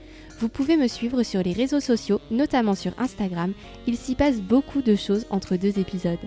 Vous 0.40 0.48
pouvez 0.48 0.76
me 0.76 0.88
suivre 0.88 1.22
sur 1.22 1.40
les 1.44 1.52
réseaux 1.52 1.78
sociaux, 1.78 2.20
notamment 2.32 2.74
sur 2.74 2.98
Instagram, 2.98 3.52
il 3.86 3.96
s'y 3.96 4.16
passe 4.16 4.40
beaucoup 4.40 4.82
de 4.82 4.96
choses 4.96 5.24
entre 5.30 5.54
deux 5.54 5.78
épisodes. 5.78 6.18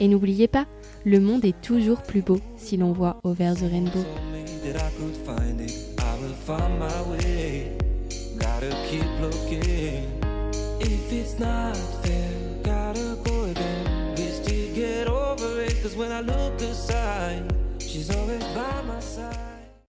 Et 0.00 0.08
n'oubliez 0.08 0.48
pas, 0.48 0.66
le 1.04 1.20
monde 1.20 1.44
est 1.44 1.60
toujours 1.60 2.02
plus 2.02 2.22
beau 2.22 2.40
si 2.56 2.76
l'on 2.76 2.92
voit 2.92 3.18
Over 3.24 3.54
the 3.54 3.70
Rainbow. 3.70 4.04